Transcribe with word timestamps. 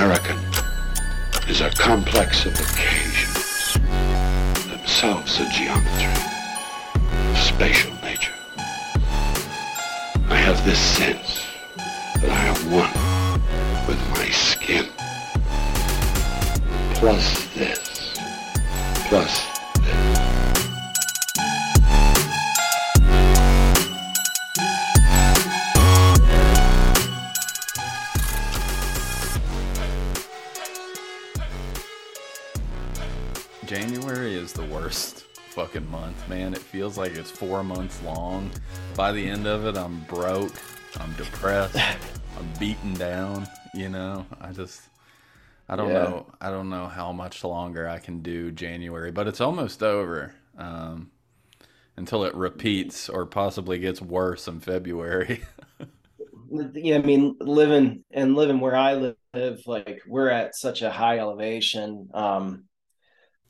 American 0.00 0.38
is 1.46 1.60
a 1.60 1.68
complex 1.68 2.46
of 2.46 2.54
occasions, 2.58 3.74
themselves 4.66 5.38
a 5.40 5.48
geometry 5.50 6.22
of 7.30 7.36
spatial 7.36 7.92
nature. 8.02 8.32
I 10.30 10.36
have 10.36 10.64
this 10.64 10.78
sense 10.78 11.44
that 11.76 12.30
I 12.30 12.44
am 12.46 12.70
one 12.70 13.86
with 13.86 14.00
my 14.12 14.30
skin. 14.30 14.86
Plus 16.94 17.46
this. 17.54 18.16
Plus 19.10 19.49
fucking 35.50 35.90
month, 35.90 36.28
man. 36.28 36.54
It 36.54 36.60
feels 36.60 36.96
like 36.98 37.12
it's 37.12 37.30
four 37.30 37.62
months 37.64 38.00
long. 38.02 38.50
By 38.96 39.12
the 39.12 39.26
end 39.28 39.46
of 39.46 39.66
it, 39.66 39.76
I'm 39.76 40.00
broke. 40.04 40.54
I'm 40.98 41.12
depressed. 41.14 41.76
I'm 42.38 42.48
beaten 42.58 42.94
down. 42.94 43.48
You 43.74 43.88
know, 43.88 44.26
I 44.40 44.52
just, 44.52 44.82
I 45.68 45.76
don't 45.76 45.92
Yeah. 45.92 45.94
know. 45.94 46.26
I 46.40 46.50
don't 46.50 46.70
know 46.70 46.88
how 46.88 47.12
much 47.12 47.44
longer 47.44 47.88
I 47.88 47.98
can 47.98 48.22
do 48.22 48.52
January, 48.52 49.12
but 49.12 49.28
it's 49.28 49.40
almost 49.40 49.82
over. 49.82 50.34
Um, 50.58 51.10
until 51.96 52.24
it 52.24 52.34
repeats 52.34 53.08
or 53.08 53.26
possibly 53.26 53.78
gets 53.78 54.02
worse 54.02 54.48
in 54.48 54.60
February. 54.60 55.42
yeah, 56.74 56.96
I 56.96 57.02
mean, 57.02 57.36
living 57.40 58.04
and 58.10 58.34
living 58.34 58.60
where 58.60 58.76
I 58.76 58.94
live, 58.94 59.60
like 59.66 60.02
we're 60.06 60.28
at 60.30 60.54
such 60.56 60.82
a 60.82 60.90
high 60.90 61.18
elevation. 61.18 62.08
Um, 62.14 62.64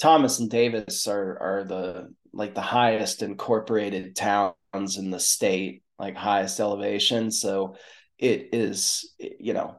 Thomas 0.00 0.38
and 0.40 0.50
Davis 0.50 1.06
are 1.06 1.38
are 1.40 1.64
the 1.64 2.14
like 2.32 2.54
the 2.54 2.60
highest 2.60 3.22
incorporated 3.22 4.16
towns 4.16 4.96
in 4.96 5.10
the 5.10 5.20
state, 5.20 5.82
like 5.98 6.16
highest 6.16 6.58
elevation. 6.58 7.30
So 7.30 7.76
it 8.18 8.48
is, 8.52 9.14
you 9.18 9.52
know, 9.52 9.76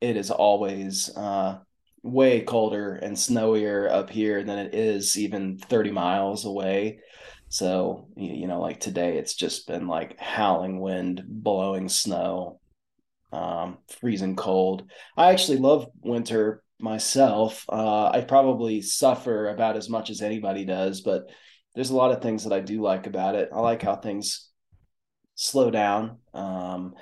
it 0.00 0.16
is 0.16 0.30
always 0.30 1.16
uh, 1.16 1.58
way 2.02 2.40
colder 2.40 2.94
and 2.94 3.16
snowier 3.16 3.88
up 3.88 4.10
here 4.10 4.42
than 4.42 4.58
it 4.58 4.74
is 4.74 5.16
even 5.16 5.58
30 5.58 5.92
miles 5.92 6.44
away. 6.44 6.98
So, 7.48 8.08
you 8.16 8.32
you 8.32 8.46
know, 8.48 8.60
like 8.60 8.80
today, 8.80 9.18
it's 9.18 9.34
just 9.34 9.68
been 9.68 9.86
like 9.86 10.18
howling 10.18 10.80
wind, 10.80 11.22
blowing 11.26 11.88
snow, 11.88 12.58
um, 13.32 13.78
freezing 14.00 14.34
cold. 14.34 14.90
I 15.16 15.30
actually 15.30 15.58
love 15.58 15.86
winter 16.00 16.61
myself. 16.82 17.64
Uh, 17.68 18.10
I 18.10 18.22
probably 18.22 18.82
suffer 18.82 19.48
about 19.48 19.76
as 19.76 19.88
much 19.88 20.10
as 20.10 20.20
anybody 20.20 20.64
does, 20.64 21.00
but 21.00 21.30
there's 21.74 21.90
a 21.90 21.96
lot 21.96 22.12
of 22.12 22.20
things 22.20 22.44
that 22.44 22.52
I 22.52 22.60
do 22.60 22.82
like 22.82 23.06
about 23.06 23.34
it. 23.34 23.50
I 23.52 23.60
like 23.60 23.82
how 23.82 23.96
things 23.96 24.50
slow 25.34 25.70
down. 25.70 26.18
Um, 26.34 26.94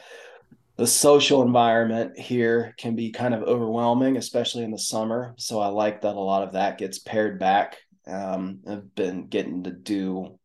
the 0.76 0.86
social 0.86 1.42
environment 1.42 2.18
here 2.18 2.74
can 2.78 2.96
be 2.96 3.10
kind 3.10 3.34
of 3.34 3.42
overwhelming, 3.42 4.16
especially 4.16 4.64
in 4.64 4.70
the 4.70 4.78
summer. 4.78 5.34
So 5.36 5.60
I 5.60 5.66
like 5.66 6.02
that 6.02 6.14
a 6.14 6.20
lot 6.20 6.42
of 6.42 6.52
that 6.52 6.78
gets 6.78 6.98
pared 6.98 7.38
back. 7.38 7.78
Um, 8.06 8.60
I've 8.66 8.94
been 8.94 9.26
getting 9.26 9.64
to 9.64 9.70
do, 9.70 10.38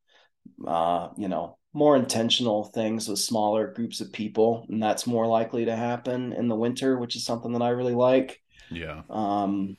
uh, 0.68 1.10
you 1.18 1.30
know, 1.30 1.58
more 1.74 1.96
intentional 1.96 2.66
things 2.66 3.08
with 3.08 3.20
smaller 3.20 3.72
groups 3.74 4.02
of 4.02 4.12
people, 4.12 4.66
and 4.70 4.82
that's 4.82 5.08
more 5.08 5.28
likely 5.28 5.66
to 5.66 5.76
happen 5.76 6.34
in 6.34 6.48
the 6.48 6.56
winter, 6.56 6.98
which 6.98 7.16
is 7.16 7.26
something 7.26 7.54
that 7.54 7.62
I 7.62 7.70
really 7.70 7.96
like. 7.96 8.42
Yeah. 8.70 9.04
Um, 9.10 9.78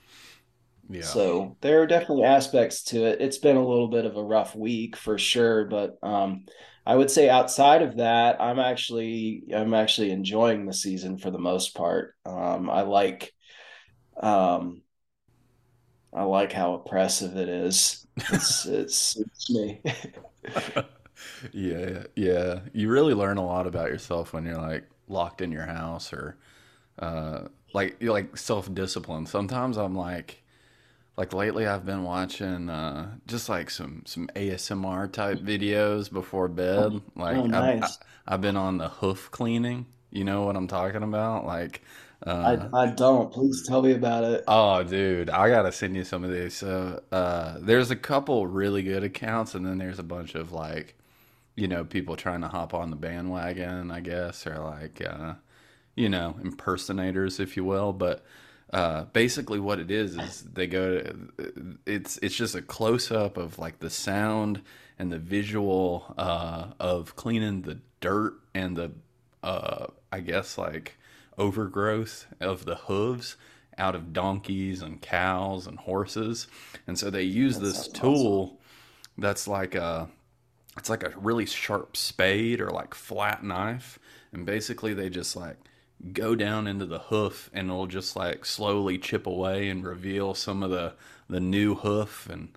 Yeah. 0.89 1.23
so 1.23 1.57
there 1.61 1.83
are 1.83 1.87
definitely 1.87 2.25
aspects 2.25 2.83
to 2.85 3.05
it. 3.05 3.21
It's 3.21 3.39
been 3.39 3.57
a 3.57 3.67
little 3.67 3.89
bit 3.89 4.05
of 4.07 4.17
a 4.17 4.25
rough 4.25 4.55
week 4.55 4.97
for 4.97 5.19
sure, 5.19 5.65
but 5.67 5.97
um, 6.03 6.47
I 6.87 6.97
would 6.97 7.11
say 7.11 7.29
outside 7.29 7.83
of 7.83 7.97
that, 7.99 8.41
I'm 8.41 8.59
actually 8.59 9.45
I'm 9.55 9.75
actually 9.75 10.11
enjoying 10.11 10.67
the 10.67 10.73
season 10.73 11.19
for 11.19 11.31
the 11.31 11.39
most 11.39 11.75
part. 11.75 12.15
Um, 12.25 12.71
I 12.71 12.83
like 12.83 13.33
um, 14.23 14.83
I 16.13 16.23
like 16.25 16.53
how 16.53 16.75
oppressive 16.75 17.37
it 17.37 17.49
is. 17.49 18.07
It's 18.31 18.65
it's, 18.67 19.17
it's 19.17 19.51
me. 19.51 19.83
Yeah, 21.53 22.05
yeah. 22.17 22.61
You 22.73 22.89
really 22.91 23.15
learn 23.15 23.37
a 23.39 23.45
lot 23.45 23.67
about 23.67 23.89
yourself 23.91 24.33
when 24.33 24.45
you're 24.45 24.57
like 24.61 24.85
locked 25.09 25.41
in 25.41 25.53
your 25.53 25.67
house 25.67 26.13
or 26.13 26.37
uh 26.99 27.49
like 27.77 28.03
like 28.03 28.37
self-discipline. 28.37 29.27
Sometimes 29.27 29.77
I'm 29.77 29.95
like 29.95 30.43
like 31.17 31.33
lately 31.35 31.67
I've 31.67 31.85
been 31.85 32.05
watching 32.05 32.71
uh 32.71 33.17
just 33.27 33.49
like 33.49 33.71
some 33.71 34.03
some 34.07 34.29
ASMR 34.35 35.13
type 35.13 35.41
videos 35.41 36.11
before 36.11 36.49
bed. 36.49 37.03
Like 37.15 37.37
Oh, 37.37 37.45
I've, 37.53 37.83
I. 37.83 37.89
I've 38.27 38.41
been 38.41 38.57
on 38.57 38.79
the 38.79 38.89
hoof 38.89 39.31
cleaning. 39.31 39.87
You 40.11 40.25
know 40.25 40.45
what 40.45 40.57
I'm 40.57 40.69
talking 40.69 41.03
about? 41.03 41.45
Like 41.47 41.83
I 42.45 42.55
uh 42.57 42.69
I 42.73 42.87
don't. 42.87 43.33
Please 43.33 43.63
tell 43.67 43.83
me 43.83 43.93
about 43.93 44.25
it. 44.25 44.45
Oh, 44.49 44.83
dude, 44.83 45.31
I 45.31 45.49
gotta 45.49 45.73
send 45.73 45.97
you 45.97 46.05
some 46.05 46.25
of 46.25 46.31
these. 46.31 46.55
So, 46.57 47.03
uh, 47.13 47.59
there's 47.61 47.91
a 47.91 47.97
couple 47.97 48.47
really 48.47 48.83
good 48.83 49.03
accounts, 49.05 49.55
and 49.55 49.67
then 49.67 49.79
there's 49.79 49.99
a 49.99 50.03
bunch 50.05 50.35
of 50.35 50.53
like, 50.53 50.97
you 51.57 51.69
know, 51.69 51.85
people 51.85 52.17
trying 52.17 52.41
to 52.43 52.49
hop 52.49 52.75
on 52.75 52.91
the 52.91 52.97
bandwagon, 52.97 53.91
I 53.91 54.01
guess, 54.01 54.47
or 54.47 54.59
like, 54.59 55.01
uh, 55.05 55.35
you 55.97 56.09
know, 56.09 56.37
impersonators, 56.43 57.41
if 57.41 57.57
you 57.57 57.65
will. 57.65 57.93
But 57.93 58.25
uh, 58.73 59.05
basically, 59.07 59.59
what 59.59 59.81
it 59.81 59.91
is 59.91 60.17
is 60.17 60.43
they 60.43 60.67
go 60.67 60.99
to 60.99 61.79
it's 61.87 62.19
it's 62.19 62.35
just 62.35 62.55
a 62.55 62.63
close 62.63 63.11
up 63.11 63.37
of 63.37 63.59
like 63.59 63.81
the 63.81 63.91
sound 63.91 64.63
and 64.99 65.11
the 65.13 65.19
visual 65.19 66.15
uh, 66.17 66.69
of 66.79 67.17
cleaning 67.17 67.63
the 67.63 67.79
dirt 68.01 68.35
and 68.55 68.77
the 68.77 68.93
uh, 69.43 69.87
I 70.13 70.21
guess 70.21 70.59
like 70.59 70.97
overgrowth 71.39 72.27
of 72.41 72.65
the 72.65 72.77
hooves 72.77 73.37
out 73.79 73.95
of 73.95 74.13
donkeys 74.13 74.81
and 74.83 75.03
cows 75.03 75.67
and 75.67 75.79
horses, 75.79 76.47
and 76.87 76.99
so 76.99 77.11
they 77.11 77.23
use 77.23 77.59
That 77.59 77.65
this 77.67 77.77
sounds 77.77 77.89
awesome. 77.89 78.01
tool 78.01 78.61
that's 79.19 79.49
like 79.49 79.75
a 79.75 80.09
it's 80.77 80.91
like 80.91 81.03
a 81.03 81.13
really 81.19 81.47
sharp 81.47 81.97
spade 81.97 82.61
or 82.61 82.71
like 82.71 82.95
flat 82.95 83.43
knife 83.43 83.99
and 84.33 84.45
basically 84.45 84.93
they 84.93 85.09
just 85.09 85.35
like 85.37 85.57
go 86.13 86.35
down 86.35 86.67
into 86.67 86.87
the 86.87 86.99
hoof 86.99 87.51
and 87.53 87.69
it'll 87.69 87.87
just 87.87 88.17
like 88.17 88.45
slowly 88.45 88.99
chip 88.99 89.27
away 89.27 89.69
and 89.69 89.85
reveal 89.87 90.35
some 90.35 90.63
of 90.63 90.71
the 90.71 90.93
the 91.29 91.41
new 91.41 91.75
hoof 91.77 92.29
and, 92.31 92.49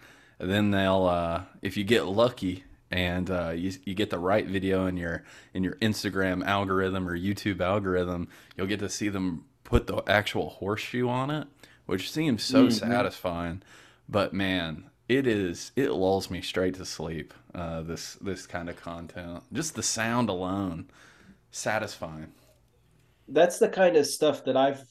then 0.42 0.72
they'll 0.72 1.06
uh 1.06 1.44
if 1.62 1.76
you 1.76 1.84
get 1.84 2.06
lucky 2.06 2.64
and 2.92 3.30
uh, 3.30 3.50
you, 3.50 3.72
you 3.84 3.94
get 3.94 4.10
the 4.10 4.18
right 4.18 4.48
video 4.48 4.86
in 4.88 4.98
your 4.98 5.24
in 5.54 5.64
your 5.64 5.76
Instagram 5.76 6.44
algorithm 6.46 7.08
or 7.08 7.18
YouTube 7.18 7.62
algorithm, 7.62 8.28
you'll 8.58 8.68
get 8.68 8.80
to 8.80 8.90
see 8.90 9.10
them 9.10 9.46
put 9.64 9.86
the 9.88 9.98
actual 10.08 10.50
horseshoe 10.50 11.08
on 11.08 11.30
it, 11.30 11.48
which 11.86 12.10
seems 12.12 12.42
so 12.44 12.66
Mhm. 12.68 12.72
satisfying. 12.72 13.62
But 14.08 14.34
man, 14.34 14.86
it 15.08 15.28
is 15.28 15.72
it 15.76 15.92
lulls 15.92 16.32
me 16.32 16.42
straight 16.42 16.76
to 16.76 16.86
sleep. 16.86 17.34
Uh, 17.54 17.82
this 17.82 18.16
this 18.16 18.48
kind 18.48 18.70
of 18.70 18.76
content, 18.76 19.44
just 19.54 19.76
the 19.76 19.84
sound 19.84 20.30
alone, 20.30 20.88
satisfying. 21.52 22.32
That's 23.32 23.60
the 23.60 23.70
kind 23.70 23.96
of 23.96 24.06
stuff 24.06 24.46
that 24.46 24.58
I've 24.58 24.84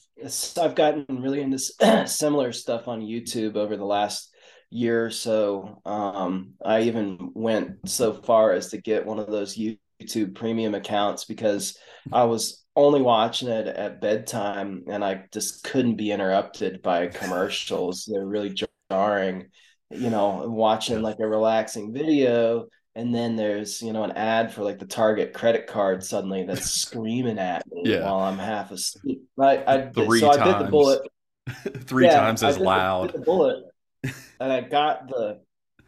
I've 0.57 0.75
gotten 0.75 1.05
really 1.21 1.41
into 1.41 1.59
similar 2.07 2.51
stuff 2.51 2.87
on 2.87 3.01
YouTube 3.01 3.55
over 3.55 3.77
the 3.77 3.85
last 3.85 4.33
year 4.69 5.05
or 5.05 5.09
so. 5.09 5.81
Um, 5.85 6.53
I 6.63 6.81
even 6.81 7.31
went 7.33 7.89
so 7.89 8.13
far 8.13 8.51
as 8.51 8.69
to 8.69 8.81
get 8.81 9.05
one 9.05 9.19
of 9.19 9.27
those 9.27 9.57
YouTube 9.57 10.35
premium 10.35 10.75
accounts 10.75 11.25
because 11.25 11.77
I 12.11 12.25
was 12.25 12.65
only 12.75 13.01
watching 13.01 13.49
it 13.49 13.67
at 13.67 14.01
bedtime 14.01 14.83
and 14.89 15.03
I 15.03 15.25
just 15.33 15.63
couldn't 15.63 15.95
be 15.95 16.11
interrupted 16.11 16.81
by 16.81 17.07
commercials. 17.07 18.05
They're 18.05 18.25
really 18.25 18.55
jarring, 18.89 19.47
you 19.89 20.09
know, 20.09 20.45
watching 20.47 21.01
like 21.01 21.19
a 21.19 21.27
relaxing 21.27 21.93
video 21.93 22.67
and 22.99 23.15
then 23.15 23.35
there's 23.35 23.81
you 23.81 23.93
know 23.93 24.03
an 24.03 24.11
ad 24.11 24.53
for 24.53 24.63
like 24.63 24.77
the 24.79 24.85
Target 24.85 25.33
credit 25.33 25.67
card 25.67 26.03
suddenly 26.03 26.43
that's 26.43 26.69
screaming 26.83 27.39
at 27.39 27.63
me 27.71 27.83
Yeah. 27.85 28.03
while 28.05 28.19
I'm 28.19 28.37
half 28.37 28.71
asleep. 28.71 29.23
I, 29.39 29.63
I 29.65 29.89
Three 29.91 30.19
so 30.19 30.29
I 30.31 30.35
bit 30.37 30.43
the 30.45 30.51
times. 30.53 30.69
bullet. 30.71 31.01
Three 31.85 32.05
Yeah, 32.05 32.19
times 32.19 32.43
as 32.43 32.57
the- 32.57 32.63
loud. 32.63 33.11
bit 33.11 33.19
the 33.21 33.25
bullet, 33.25 33.63
and 34.03 34.51
I 34.53 34.61
got 34.61 35.07
the 35.07 35.39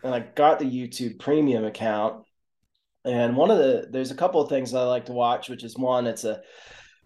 and 0.03 0.15
I 0.15 0.19
got 0.21 0.59
the 0.59 0.65
YouTube 0.65 1.19
Premium 1.19 1.65
account. 1.65 2.23
And 3.03 3.35
one 3.35 3.51
of 3.51 3.57
the 3.57 3.87
there's 3.89 4.11
a 4.11 4.15
couple 4.15 4.41
of 4.41 4.49
things 4.49 4.73
I 4.73 4.83
like 4.83 5.05
to 5.07 5.13
watch, 5.13 5.49
which 5.49 5.63
is 5.63 5.77
one, 5.77 6.07
it's 6.07 6.23
a 6.23 6.41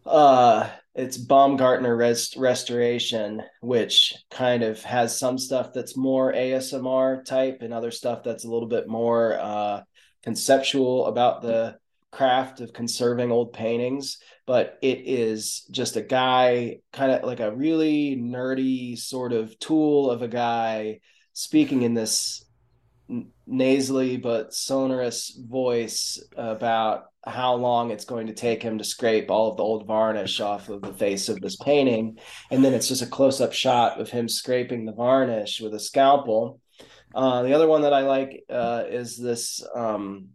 uh 0.05 0.69
it's 0.93 1.17
Baumgartner 1.17 1.95
Rest 1.97 2.35
Restoration, 2.37 3.41
which 3.61 4.13
kind 4.29 4.61
of 4.63 4.81
has 4.83 5.17
some 5.17 5.37
stuff 5.37 5.73
that's 5.73 5.97
more 5.97 6.31
ASMR 6.31 7.25
type 7.25 7.57
and 7.61 7.73
other 7.73 7.91
stuff 7.91 8.23
that's 8.23 8.45
a 8.45 8.49
little 8.49 8.67
bit 8.69 8.87
more 8.87 9.37
uh 9.39 9.81
conceptual 10.25 11.05
about 11.05 11.41
the 11.41 11.77
craft 12.11 12.61
of 12.61 12.73
conserving 12.73 13.31
old 13.31 13.53
paintings, 13.53 14.17
but 14.45 14.77
it 14.81 15.01
is 15.05 15.61
just 15.71 15.95
a 15.95 16.01
guy, 16.01 16.79
kind 16.91 17.11
of 17.11 17.23
like 17.23 17.39
a 17.39 17.55
really 17.55 18.15
nerdy 18.15 18.97
sort 18.97 19.33
of 19.33 19.57
tool 19.59 20.09
of 20.09 20.21
a 20.21 20.27
guy 20.27 20.99
speaking 21.33 21.83
in 21.83 21.93
this 21.93 22.43
nasally 23.45 24.17
but 24.17 24.51
sonorous 24.53 25.37
voice 25.37 26.23
about 26.35 27.05
how 27.23 27.53
long 27.53 27.91
it's 27.91 28.05
going 28.05 28.27
to 28.27 28.33
take 28.33 28.63
him 28.63 28.77
to 28.77 28.83
scrape 28.83 29.29
all 29.29 29.51
of 29.51 29.57
the 29.57 29.63
old 29.63 29.85
varnish 29.85 30.39
off 30.39 30.69
of 30.69 30.81
the 30.81 30.93
face 30.93 31.29
of 31.29 31.39
this 31.41 31.55
painting. 31.57 32.17
And 32.49 32.63
then 32.63 32.73
it's 32.73 32.87
just 32.87 33.01
a 33.01 33.07
close-up 33.07 33.53
shot 33.53 33.99
of 33.99 34.09
him 34.09 34.27
scraping 34.27 34.85
the 34.85 34.93
varnish 34.93 35.59
with 35.61 35.73
a 35.73 35.79
scalpel 35.79 36.59
uh, 37.15 37.41
the 37.43 37.53
other 37.53 37.67
one 37.67 37.81
that 37.81 37.93
i 37.93 38.01
like 38.01 38.43
uh, 38.49 38.83
is 38.87 39.17
this 39.17 39.65
um, 39.75 40.29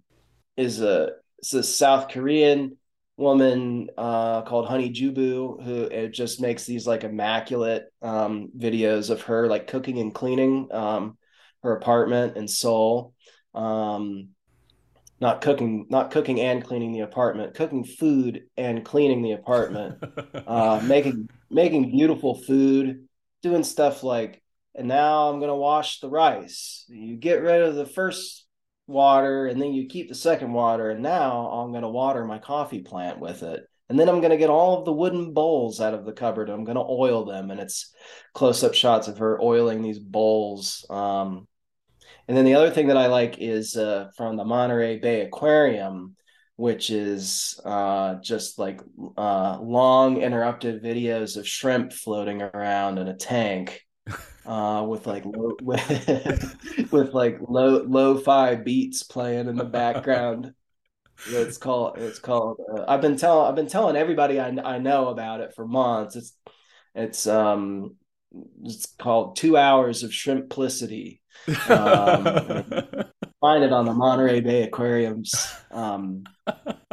is 0.56 0.80
a 0.80 1.10
it's 1.38 1.54
a 1.54 1.62
south 1.62 2.08
korean 2.08 2.76
woman 3.16 3.90
uh, 3.98 4.40
called 4.42 4.66
honey 4.66 4.90
jubu 4.90 5.62
who 5.62 5.82
it 5.82 6.08
just 6.08 6.40
makes 6.40 6.64
these 6.64 6.86
like 6.86 7.04
immaculate 7.04 7.84
um, 8.02 8.48
videos 8.56 9.10
of 9.10 9.22
her 9.22 9.46
like 9.46 9.66
cooking 9.66 9.98
and 9.98 10.14
cleaning 10.14 10.68
um, 10.72 11.18
her 11.62 11.76
apartment 11.76 12.36
in 12.36 12.48
seoul. 12.48 13.14
Um, 13.54 14.28
not 15.20 15.42
cooking 15.42 15.86
not 15.90 16.10
cooking 16.10 16.40
and 16.40 16.64
cleaning 16.64 16.92
the 16.92 17.00
apartment 17.00 17.54
cooking 17.54 17.84
food 17.84 18.44
and 18.56 18.84
cleaning 18.84 19.22
the 19.22 19.32
apartment. 19.32 20.02
Uh, 20.46 20.80
making 20.84 21.28
making 21.48 21.90
beautiful 21.92 22.34
food 22.42 23.06
doing 23.42 23.62
stuff 23.62 24.02
like 24.02 24.42
and 24.74 24.88
now 24.88 25.28
i'm 25.28 25.38
going 25.38 25.50
to 25.50 25.54
wash 25.54 26.00
the 26.00 26.08
rice. 26.08 26.84
You 26.88 27.16
get 27.16 27.42
rid 27.42 27.62
of 27.62 27.74
the 27.74 27.86
first 27.86 28.46
water 28.86 29.46
and 29.46 29.60
then 29.60 29.72
you 29.72 29.86
keep 29.86 30.08
the 30.08 30.14
second 30.14 30.52
water. 30.52 30.90
And 30.90 31.02
now 31.02 31.48
i'm 31.48 31.70
going 31.70 31.82
to 31.82 31.88
water 31.88 32.24
my 32.24 32.38
coffee 32.38 32.82
plant 32.82 33.20
with 33.20 33.42
it. 33.42 33.64
And 33.88 33.98
then 33.98 34.08
i'm 34.08 34.20
going 34.20 34.30
to 34.30 34.36
get 34.36 34.50
all 34.50 34.78
of 34.78 34.84
the 34.84 34.92
wooden 34.92 35.32
bowls 35.32 35.80
out 35.80 35.94
of 35.94 36.04
the 36.04 36.12
cupboard. 36.12 36.48
I'm 36.48 36.64
going 36.64 36.76
to 36.76 36.86
oil 36.88 37.24
them 37.24 37.50
and 37.50 37.60
it's 37.60 37.92
close-up 38.34 38.74
shots 38.74 39.08
of 39.08 39.18
her 39.18 39.40
oiling 39.40 39.82
these 39.82 39.98
bowls. 39.98 40.86
Um, 40.90 41.46
and 42.28 42.36
then 42.36 42.44
the 42.44 42.54
other 42.54 42.70
thing 42.70 42.88
that 42.88 42.96
I 42.96 43.08
like 43.08 43.38
is 43.38 43.76
uh, 43.76 44.10
from 44.16 44.36
the 44.36 44.44
Monterey 44.44 45.00
Bay 45.00 45.22
Aquarium, 45.22 46.14
which 46.54 46.90
is 46.90 47.58
uh, 47.64 48.16
just 48.22 48.56
like 48.56 48.80
uh, 49.16 49.58
long 49.60 50.18
interrupted 50.22 50.80
videos 50.80 51.36
of 51.36 51.48
shrimp 51.48 51.92
floating 51.92 52.40
around 52.40 52.98
in 52.98 53.08
a 53.08 53.16
tank 53.16 53.82
uh, 54.46 54.84
with 54.88 55.06
like 55.06 55.24
low, 55.26 55.56
with, 55.62 56.92
with 56.92 57.14
like 57.14 57.38
low 57.40 57.82
lo-fi 57.82 58.56
beats 58.56 59.02
playing 59.02 59.48
in 59.48 59.56
the 59.56 59.64
background. 59.64 60.54
it's 61.26 61.58
called 61.58 61.98
it's 61.98 62.18
called. 62.18 62.60
Uh, 62.72 62.84
I've 62.88 63.02
been 63.02 63.16
telling 63.16 63.48
I've 63.48 63.56
been 63.56 63.68
telling 63.68 63.96
everybody 63.96 64.40
I 64.40 64.48
I 64.48 64.78
know 64.78 65.08
about 65.08 65.40
it 65.40 65.54
for 65.54 65.66
months. 65.66 66.16
It's 66.16 66.34
it's 66.94 67.26
um 67.26 67.96
it's 68.62 68.86
called 68.98 69.36
Two 69.36 69.56
Hours 69.56 70.02
of 70.02 70.10
Shrimplicity 70.10 71.20
um, 71.48 72.24
find 73.40 73.64
it 73.64 73.72
on 73.72 73.86
the 73.86 73.94
Monterey 73.94 74.40
Bay 74.40 74.62
Aquarium's 74.64 75.52
um, 75.70 76.24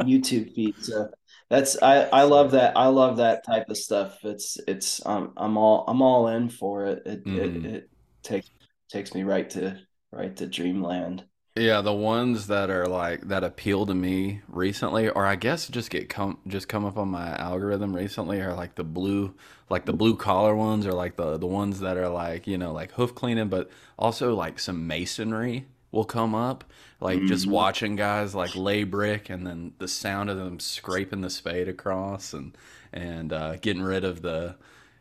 YouTube 0.00 0.54
feed. 0.54 0.74
So 0.82 1.10
that's 1.50 1.80
I 1.82 2.02
I 2.04 2.22
love 2.24 2.52
that 2.52 2.76
I 2.76 2.88
love 2.88 3.18
that 3.18 3.44
type 3.44 3.68
of 3.68 3.76
stuff. 3.76 4.18
It's 4.24 4.58
it's 4.66 5.04
um, 5.06 5.32
I'm 5.36 5.56
all 5.56 5.84
I'm 5.88 6.02
all 6.02 6.28
in 6.28 6.48
for 6.48 6.86
it. 6.86 7.02
It, 7.06 7.24
mm. 7.24 7.36
it 7.38 7.54
mm-hmm. 7.54 7.66
it 7.66 7.90
takes 8.22 8.50
takes 8.90 9.14
me 9.14 9.22
right 9.22 9.48
to 9.50 9.78
right 10.12 10.34
to 10.36 10.46
dreamland. 10.46 11.24
Yeah, 11.56 11.80
the 11.80 11.92
ones 11.92 12.46
that 12.48 12.70
are 12.70 12.86
like 12.86 13.28
that 13.28 13.42
appeal 13.42 13.86
to 13.86 13.94
me 13.94 14.42
recently, 14.46 15.08
or 15.08 15.26
I 15.26 15.34
guess 15.34 15.68
just 15.68 15.90
get 15.90 16.08
come 16.08 16.38
just 16.46 16.68
come 16.68 16.84
up 16.84 16.96
on 16.96 17.08
my 17.08 17.34
algorithm 17.36 17.96
recently, 17.96 18.40
are 18.40 18.54
like 18.54 18.74
the 18.74 18.84
blue, 18.84 19.34
like 19.68 19.86
the 19.86 19.92
blue 19.92 20.16
collar 20.16 20.54
ones, 20.54 20.86
or 20.86 20.92
like 20.92 21.16
the 21.16 21.38
the 21.38 21.46
ones 21.46 21.80
that 21.80 21.96
are 21.96 22.10
like 22.10 22.46
you 22.46 22.58
know 22.58 22.72
like 22.72 22.92
hoof 22.92 23.14
cleaning, 23.14 23.48
but 23.48 23.70
also 23.98 24.34
like 24.34 24.58
some 24.58 24.86
masonry 24.86 25.66
will 25.90 26.04
come 26.04 26.34
up, 26.34 26.64
like 27.00 27.18
mm-hmm. 27.18 27.28
just 27.28 27.46
watching 27.46 27.96
guys 27.96 28.34
like 28.34 28.54
lay 28.54 28.84
brick, 28.84 29.30
and 29.30 29.46
then 29.46 29.72
the 29.78 29.88
sound 29.88 30.30
of 30.30 30.36
them 30.36 30.60
scraping 30.60 31.20
the 31.20 31.30
spade 31.30 31.68
across, 31.68 32.32
and 32.32 32.56
and 32.92 33.32
uh, 33.32 33.56
getting 33.56 33.82
rid 33.82 34.04
of 34.04 34.22
the, 34.22 34.56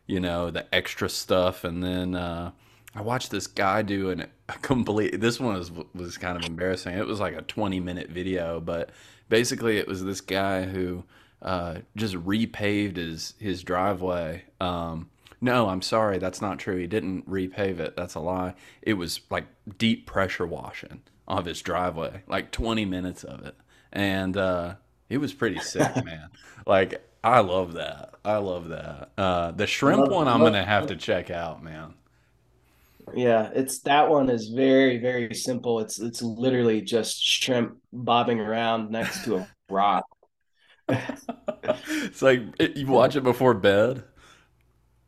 you 0.05 0.19
know, 0.19 0.51
the 0.51 0.73
extra 0.73 1.09
stuff, 1.09 1.63
and 1.63 1.83
then. 1.83 2.15
Uh, 2.15 2.51
I 2.95 3.01
watched 3.01 3.29
this 3.29 3.45
guy 3.45 3.83
do 3.83 4.09
an, 4.09 4.25
a 4.49 4.53
complete. 4.53 5.21
This 5.21 5.39
one 5.39 5.55
was 5.55 5.71
was 5.93 6.17
kind 6.17 6.35
of 6.35 6.45
embarrassing. 6.49 6.97
It 6.97 7.05
was 7.05 7.19
like 7.19 7.35
a 7.35 7.43
twenty 7.43 7.79
minute 7.79 8.09
video, 8.09 8.59
but 8.59 8.89
basically 9.29 9.77
it 9.77 9.87
was 9.87 10.03
this 10.03 10.21
guy 10.21 10.63
who 10.63 11.03
uh, 11.41 11.79
just 11.95 12.15
repaved 12.15 12.97
his 12.97 13.35
his 13.39 13.63
driveway. 13.63 14.45
Um, 14.59 15.09
no, 15.41 15.69
I'm 15.69 15.81
sorry, 15.81 16.17
that's 16.17 16.41
not 16.41 16.59
true. 16.59 16.77
He 16.77 16.87
didn't 16.87 17.29
repave 17.29 17.79
it. 17.79 17.95
That's 17.95 18.15
a 18.15 18.19
lie. 18.19 18.55
It 18.81 18.93
was 18.93 19.21
like 19.29 19.45
deep 19.77 20.05
pressure 20.07 20.45
washing 20.47 21.03
of 21.27 21.45
his 21.45 21.61
driveway, 21.61 22.23
like 22.27 22.51
20 22.51 22.85
minutes 22.85 23.23
of 23.23 23.45
it, 23.45 23.55
and 23.91 24.35
uh, 24.37 24.75
it 25.09 25.17
was 25.19 25.33
pretty 25.33 25.59
sick, 25.59 25.95
man. 26.03 26.29
Like 26.65 27.03
I 27.23 27.39
love 27.41 27.73
that. 27.73 28.15
I 28.25 28.37
love 28.37 28.69
that. 28.69 29.11
Uh, 29.17 29.51
the 29.51 29.67
shrimp 29.67 30.07
love, 30.07 30.11
one, 30.11 30.27
I'm 30.27 30.41
love, 30.41 30.53
gonna 30.53 30.65
have 30.65 30.87
to 30.87 30.95
check 30.95 31.29
out, 31.29 31.63
man. 31.63 31.93
Yeah, 33.13 33.49
it's 33.55 33.79
that 33.81 34.09
one 34.09 34.29
is 34.29 34.49
very 34.49 34.97
very 34.97 35.33
simple. 35.33 35.79
It's 35.79 35.99
it's 35.99 36.21
literally 36.21 36.81
just 36.81 37.23
shrimp 37.23 37.77
bobbing 37.93 38.39
around 38.39 38.91
next 38.91 39.23
to 39.25 39.37
a 39.37 39.47
rock. 39.69 40.05
it's 40.89 42.21
like 42.21 42.41
it, 42.59 42.77
you 42.77 42.87
watch 42.87 43.15
it 43.15 43.23
before 43.23 43.53
bed. 43.53 44.03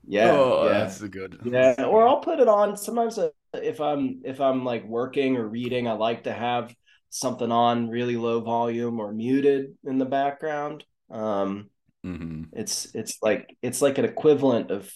Yeah, 0.09 0.31
oh, 0.31 0.65
yeah. 0.65 0.79
that's 0.79 1.01
a 1.01 1.07
good. 1.07 1.39
Yeah, 1.45 1.85
or 1.87 2.07
I'll 2.07 2.19
put 2.19 2.39
it 2.39 2.47
on 2.47 2.75
sometimes 2.75 3.19
uh, 3.19 3.29
if 3.53 3.79
I'm 3.79 4.21
if 4.25 4.41
I'm 4.41 4.65
like 4.65 4.83
working 4.85 5.37
or 5.37 5.47
reading. 5.47 5.87
I 5.87 5.91
like 5.91 6.23
to 6.23 6.33
have 6.33 6.73
something 7.11 7.51
on 7.51 7.89
really 7.89 8.17
low 8.17 8.41
volume 8.41 8.99
or 8.99 9.13
muted 9.13 9.77
in 9.85 9.99
the 9.99 10.05
background. 10.05 10.83
Um, 11.11 11.69
mm-hmm. 12.03 12.45
It's 12.53 12.93
it's 12.95 13.19
like 13.21 13.55
it's 13.61 13.83
like 13.83 13.99
an 13.99 14.05
equivalent 14.05 14.71
of 14.71 14.91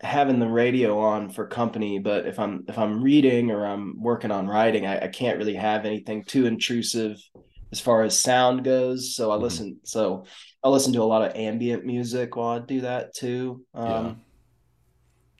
having 0.00 0.38
the 0.38 0.48
radio 0.48 0.98
on 0.98 1.28
for 1.28 1.46
company 1.46 1.98
but 1.98 2.24
if 2.26 2.38
i'm 2.38 2.64
if 2.68 2.78
i'm 2.78 3.02
reading 3.02 3.50
or 3.50 3.66
i'm 3.66 4.00
working 4.00 4.30
on 4.30 4.46
writing 4.46 4.86
i, 4.86 4.98
I 5.04 5.08
can't 5.08 5.36
really 5.36 5.56
have 5.56 5.84
anything 5.84 6.24
too 6.24 6.46
intrusive 6.46 7.22
as 7.70 7.80
far 7.80 8.02
as 8.02 8.18
sound 8.18 8.64
goes 8.64 9.14
so 9.14 9.30
i 9.30 9.34
mm-hmm. 9.34 9.42
listen 9.42 9.80
so 9.84 10.24
i 10.62 10.68
listen 10.68 10.92
to 10.92 11.02
a 11.02 11.04
lot 11.04 11.22
of 11.22 11.34
ambient 11.36 11.84
music 11.84 12.36
while 12.36 12.56
i 12.56 12.58
do 12.58 12.80
that 12.80 13.14
too 13.14 13.64
um, 13.74 14.20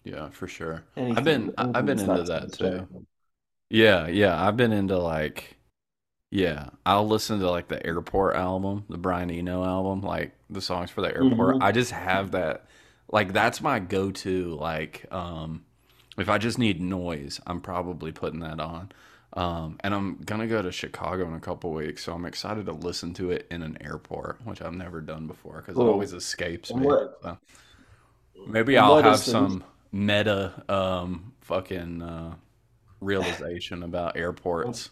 yeah. 0.05 0.15
yeah 0.15 0.31
for 0.31 0.47
sure. 0.47 0.85
Anything, 0.97 1.19
i've 1.19 1.25
been 1.25 1.55
i've 1.59 1.87
been 1.87 1.99
into 2.01 2.23
that 2.25 2.53
too. 2.53 3.05
yeah 3.69 4.07
yeah 4.07 4.47
i've 4.47 4.57
been 4.57 4.73
into 4.73 4.99
like 4.99 5.57
yeah 6.31 6.69
i'll 6.87 7.07
listen 7.07 7.41
to 7.41 7.51
like 7.51 7.69
the 7.69 7.85
airport 7.85 8.37
album 8.37 8.85
the 8.89 8.99
brian 8.99 9.31
eno 9.31 9.65
album 9.65 10.01
like 10.01 10.33
the 10.49 10.61
songs 10.61 10.91
for 10.91 11.01
the 11.01 11.09
airport. 11.09 11.57
Mm-hmm. 11.57 11.63
i 11.63 11.73
just 11.73 11.91
have 11.91 12.31
that 12.33 12.67
like 13.11 13.33
that's 13.33 13.61
my 13.61 13.81
go-to 13.81 14.55
like 14.55 15.07
um 15.11 15.65
if 16.17 16.29
i 16.29 16.39
just 16.39 16.59
need 16.59 16.81
noise 16.81 17.41
i'm 17.47 17.61
probably 17.61 18.13
putting 18.13 18.41
that 18.41 18.61
on 18.61 18.93
um 19.35 19.79
and 19.81 19.95
i'm 19.95 20.17
gonna 20.25 20.47
go 20.47 20.61
to 20.61 20.73
chicago 20.73 21.27
in 21.27 21.35
a 21.35 21.41
couple 21.41 21.73
weeks 21.73 22.05
so 22.05 22.13
i'm 22.13 22.25
excited 22.25 22.67
to 22.67 22.73
listen 22.73 23.15
to 23.15 23.31
it 23.31 23.47
in 23.51 23.63
an 23.63 23.77
airport 23.81 24.39
which 24.45 24.61
i've 24.61 24.75
never 24.75 25.01
done 25.01 25.27
before 25.27 25.57
because 25.59 25.75
cool. 25.75 25.87
it 25.87 25.91
always 25.91 26.13
escapes 26.13 26.75
me 26.75 26.85
so 26.85 27.39
maybe 28.47 28.77
i'll 28.77 29.03
have 29.03 29.19
some 29.19 29.63
meta 29.93 30.63
um 30.69 31.33
fucking 31.41 32.03
uh 32.03 32.35
realization 33.01 33.83
about 33.83 34.17
airports 34.17 34.91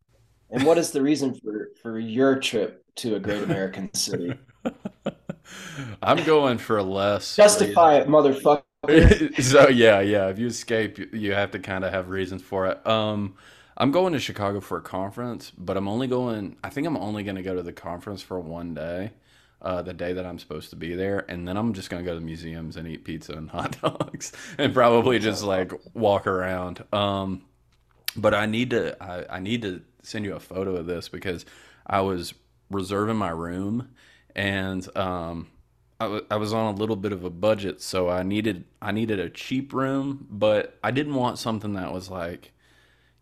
and 0.50 0.64
what 0.64 0.78
is 0.78 0.90
the 0.90 1.00
reason 1.00 1.34
for 1.34 1.70
for 1.80 1.98
your 1.98 2.38
trip 2.38 2.84
to 2.94 3.16
a 3.16 3.20
great 3.20 3.42
american 3.42 3.92
city 3.94 4.34
I'm 6.02 6.24
going 6.24 6.58
for 6.58 6.82
less. 6.82 7.36
Justify 7.36 7.96
it, 7.96 8.08
motherfucker. 8.08 8.62
so 9.42 9.68
yeah, 9.68 10.00
yeah. 10.00 10.28
If 10.28 10.38
you 10.38 10.46
escape, 10.46 11.12
you 11.12 11.32
have 11.32 11.50
to 11.52 11.58
kind 11.58 11.84
of 11.84 11.92
have 11.92 12.08
reasons 12.10 12.42
for 12.42 12.66
it. 12.66 12.86
Um, 12.86 13.34
I'm 13.78 13.92
going 13.92 14.12
to 14.12 14.18
Chicago 14.18 14.60
for 14.60 14.78
a 14.78 14.82
conference, 14.82 15.52
but 15.56 15.76
I'm 15.76 15.88
only 15.88 16.08
going. 16.08 16.56
I 16.64 16.68
think 16.68 16.86
I'm 16.86 16.96
only 16.96 17.22
going 17.22 17.36
to 17.36 17.42
go 17.42 17.54
to 17.54 17.62
the 17.62 17.72
conference 17.72 18.20
for 18.20 18.40
one 18.40 18.74
day, 18.74 19.12
uh, 19.62 19.82
the 19.82 19.94
day 19.94 20.12
that 20.12 20.26
I'm 20.26 20.38
supposed 20.38 20.70
to 20.70 20.76
be 20.76 20.94
there, 20.96 21.24
and 21.28 21.46
then 21.46 21.56
I'm 21.56 21.72
just 21.72 21.88
going 21.88 22.04
to 22.04 22.06
go 22.06 22.14
to 22.14 22.20
the 22.20 22.26
museums 22.26 22.76
and 22.76 22.88
eat 22.88 23.04
pizza 23.04 23.34
and 23.34 23.48
hot 23.52 23.80
dogs, 23.80 24.32
and 24.58 24.74
probably 24.74 25.18
just 25.20 25.44
like 25.44 25.72
walk 25.94 26.26
around. 26.26 26.84
Um, 26.92 27.44
but 28.16 28.34
I 28.34 28.46
need 28.46 28.70
to. 28.70 29.00
I, 29.02 29.36
I 29.36 29.40
need 29.40 29.62
to 29.62 29.82
send 30.02 30.24
you 30.24 30.34
a 30.34 30.40
photo 30.40 30.76
of 30.76 30.86
this 30.86 31.08
because 31.08 31.46
I 31.86 32.00
was 32.00 32.34
reserving 32.70 33.16
my 33.16 33.30
room 33.30 33.88
and 34.34 34.96
um, 34.96 35.48
I, 36.00 36.04
w- 36.04 36.26
I 36.30 36.36
was 36.36 36.52
on 36.52 36.74
a 36.74 36.78
little 36.78 36.96
bit 36.96 37.12
of 37.12 37.24
a 37.24 37.30
budget, 37.30 37.82
so 37.82 38.08
I 38.08 38.22
needed 38.22 38.64
I 38.80 38.92
needed 38.92 39.18
a 39.18 39.28
cheap 39.28 39.72
room, 39.72 40.26
but 40.30 40.78
I 40.82 40.90
didn't 40.90 41.14
want 41.14 41.38
something 41.38 41.74
that 41.74 41.92
was 41.92 42.08
like, 42.08 42.52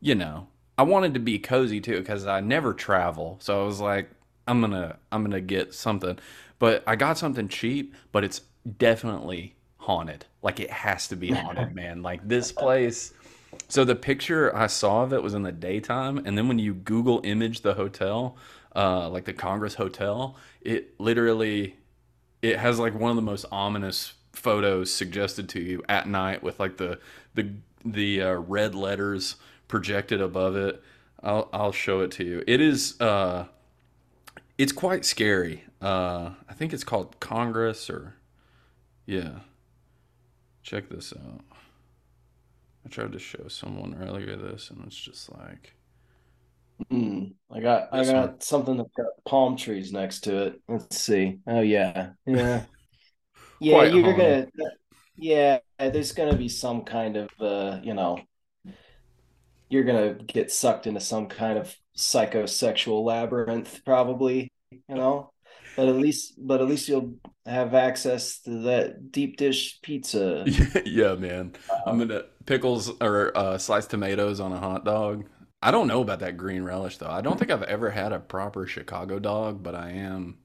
you 0.00 0.14
know, 0.14 0.48
I 0.78 0.82
wanted 0.82 1.14
to 1.14 1.20
be 1.20 1.38
cozy 1.38 1.80
too 1.80 1.98
because 1.98 2.26
I 2.26 2.40
never 2.40 2.74
travel, 2.74 3.38
so 3.40 3.62
I 3.62 3.66
was 3.66 3.80
like, 3.80 4.10
I'm 4.46 4.60
gonna 4.60 4.98
I'm 5.10 5.24
gonna 5.24 5.40
get 5.40 5.74
something, 5.74 6.18
but 6.58 6.82
I 6.86 6.96
got 6.96 7.18
something 7.18 7.48
cheap, 7.48 7.94
but 8.12 8.24
it's 8.24 8.42
definitely 8.78 9.54
haunted. 9.78 10.26
Like 10.42 10.60
it 10.60 10.70
has 10.70 11.08
to 11.08 11.16
be 11.16 11.30
haunted, 11.32 11.74
man. 11.74 12.02
Like 12.02 12.26
this 12.26 12.52
place. 12.52 13.12
So 13.68 13.84
the 13.84 13.94
picture 13.94 14.54
I 14.54 14.66
saw 14.66 15.02
of 15.02 15.14
it 15.14 15.22
was 15.22 15.32
in 15.32 15.42
the 15.42 15.50
daytime, 15.50 16.18
and 16.18 16.36
then 16.36 16.46
when 16.46 16.58
you 16.58 16.74
Google 16.74 17.22
image 17.24 17.62
the 17.62 17.72
hotel, 17.72 18.36
uh, 18.74 19.08
like 19.08 19.24
the 19.24 19.32
Congress 19.32 19.74
Hotel, 19.74 20.36
it 20.60 21.00
literally 21.00 21.76
it 22.42 22.58
has 22.58 22.78
like 22.78 22.94
one 22.94 23.10
of 23.10 23.16
the 23.16 23.22
most 23.22 23.46
ominous 23.50 24.12
photos 24.32 24.92
suggested 24.92 25.48
to 25.48 25.60
you 25.60 25.82
at 25.88 26.06
night 26.06 26.42
with 26.42 26.60
like 26.60 26.76
the 26.76 26.98
the 27.34 27.50
the 27.84 28.20
uh, 28.20 28.32
red 28.34 28.74
letters 28.74 29.36
projected 29.68 30.20
above 30.20 30.56
it. 30.56 30.82
I'll 31.22 31.48
I'll 31.52 31.72
show 31.72 32.00
it 32.00 32.10
to 32.12 32.24
you. 32.24 32.42
It 32.46 32.60
is 32.60 33.00
uh, 33.00 33.46
it's 34.58 34.72
quite 34.72 35.04
scary. 35.04 35.64
Uh, 35.80 36.30
I 36.48 36.54
think 36.54 36.72
it's 36.72 36.84
called 36.84 37.18
Congress 37.20 37.90
or 37.90 38.14
yeah. 39.06 39.40
Check 40.62 40.88
this 40.88 41.12
out. 41.12 41.44
I 42.84 42.88
tried 42.88 43.12
to 43.12 43.18
show 43.18 43.48
someone 43.48 43.96
earlier 44.00 44.36
this, 44.36 44.70
and 44.70 44.84
it's 44.86 44.96
just 44.96 45.30
like. 45.32 45.74
Mm, 46.92 47.34
I 47.50 47.60
got 47.60 47.88
I 47.92 48.04
got 48.04 48.30
one. 48.32 48.40
something 48.40 48.76
that's 48.76 48.92
got 48.96 49.06
palm 49.24 49.56
trees 49.56 49.92
next 49.92 50.20
to 50.20 50.46
it. 50.46 50.60
Let's 50.68 50.98
see. 51.00 51.38
Oh 51.46 51.60
yeah, 51.60 52.10
yeah, 52.26 52.64
yeah. 53.60 53.82
you're 53.84 54.12
gonna, 54.14 54.46
yeah. 55.16 55.58
There's 55.78 56.12
gonna 56.12 56.36
be 56.36 56.48
some 56.48 56.84
kind 56.84 57.16
of, 57.16 57.30
uh, 57.40 57.80
you 57.82 57.94
know, 57.94 58.18
you're 59.68 59.84
gonna 59.84 60.14
get 60.14 60.50
sucked 60.50 60.86
into 60.86 61.00
some 61.00 61.26
kind 61.26 61.58
of 61.58 61.74
psychosexual 61.96 63.04
labyrinth, 63.04 63.82
probably. 63.84 64.52
You 64.70 64.94
know, 64.94 65.32
but 65.76 65.88
at 65.88 65.96
least, 65.96 66.34
but 66.38 66.60
at 66.60 66.66
least 66.66 66.88
you'll 66.88 67.14
have 67.44 67.74
access 67.74 68.40
to 68.40 68.50
that 68.62 69.12
deep 69.12 69.36
dish 69.36 69.80
pizza. 69.82 70.44
yeah, 70.84 71.14
man. 71.14 71.54
Um, 71.70 71.80
I'm 71.86 71.98
gonna 71.98 72.24
pickles 72.46 72.90
or 73.00 73.36
uh, 73.36 73.58
sliced 73.58 73.90
tomatoes 73.90 74.40
on 74.40 74.52
a 74.52 74.58
hot 74.58 74.84
dog. 74.84 75.26
I 75.62 75.70
don't 75.70 75.88
know 75.88 76.02
about 76.02 76.20
that 76.20 76.36
green 76.36 76.62
relish 76.62 76.98
though. 76.98 77.10
I 77.10 77.20
don't 77.20 77.38
think 77.38 77.50
I've 77.50 77.62
ever 77.64 77.90
had 77.90 78.12
a 78.12 78.18
proper 78.18 78.66
Chicago 78.66 79.18
dog, 79.18 79.62
but 79.62 79.74
I 79.74 79.90
am. 79.90 80.38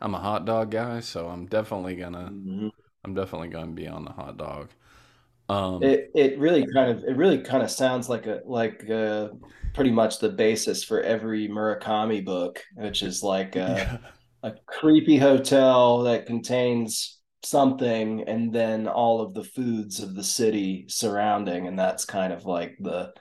I'm 0.00 0.14
a 0.14 0.20
hot 0.20 0.44
dog 0.44 0.70
guy, 0.70 1.00
so 1.00 1.28
I'm 1.28 1.46
definitely 1.46 1.96
gonna. 1.96 2.30
Mm-hmm. 2.32 2.68
I'm 3.04 3.14
definitely 3.14 3.48
gonna 3.48 3.72
be 3.72 3.88
on 3.88 4.04
the 4.04 4.12
hot 4.12 4.36
dog. 4.36 4.70
Um, 5.48 5.82
it 5.82 6.10
it 6.14 6.38
really 6.38 6.66
kind 6.74 6.90
of 6.90 7.04
it 7.04 7.16
really 7.16 7.38
kind 7.38 7.62
of 7.62 7.70
sounds 7.70 8.08
like 8.08 8.26
a 8.26 8.40
like 8.44 8.88
uh, 8.90 9.28
pretty 9.74 9.90
much 9.90 10.18
the 10.18 10.28
basis 10.28 10.84
for 10.84 11.00
every 11.00 11.48
Murakami 11.48 12.24
book, 12.24 12.62
which 12.74 13.02
is 13.02 13.22
like 13.22 13.56
a, 13.56 13.58
yeah. 13.58 14.50
a 14.50 14.54
creepy 14.66 15.16
hotel 15.16 16.02
that 16.02 16.26
contains 16.26 17.18
something 17.44 18.24
and 18.24 18.52
then 18.52 18.88
all 18.88 19.20
of 19.20 19.32
the 19.32 19.44
foods 19.44 20.00
of 20.00 20.14
the 20.14 20.24
city 20.24 20.84
surrounding, 20.88 21.66
and 21.66 21.78
that's 21.78 22.04
kind 22.04 22.32
of 22.32 22.44
like 22.44 22.76
the 22.80 23.12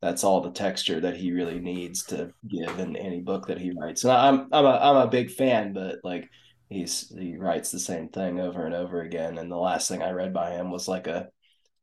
that's 0.00 0.22
all 0.22 0.42
the 0.42 0.50
texture 0.50 1.00
that 1.00 1.16
he 1.16 1.32
really 1.32 1.58
needs 1.58 2.04
to 2.04 2.30
give 2.46 2.78
in 2.78 2.94
any 2.94 3.20
book 3.20 3.46
that 3.46 3.58
he 3.58 3.72
writes. 3.72 4.04
And 4.04 4.12
I'm 4.12 4.48
I'm 4.52 4.64
a 4.64 4.78
I'm 4.78 4.96
a 4.96 5.10
big 5.10 5.30
fan, 5.30 5.72
but 5.72 5.96
like 6.04 6.28
he's 6.68 7.12
he 7.18 7.36
writes 7.36 7.70
the 7.70 7.78
same 7.78 8.08
thing 8.08 8.40
over 8.40 8.66
and 8.66 8.74
over 8.74 9.00
again. 9.02 9.38
And 9.38 9.50
the 9.50 9.56
last 9.56 9.88
thing 9.88 10.02
I 10.02 10.10
read 10.10 10.32
by 10.32 10.52
him 10.52 10.70
was 10.70 10.88
like 10.88 11.06
a 11.06 11.28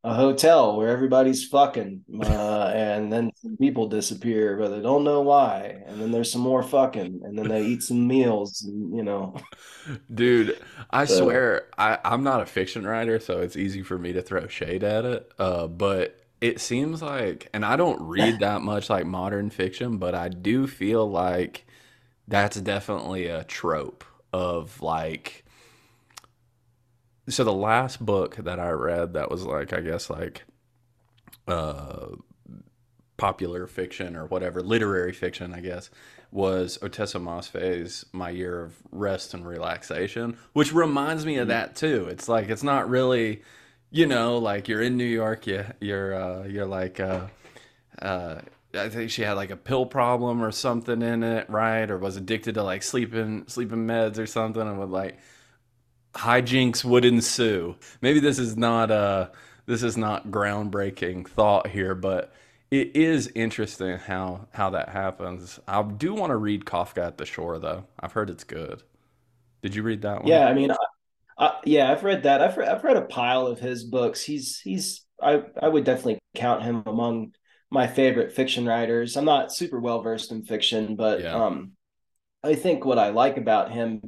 a 0.04 0.14
hotel 0.16 0.78
where 0.78 0.90
everybody's 0.90 1.46
fucking 1.48 2.04
uh, 2.24 2.72
and 2.74 3.14
then 3.14 3.32
people 3.60 3.88
disappear 3.88 4.58
but 4.58 4.70
they 4.70 4.82
don't 4.82 5.04
know 5.04 5.22
why. 5.22 5.84
And 5.86 6.02
then 6.02 6.12
there's 6.12 6.32
some 6.32 6.42
more 6.42 6.64
fucking 6.64 7.22
and 7.24 7.38
then 7.38 7.48
they 7.48 7.64
eat 7.64 7.84
some 7.84 8.08
meals 8.08 8.64
and, 8.64 8.96
you 8.96 9.04
know. 9.04 9.36
Dude 10.14 10.58
i 10.90 11.06
so, 11.06 11.24
swear 11.24 11.68
I, 11.78 11.98
i'm 12.06 12.24
not 12.24 12.42
a 12.42 12.46
fiction 12.46 12.86
writer 12.86 13.20
so 13.20 13.40
it's 13.42 13.56
easy 13.56 13.82
for 13.82 13.98
me 13.98 14.14
to 14.14 14.22
throw 14.22 14.48
shade 14.48 14.84
at 14.84 15.06
it 15.06 15.32
uh, 15.40 15.68
but 15.68 16.24
it 16.40 16.60
seems 16.60 17.02
like 17.02 17.50
and 17.54 17.66
i 17.66 17.76
don't 17.76 18.02
read 18.02 18.40
that 18.40 18.62
much 18.62 18.90
like 18.90 19.06
modern 19.06 19.50
fiction 19.50 19.98
but 19.98 20.14
i 20.16 20.30
do 20.30 20.68
feel 20.68 21.10
like 21.10 21.66
that's 22.28 22.60
definitely 22.62 23.28
a 23.28 23.44
trope 23.44 24.04
of 24.34 24.82
like 24.82 25.46
so 27.32 27.44
the 27.44 27.54
last 27.54 28.04
book 28.06 28.36
that 28.36 28.60
I 28.60 28.70
read 28.70 29.14
that 29.14 29.32
was 29.32 29.46
like 29.46 29.74
I 29.74 29.82
guess 29.82 30.10
like 30.10 30.44
uh 31.48 32.08
popular 33.18 33.68
fiction 33.68 34.16
or 34.16 34.26
whatever 34.26 34.62
literary 34.62 35.14
fiction 35.14 35.54
I 35.54 35.62
guess 35.62 35.90
was 36.32 36.78
Ottessa 36.82 37.22
Moshfegh's 37.22 38.06
My 38.14 38.30
Year 38.30 38.62
of 38.62 38.76
Rest 38.92 39.34
and 39.34 39.46
Relaxation, 39.46 40.38
which 40.54 40.74
reminds 40.74 41.26
me 41.26 41.38
of 41.38 41.44
mm-hmm. 41.44 41.50
that 41.50 41.76
too. 41.76 42.08
It's 42.10 42.30
like 42.30 42.50
it's 42.50 42.64
not 42.64 42.90
really, 42.90 43.44
you 43.90 44.06
know, 44.08 44.38
like 44.38 44.68
you're 44.68 44.82
in 44.82 44.98
New 44.98 45.04
York, 45.04 45.46
you 45.48 45.66
you're 45.80 46.16
uh, 46.16 46.44
you're 46.46 46.66
like 46.66 47.00
uh, 47.00 47.28
uh, 48.02 48.40
I 48.74 48.90
think 48.90 49.12
she 49.12 49.24
had 49.24 49.34
like 49.34 49.52
a 49.52 49.58
pill 49.58 49.86
problem 49.86 50.42
or 50.42 50.52
something 50.52 51.02
in 51.02 51.24
it, 51.24 51.50
right? 51.50 51.90
Or 51.90 51.98
was 51.98 52.16
addicted 52.16 52.56
to 52.56 52.64
like 52.64 52.84
sleeping 52.84 53.44
sleeping 53.48 53.86
meds 53.86 54.18
or 54.18 54.26
something, 54.26 54.62
and 54.62 54.80
would 54.80 54.90
like 54.90 55.20
hijinks 56.14 56.84
would 56.84 57.06
ensue. 57.06 57.76
Maybe 58.02 58.20
this 58.20 58.40
is 58.40 58.58
not 58.58 58.92
uh 58.92 59.30
this 59.66 59.84
is 59.84 59.98
not 59.98 60.28
groundbreaking 60.28 61.28
thought 61.28 61.68
here, 61.68 61.96
but 61.96 62.34
it 62.70 62.96
is 62.96 63.32
interesting 63.36 63.98
how 63.98 64.48
how 64.54 64.72
that 64.72 64.90
happens. 64.90 65.60
I 65.68 65.82
do 65.84 66.14
want 66.14 66.32
to 66.32 66.38
read 66.38 66.66
Kafka 66.66 67.06
at 67.06 67.18
the 67.18 67.26
Shore 67.26 67.60
though. 67.60 67.86
I've 68.00 68.14
heard 68.14 68.30
it's 68.30 68.44
good. 68.44 68.84
Did 69.62 69.76
you 69.76 69.84
read 69.84 70.02
that 70.02 70.22
one? 70.22 70.28
Yeah, 70.28 70.48
I 70.48 70.54
mean, 70.54 70.72
I, 70.72 70.78
I, 71.38 71.60
yeah, 71.66 71.92
I've 71.92 72.04
read 72.04 72.24
that. 72.24 72.42
I've 72.42 72.58
read, 72.58 72.70
I've 72.70 72.84
read 72.84 72.98
a 72.98 73.04
pile 73.04 73.46
of 73.48 73.60
his 73.60 73.84
books. 73.84 74.24
He's 74.24 74.60
he's 74.60 75.06
I 75.22 75.44
I 75.62 75.68
would 75.68 75.84
definitely 75.84 76.20
count 76.36 76.64
him 76.64 76.84
among 76.86 77.34
my 77.70 77.88
favorite 77.88 78.34
fiction 78.34 78.66
writers. 78.66 79.16
I'm 79.16 79.26
not 79.26 79.54
super 79.54 79.80
well 79.80 80.02
versed 80.02 80.32
in 80.32 80.44
fiction, 80.44 80.96
but 80.96 81.22
yeah. 81.22 81.34
um, 81.34 81.72
I 82.44 82.56
think 82.56 82.84
what 82.84 83.00
I 83.00 83.10
like 83.10 83.38
about 83.38 83.72
him 83.72 84.02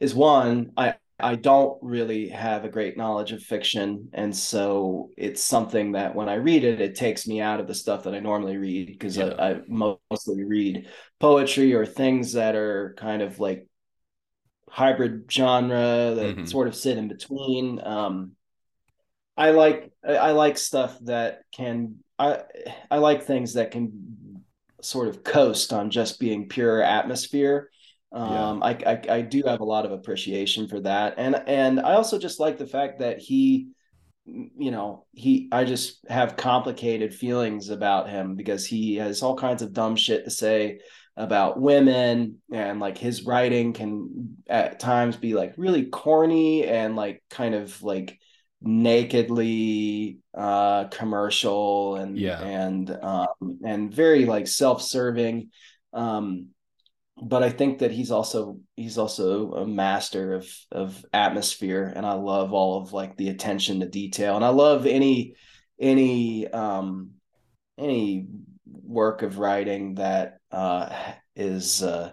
is 0.00 0.14
one, 0.14 0.72
I 0.76 0.94
I 1.22 1.36
don't 1.36 1.78
really 1.82 2.28
have 2.28 2.64
a 2.64 2.68
great 2.68 2.96
knowledge 2.96 3.32
of 3.32 3.42
fiction. 3.42 4.08
And 4.12 4.34
so 4.34 5.10
it's 5.16 5.42
something 5.42 5.92
that 5.92 6.14
when 6.14 6.28
I 6.28 6.34
read 6.34 6.64
it, 6.64 6.80
it 6.80 6.94
takes 6.94 7.26
me 7.26 7.40
out 7.40 7.60
of 7.60 7.66
the 7.66 7.74
stuff 7.74 8.04
that 8.04 8.14
I 8.14 8.20
normally 8.20 8.56
read 8.56 8.86
because 8.88 9.16
yeah. 9.16 9.34
I, 9.38 9.50
I, 9.52 9.60
mostly 9.68 10.44
read 10.44 10.88
poetry 11.20 11.74
or 11.74 11.86
things 11.86 12.32
that 12.32 12.54
are 12.54 12.94
kind 12.98 13.22
of 13.22 13.38
like 13.38 13.66
hybrid 14.68 15.24
genre 15.30 16.14
that 16.14 16.36
mm-hmm. 16.36 16.44
sort 16.44 16.68
of 16.68 16.74
sit 16.74 16.98
in 16.98 17.08
between. 17.08 17.80
Um, 17.84 18.32
I 19.36 19.50
like 19.50 19.92
I 20.06 20.32
like 20.32 20.58
stuff 20.58 20.98
that 21.02 21.40
can 21.54 22.00
I 22.18 22.42
I 22.90 22.98
like 22.98 23.24
things 23.24 23.54
that 23.54 23.70
can 23.70 24.42
sort 24.82 25.08
of 25.08 25.24
coast 25.24 25.72
on 25.72 25.90
just 25.90 26.20
being 26.20 26.48
pure 26.48 26.82
atmosphere 26.82 27.70
um, 28.12 28.60
yeah. 28.60 28.66
I, 28.66 28.92
I, 28.92 29.16
I 29.16 29.20
do 29.22 29.42
have 29.46 29.60
a 29.60 29.64
lot 29.64 29.86
of 29.86 29.92
appreciation 29.92 30.68
for 30.68 30.80
that, 30.80 31.14
and 31.16 31.42
and 31.46 31.80
I 31.80 31.94
also 31.94 32.18
just 32.18 32.40
like 32.40 32.58
the 32.58 32.66
fact 32.66 32.98
that 32.98 33.18
he, 33.18 33.68
you 34.26 34.70
know, 34.70 35.06
he 35.12 35.48
I 35.50 35.64
just 35.64 36.04
have 36.08 36.36
complicated 36.36 37.14
feelings 37.14 37.70
about 37.70 38.10
him 38.10 38.34
because 38.34 38.66
he 38.66 38.96
has 38.96 39.22
all 39.22 39.36
kinds 39.36 39.62
of 39.62 39.72
dumb 39.72 39.96
shit 39.96 40.24
to 40.24 40.30
say 40.30 40.80
about 41.16 41.60
women 41.60 42.38
and 42.50 42.80
like 42.80 42.96
his 42.96 43.24
writing 43.24 43.72
can 43.72 44.36
at 44.48 44.80
times 44.80 45.16
be 45.16 45.34
like 45.34 45.52
really 45.56 45.84
corny 45.86 46.66
and 46.66 46.96
like 46.96 47.22
kind 47.28 47.54
of 47.54 47.82
like 47.82 48.18
nakedly 48.62 50.18
uh 50.34 50.84
commercial 50.84 51.96
and 51.96 52.16
yeah. 52.16 52.40
and 52.40 52.90
um 53.02 53.58
and 53.64 53.94
very 53.94 54.24
like 54.24 54.46
self-serving. 54.46 55.50
Um 55.92 56.51
but 57.22 57.42
I 57.44 57.50
think 57.50 57.78
that 57.78 57.92
he's 57.92 58.10
also 58.10 58.58
he's 58.74 58.98
also 58.98 59.52
a 59.52 59.66
master 59.66 60.34
of 60.34 60.48
of 60.72 61.04
atmosphere, 61.12 61.92
and 61.94 62.04
I 62.04 62.14
love 62.14 62.52
all 62.52 62.82
of 62.82 62.92
like 62.92 63.16
the 63.16 63.28
attention 63.28 63.80
to 63.80 63.88
detail, 63.88 64.34
and 64.34 64.44
I 64.44 64.48
love 64.48 64.86
any 64.86 65.36
any 65.80 66.48
um 66.48 67.12
any 67.78 68.26
work 68.66 69.22
of 69.22 69.38
writing 69.38 69.94
that 69.94 70.38
uh 70.50 70.94
is 71.36 71.82
uh 71.82 72.10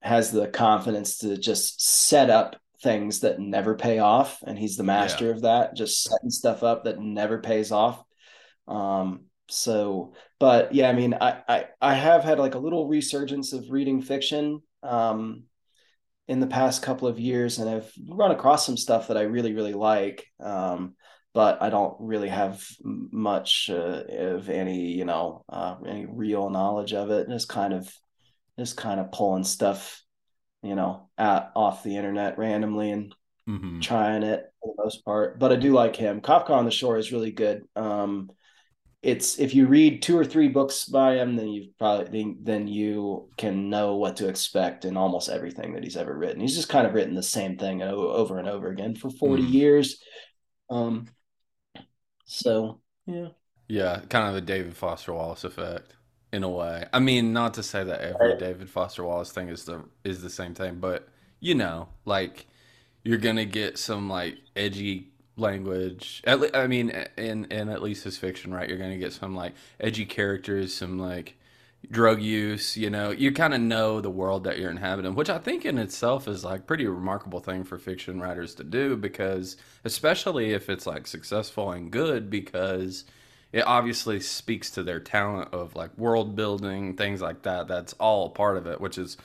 has 0.00 0.30
the 0.30 0.46
confidence 0.46 1.18
to 1.18 1.36
just 1.36 1.82
set 1.82 2.30
up 2.30 2.56
things 2.82 3.20
that 3.20 3.40
never 3.40 3.74
pay 3.74 3.98
off. 3.98 4.42
And 4.46 4.56
he's 4.56 4.76
the 4.76 4.84
master 4.84 5.26
yeah. 5.26 5.30
of 5.32 5.42
that 5.42 5.74
just 5.74 6.04
setting 6.04 6.30
stuff 6.30 6.62
up 6.62 6.84
that 6.84 7.00
never 7.00 7.38
pays 7.38 7.72
off. 7.72 8.00
Um 8.68 9.24
so 9.48 10.14
but 10.38 10.74
yeah 10.74 10.88
i 10.88 10.92
mean 10.92 11.14
I, 11.14 11.42
I 11.48 11.64
i 11.80 11.94
have 11.94 12.24
had 12.24 12.38
like 12.38 12.54
a 12.54 12.58
little 12.60 12.88
resurgence 12.88 13.52
of 13.52 13.70
reading 13.70 14.02
fiction 14.02 14.62
um 14.82 15.44
in 16.28 16.40
the 16.40 16.46
past 16.46 16.82
couple 16.82 17.08
of 17.08 17.20
years 17.20 17.58
and 17.58 17.68
i've 17.70 17.92
run 18.08 18.30
across 18.30 18.66
some 18.66 18.76
stuff 18.76 19.08
that 19.08 19.16
i 19.16 19.22
really 19.22 19.54
really 19.54 19.74
like 19.74 20.26
um 20.40 20.94
but 21.34 21.62
i 21.62 21.70
don't 21.70 21.96
really 22.00 22.28
have 22.28 22.64
much 22.82 23.70
uh, 23.70 24.02
of 24.08 24.48
any 24.48 24.92
you 24.92 25.04
know 25.04 25.44
uh, 25.48 25.76
any 25.86 26.06
real 26.06 26.50
knowledge 26.50 26.92
of 26.92 27.10
it 27.10 27.28
just 27.28 27.48
kind 27.48 27.72
of 27.72 27.88
just 28.58 28.76
kind 28.76 29.00
of 29.00 29.12
pulling 29.12 29.44
stuff, 29.44 30.02
you 30.62 30.74
know, 30.74 31.08
out 31.18 31.50
off 31.54 31.82
the 31.82 31.96
internet 31.96 32.38
randomly 32.38 32.90
and 32.90 33.14
hmm 33.46 33.80
trying 33.80 34.22
it 34.22 34.44
for 34.60 34.74
the 34.74 34.82
most 34.84 35.04
part. 35.04 35.38
But 35.38 35.52
I 35.52 35.56
do 35.56 35.72
like 35.72 35.96
him. 35.96 36.20
Kafka 36.20 36.50
on 36.50 36.64
the 36.64 36.70
Shore 36.70 36.96
is 36.96 37.12
really 37.12 37.32
good. 37.32 37.64
Um, 37.76 38.30
it's 39.02 39.38
if 39.38 39.54
you 39.54 39.66
read 39.66 40.02
two 40.02 40.18
or 40.18 40.24
three 40.24 40.48
books 40.48 40.86
by 40.86 41.14
him, 41.16 41.36
then 41.36 41.48
you 41.48 41.70
probably 41.78 42.36
then 42.42 42.66
you 42.66 43.30
can 43.36 43.70
know 43.70 43.96
what 43.96 44.16
to 44.16 44.28
expect 44.28 44.84
in 44.84 44.96
almost 44.96 45.28
everything 45.28 45.74
that 45.74 45.84
he's 45.84 45.96
ever 45.96 46.16
written. 46.16 46.40
He's 46.40 46.56
just 46.56 46.68
kind 46.68 46.86
of 46.86 46.94
written 46.94 47.14
the 47.14 47.22
same 47.22 47.56
thing 47.58 47.82
over 47.82 48.38
and 48.38 48.48
over 48.48 48.68
again 48.68 48.94
for 48.96 49.10
40 49.10 49.44
Mm. 49.44 49.52
years. 49.52 50.02
Um, 50.70 51.06
so 52.24 52.80
yeah. 53.06 53.28
Yeah, 53.68 54.00
kind 54.08 54.28
of 54.28 54.36
a 54.36 54.40
David 54.40 54.76
Foster 54.76 55.12
Wallace 55.12 55.44
effect 55.44 55.96
in 56.32 56.42
a 56.44 56.48
way. 56.48 56.86
I 56.92 56.98
mean, 57.00 57.32
not 57.32 57.54
to 57.54 57.62
say 57.62 57.82
that 57.84 58.00
every 58.00 58.30
Right. 58.30 58.38
David 58.38 58.68
Foster 58.70 59.04
Wallace 59.04 59.32
thing 59.32 59.48
is 59.48 59.64
the 59.64 59.84
is 60.04 60.22
the 60.22 60.30
same 60.30 60.54
thing, 60.54 60.76
but 60.80 61.08
you 61.40 61.54
know, 61.54 61.88
like 62.04 62.46
you're 63.04 63.18
gonna 63.18 63.44
get 63.44 63.78
some 63.78 64.08
like 64.08 64.36
edgy 64.54 65.12
language. 65.36 66.22
At 66.24 66.40
le- 66.40 66.50
I 66.54 66.66
mean, 66.66 66.90
in 67.16 67.46
in 67.46 67.68
at 67.68 67.82
least 67.82 68.04
his 68.04 68.18
fiction, 68.18 68.52
right? 68.52 68.68
You're 68.68 68.78
gonna 68.78 68.98
get 68.98 69.12
some 69.12 69.34
like 69.34 69.54
edgy 69.78 70.06
characters, 70.06 70.74
some 70.74 70.98
like 70.98 71.36
drug 71.90 72.20
use. 72.22 72.76
You 72.76 72.90
know, 72.90 73.10
you 73.10 73.32
kind 73.32 73.54
of 73.54 73.60
know 73.60 74.00
the 74.00 74.10
world 74.10 74.44
that 74.44 74.58
you're 74.58 74.70
inhabiting, 74.70 75.14
which 75.14 75.30
I 75.30 75.38
think 75.38 75.64
in 75.64 75.78
itself 75.78 76.26
is 76.28 76.44
like 76.44 76.66
pretty 76.66 76.86
remarkable 76.86 77.40
thing 77.40 77.64
for 77.64 77.78
fiction 77.78 78.20
writers 78.20 78.54
to 78.56 78.64
do 78.64 78.96
because, 78.96 79.56
especially 79.84 80.52
if 80.52 80.68
it's 80.68 80.86
like 80.86 81.06
successful 81.06 81.70
and 81.70 81.90
good, 81.90 82.30
because 82.30 83.04
it 83.52 83.66
obviously 83.66 84.20
speaks 84.20 84.70
to 84.72 84.82
their 84.82 85.00
talent 85.00 85.52
of 85.52 85.74
like 85.76 85.96
world 85.96 86.34
building, 86.36 86.96
things 86.96 87.20
like 87.20 87.42
that. 87.42 87.68
That's 87.68 87.92
all 87.94 88.30
part 88.30 88.56
of 88.56 88.66
it, 88.66 88.80
which 88.80 88.98
is 88.98 89.16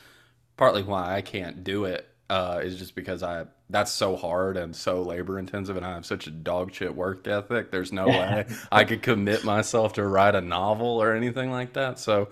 partly 0.57 0.83
why 0.83 1.15
I 1.15 1.21
can't 1.21 1.63
do 1.63 1.85
it. 1.85 2.07
Uh, 2.29 2.61
is 2.63 2.79
just 2.79 2.95
because 2.95 3.23
I 3.23 3.43
that's 3.71 3.91
so 3.91 4.15
hard 4.15 4.57
and 4.57 4.75
so 4.75 5.01
labor 5.01 5.39
intensive, 5.39 5.77
and 5.77 5.85
I 5.85 5.93
have 5.95 6.05
such 6.05 6.27
a 6.27 6.31
dog 6.31 6.73
shit 6.73 6.95
work 6.95 7.27
ethic. 7.27 7.71
There's 7.71 7.91
no 7.91 8.07
way 8.07 8.45
I 8.71 8.83
could 8.83 9.01
commit 9.01 9.43
myself 9.43 9.93
to 9.93 10.05
write 10.05 10.35
a 10.35 10.41
novel 10.41 11.01
or 11.01 11.13
anything 11.13 11.51
like 11.51 11.73
that. 11.73 11.97
So, 11.97 12.29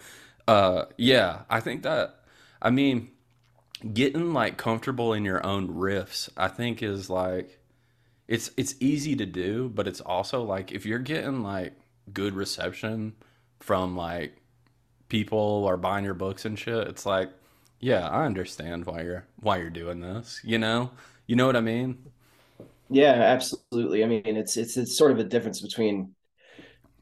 uh, 0.48 0.86
yeah, 0.98 1.44
I 1.50 1.60
think 1.60 1.84
that. 1.84 2.16
I 2.62 2.70
mean, 2.72 3.10
getting 3.94 4.34
like 4.34 4.58
comfortable 4.58 5.14
in 5.14 5.24
your 5.24 5.46
own 5.46 5.70
riffs, 5.70 6.30
I 6.36 6.50
think 6.50 6.84
is 6.84 7.10
like 7.10 7.58
it's 8.28 8.52
it's 8.58 8.76
easy 8.80 9.16
to 9.16 9.26
do, 9.26 9.70
but 9.70 9.88
it's 9.88 10.02
also 10.02 10.44
like 10.44 10.72
if 10.72 10.86
you're 10.86 11.00
getting 11.00 11.42
like 11.42 11.74
good 12.12 12.36
reception 12.36 13.14
from 13.60 13.96
like 13.96 14.36
people 15.08 15.40
or 15.40 15.78
buying 15.78 16.06
your 16.06 16.14
books 16.14 16.46
and 16.46 16.58
shit, 16.58 16.88
it's 16.88 17.06
like, 17.06 17.30
yeah, 17.80 18.08
I 18.08 18.26
understand 18.26 18.86
why 18.86 19.02
you're 19.04 19.26
why 19.40 19.58
you're 19.58 19.70
doing 19.70 20.02
this, 20.02 20.42
you 20.44 20.58
know? 20.58 20.92
You 21.28 21.36
know 21.36 21.46
what 21.48 21.56
I 21.56 21.62
mean? 21.62 21.98
Yeah, 22.90 23.12
absolutely. 23.14 24.04
I 24.04 24.08
mean, 24.08 24.24
it's 24.26 24.58
it's 24.58 24.76
it's 24.78 24.98
sort 24.98 25.12
of 25.12 25.20
a 25.20 25.24
difference 25.24 25.62
between 25.62 26.16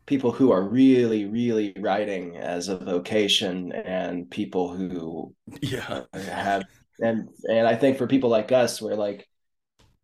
people 0.07 0.31
who 0.31 0.51
are 0.51 0.63
really, 0.63 1.25
really 1.25 1.73
writing 1.79 2.37
as 2.37 2.69
a 2.69 2.77
vocation 2.77 3.71
and 3.73 4.29
people 4.31 4.75
who 4.75 5.35
Yeah. 5.61 6.05
have 6.13 6.65
and 6.99 7.29
and 7.49 7.67
I 7.67 7.75
think 7.75 7.97
for 7.97 8.07
people 8.07 8.29
like 8.29 8.51
us, 8.51 8.81
where 8.81 8.95
like 8.95 9.27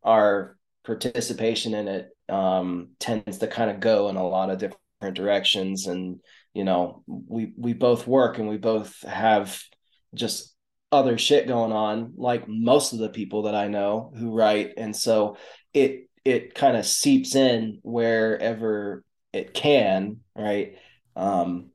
our 0.03 0.58
participation 0.86 1.74
in 1.75 1.88
it 1.88 2.10
um, 2.30 2.89
tends 3.00 3.39
to 3.39 3.48
kind 3.48 3.72
of 3.72 3.80
go 3.80 4.10
in 4.10 4.15
a 4.18 4.27
lot 4.27 4.50
of 4.51 4.60
different 4.60 5.15
directions, 5.18 5.88
and 5.88 6.22
you 6.53 6.63
know, 6.65 7.03
we 7.08 7.53
we 7.58 7.74
both 7.74 8.08
work 8.08 8.39
and 8.39 8.50
we 8.50 8.58
both 8.58 9.01
have 9.03 9.62
just 10.15 10.52
other 10.94 11.18
shit 11.18 11.48
going 11.48 11.72
on, 11.72 12.14
like 12.16 12.48
most 12.48 12.94
of 12.94 13.00
the 13.00 13.10
people 13.10 13.44
that 13.44 13.56
I 13.56 13.68
know 13.68 14.14
who 14.16 14.32
write, 14.32 14.74
and 14.77 14.96
so 14.96 15.38
it 15.74 16.10
it 16.24 16.56
kind 16.56 16.77
of 16.77 16.86
seeps 16.86 17.36
in 17.36 17.79
wherever 17.84 19.03
it 19.34 19.53
can, 19.53 20.22
right? 20.36 20.77
Um, 21.16 21.72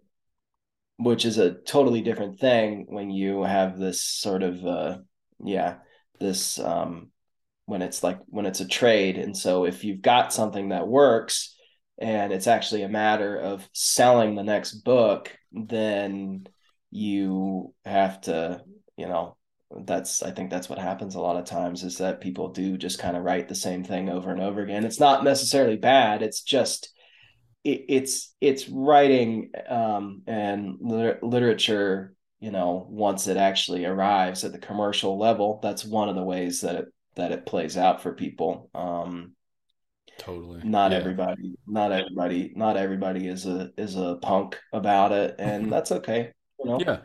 which 0.98 1.24
is 1.24 1.38
a 1.38 1.54
totally 1.54 2.00
different 2.00 2.38
thing 2.38 2.87
when 2.88 3.11
you 3.11 3.42
have 3.42 3.78
this 3.78 4.02
sort 4.02 4.42
of 4.42 4.64
uh 4.66 4.98
yeah 5.44 5.76
this 6.18 6.59
um 6.59 7.11
when 7.66 7.83
it's 7.83 8.02
like 8.02 8.18
when 8.26 8.46
it's 8.46 8.61
a 8.61 8.66
trade 8.66 9.16
and 9.16 9.37
so 9.37 9.64
if 9.64 9.85
you've 9.85 10.02
got 10.02 10.33
something 10.33 10.70
that 10.70 10.88
works 10.88 11.54
and 11.98 12.33
it's 12.33 12.46
actually 12.46 12.83
a 12.83 12.88
matter 12.88 13.37
of 13.37 13.68
selling 13.72 14.35
the 14.35 14.42
next 14.42 14.72
book 14.83 15.33
then 15.52 16.46
you 16.90 17.72
have 17.85 18.20
to 18.20 18.61
you 18.98 19.06
know 19.08 19.37
that's 19.87 20.22
i 20.22 20.30
think 20.30 20.50
that's 20.50 20.68
what 20.68 20.78
happens 20.78 21.14
a 21.14 21.20
lot 21.20 21.37
of 21.37 21.44
times 21.44 21.82
is 21.84 21.98
that 21.98 22.20
people 22.20 22.48
do 22.48 22.76
just 22.76 22.98
kind 22.98 23.16
of 23.16 23.22
write 23.22 23.48
the 23.48 23.54
same 23.54 23.84
thing 23.84 24.08
over 24.11 24.30
and 24.30 24.40
over 24.40 24.61
again 24.62 24.84
it's 24.84 25.00
not 25.00 25.24
necessarily 25.24 25.76
bad 25.76 26.22
it's 26.22 26.42
just 26.42 26.90
it, 27.64 27.84
it's 27.88 28.34
it's 28.40 28.68
writing 28.68 29.50
um, 29.68 30.22
and 30.26 30.76
liter- 30.80 31.18
literature 31.22 32.14
you 32.40 32.50
know 32.50 32.87
once 32.88 33.26
it 33.26 33.37
actually 33.37 33.84
arrives 33.84 34.44
at 34.44 34.52
the 34.52 34.58
commercial 34.58 35.18
level 35.18 35.61
that's 35.62 35.84
one 35.84 36.08
of 36.08 36.14
the 36.16 36.24
ways 36.24 36.61
that 36.62 36.76
it 36.76 36.87
that 37.16 37.32
it 37.32 37.44
plays 37.46 37.76
out 37.76 38.00
for 38.02 38.12
people 38.12 38.70
um, 38.74 39.32
Totally. 40.18 40.61
not 40.64 40.92
Yeah. 40.92 40.98
everybody 40.98 41.54
not 41.66 41.92
everybody 41.92 42.52
not 42.56 42.76
everybody 42.76 43.26
is 43.28 43.44
a 43.46 43.70
is 43.76 43.96
a 43.96 44.16
punk 44.22 44.58
about 44.72 45.12
it 45.12 45.34
and 45.38 45.70
that's 45.70 45.92
okay 45.92 46.32
you 46.58 46.70
know 46.70 46.78
Yeah. 46.80 46.98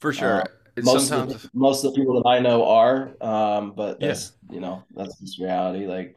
For 0.00 0.12
sure. 0.12 0.42
uh, 0.42 0.44
Most 0.82 1.10
of 1.10 1.26
the, 1.26 1.50
most 1.54 1.84
of 1.84 1.92
the 1.92 2.00
people 2.00 2.22
that 2.22 2.28
I 2.28 2.38
know 2.40 2.64
are 2.66 3.16
um, 3.20 3.72
but 3.74 4.00
Yeah. 4.00 4.00
that's 4.00 4.32
you 4.48 4.60
know 4.60 4.86
that's 4.94 5.18
just 5.18 5.40
reality 5.40 5.86
like 5.86 6.16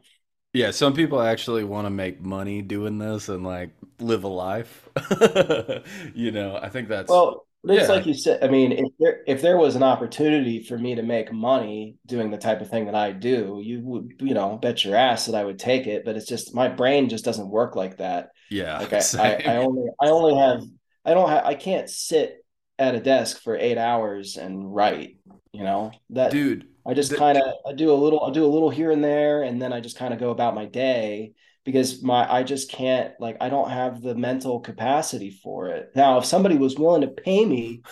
Yeah, 0.54 0.70
some 0.70 0.92
people 0.94 1.20
actually 1.22 1.64
want 1.64 1.86
to 1.86 1.90
make 1.90 2.20
money 2.20 2.60
doing 2.60 2.98
this 2.98 3.28
and 3.28 3.42
like 3.44 3.70
live 3.98 4.24
a 4.24 4.28
life. 4.28 4.88
You 6.14 6.30
know, 6.30 6.56
I 6.56 6.68
think 6.68 6.88
that's 6.88 7.22
Well, 7.24 7.46
it's 7.64 7.88
yeah. 7.88 7.88
like 7.88 8.06
you 8.06 8.14
said. 8.14 8.42
I 8.44 8.48
mean, 8.48 8.72
if 8.72 8.88
there 8.98 9.22
if 9.26 9.42
there 9.42 9.56
was 9.58 9.76
an 9.76 9.82
opportunity 9.82 10.62
for 10.62 10.78
me 10.78 10.94
to 10.94 11.02
make 11.02 11.32
money 11.32 11.96
doing 12.06 12.30
the 12.30 12.38
type 12.38 12.60
of 12.60 12.70
thing 12.70 12.86
that 12.86 12.94
I 12.94 13.12
do, 13.12 13.60
you 13.62 13.80
would, 13.82 14.14
you 14.20 14.34
know, 14.34 14.56
bet 14.56 14.84
your 14.84 14.96
ass 14.96 15.26
that 15.26 15.34
I 15.34 15.44
would 15.44 15.58
take 15.58 15.86
it. 15.86 16.04
But 16.04 16.16
it's 16.16 16.26
just 16.26 16.54
my 16.54 16.68
brain 16.68 17.08
just 17.08 17.24
doesn't 17.24 17.48
work 17.50 17.76
like 17.76 17.98
that. 17.98 18.30
Yeah, 18.48 18.76
Like 18.78 18.92
I, 18.92 19.10
I, 19.18 19.42
I 19.46 19.56
only 19.56 19.88
I 20.00 20.08
only 20.08 20.34
have 20.36 20.62
I 21.04 21.14
don't 21.14 21.28
have 21.28 21.44
I 21.44 21.54
can't 21.54 21.88
sit 21.90 22.41
at 22.78 22.94
a 22.94 23.00
desk 23.00 23.42
for 23.42 23.56
eight 23.56 23.78
hours 23.78 24.36
and 24.36 24.74
write. 24.74 25.18
You 25.52 25.64
know 25.64 25.92
that 26.10 26.30
Dude, 26.30 26.66
I 26.86 26.94
just 26.94 27.14
kind 27.14 27.38
of 27.38 27.44
I 27.66 27.72
do 27.74 27.92
a 27.92 27.94
little 27.94 28.24
I 28.24 28.30
do 28.30 28.44
a 28.44 28.46
little 28.46 28.70
here 28.70 28.90
and 28.90 29.04
there, 29.04 29.42
and 29.42 29.60
then 29.60 29.72
I 29.72 29.80
just 29.80 29.98
kind 29.98 30.14
of 30.14 30.20
go 30.20 30.30
about 30.30 30.54
my 30.54 30.64
day 30.64 31.32
because 31.64 32.02
my 32.02 32.30
I 32.30 32.42
just 32.42 32.70
can't 32.70 33.12
like 33.20 33.36
I 33.40 33.48
don't 33.48 33.70
have 33.70 34.00
the 34.00 34.14
mental 34.14 34.60
capacity 34.60 35.30
for 35.30 35.68
it. 35.68 35.90
Now, 35.94 36.18
if 36.18 36.24
somebody 36.24 36.56
was 36.56 36.78
willing 36.78 37.02
to 37.02 37.08
pay 37.08 37.44
me 37.44 37.82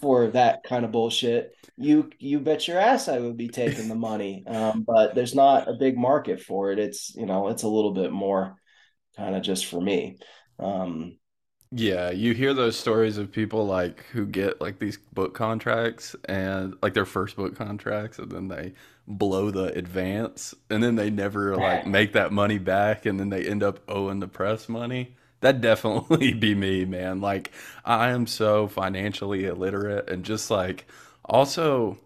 for 0.00 0.28
that 0.28 0.62
kind 0.62 0.84
of 0.84 0.92
bullshit, 0.92 1.52
you 1.76 2.10
you 2.18 2.40
bet 2.40 2.68
your 2.68 2.78
ass 2.78 3.08
I 3.08 3.18
would 3.18 3.36
be 3.36 3.48
taking 3.48 3.88
the 3.88 3.94
money. 3.94 4.44
Um, 4.46 4.84
but 4.86 5.14
there's 5.14 5.34
not 5.34 5.68
a 5.68 5.74
big 5.74 5.96
market 5.96 6.40
for 6.40 6.70
it. 6.72 6.78
It's 6.78 7.14
you 7.14 7.26
know 7.26 7.48
it's 7.48 7.62
a 7.64 7.68
little 7.68 7.92
bit 7.92 8.12
more 8.12 8.56
kind 9.16 9.34
of 9.34 9.42
just 9.42 9.66
for 9.66 9.80
me. 9.80 10.18
Um, 10.58 11.17
Yeah, 11.70 12.10
you 12.10 12.32
hear 12.32 12.54
those 12.54 12.78
stories 12.78 13.18
of 13.18 13.30
people 13.30 13.66
like 13.66 14.04
who 14.12 14.24
get 14.24 14.58
like 14.58 14.78
these 14.78 14.96
book 15.12 15.34
contracts 15.34 16.16
and 16.24 16.74
like 16.80 16.94
their 16.94 17.04
first 17.04 17.36
book 17.36 17.56
contracts 17.56 18.18
and 18.18 18.30
then 18.30 18.48
they 18.48 18.72
blow 19.06 19.50
the 19.50 19.66
advance 19.74 20.54
and 20.70 20.82
then 20.82 20.96
they 20.96 21.10
never 21.10 21.56
like 21.56 21.86
make 21.86 22.14
that 22.14 22.32
money 22.32 22.58
back 22.58 23.04
and 23.04 23.20
then 23.20 23.28
they 23.28 23.46
end 23.46 23.62
up 23.62 23.80
owing 23.86 24.20
the 24.20 24.28
press 24.28 24.66
money. 24.66 25.14
That'd 25.40 25.60
definitely 25.62 26.32
be 26.32 26.54
me, 26.54 26.86
man. 26.86 27.20
Like 27.20 27.52
I 27.84 28.10
am 28.10 28.26
so 28.26 28.66
financially 28.66 29.44
illiterate 29.44 30.08
and 30.08 30.24
just 30.24 30.50
like 30.50 30.86
also 31.22 31.98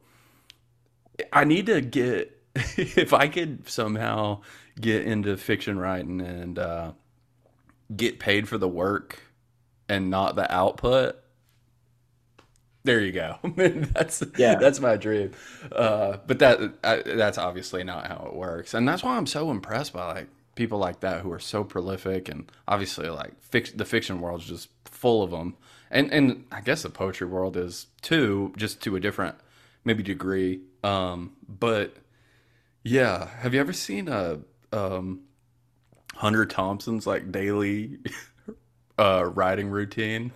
I 1.32 1.44
need 1.44 1.66
to 1.66 1.80
get 1.80 2.36
if 2.54 3.12
I 3.12 3.28
could 3.28 3.68
somehow 3.68 4.40
get 4.80 5.06
into 5.06 5.36
fiction 5.36 5.78
writing 5.78 6.20
and 6.20 6.58
uh 6.58 6.92
get 7.94 8.18
paid 8.18 8.48
for 8.48 8.58
the 8.58 8.68
work 8.68 9.20
and 9.88 10.10
not 10.10 10.36
the 10.36 10.52
output. 10.52 11.16
There 12.84 13.00
you 13.00 13.12
go. 13.12 13.36
that's 13.56 14.22
yeah, 14.36 14.56
that's 14.56 14.80
my 14.80 14.96
dream. 14.96 15.32
Uh, 15.70 16.18
but 16.26 16.40
that 16.40 16.58
I, 16.82 17.02
that's 17.04 17.38
obviously 17.38 17.84
not 17.84 18.06
how 18.06 18.26
it 18.26 18.34
works, 18.34 18.74
and 18.74 18.88
that's 18.88 19.04
why 19.04 19.16
I'm 19.16 19.26
so 19.26 19.50
impressed 19.50 19.92
by 19.92 20.12
like 20.12 20.28
people 20.54 20.78
like 20.78 21.00
that 21.00 21.20
who 21.20 21.30
are 21.30 21.38
so 21.38 21.62
prolific, 21.62 22.28
and 22.28 22.50
obviously 22.66 23.08
like 23.08 23.40
fic- 23.50 23.76
the 23.76 23.84
fiction 23.84 24.20
world's 24.20 24.46
just 24.46 24.68
full 24.84 25.22
of 25.22 25.30
them, 25.30 25.56
and 25.90 26.12
and 26.12 26.44
I 26.50 26.60
guess 26.60 26.82
the 26.82 26.90
poetry 26.90 27.28
world 27.28 27.56
is 27.56 27.86
too, 28.00 28.52
just 28.56 28.82
to 28.82 28.96
a 28.96 29.00
different 29.00 29.36
maybe 29.84 30.02
degree. 30.02 30.62
Um, 30.82 31.32
but 31.48 31.96
yeah, 32.82 33.28
have 33.40 33.54
you 33.54 33.60
ever 33.60 33.72
seen 33.72 34.08
a 34.08 34.40
um, 34.72 35.20
Hunter 36.16 36.46
Thompson's 36.46 37.06
like 37.06 37.30
daily 37.30 37.98
uh, 38.98 39.24
writing 39.34 39.68
routine? 39.68 40.32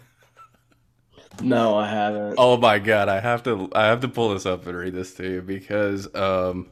No, 1.42 1.76
I 1.76 1.88
haven't. 1.88 2.34
Oh 2.38 2.56
my 2.56 2.78
god, 2.78 3.08
I 3.08 3.20
have 3.20 3.42
to 3.44 3.68
I 3.74 3.86
have 3.86 4.00
to 4.00 4.08
pull 4.08 4.30
this 4.30 4.46
up 4.46 4.66
and 4.66 4.76
read 4.76 4.94
this 4.94 5.14
to 5.14 5.30
you 5.30 5.42
because 5.42 6.12
um 6.14 6.70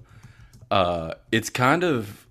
uh 0.70 1.14
it's 1.30 1.50
kind 1.50 1.84
of 1.84 2.26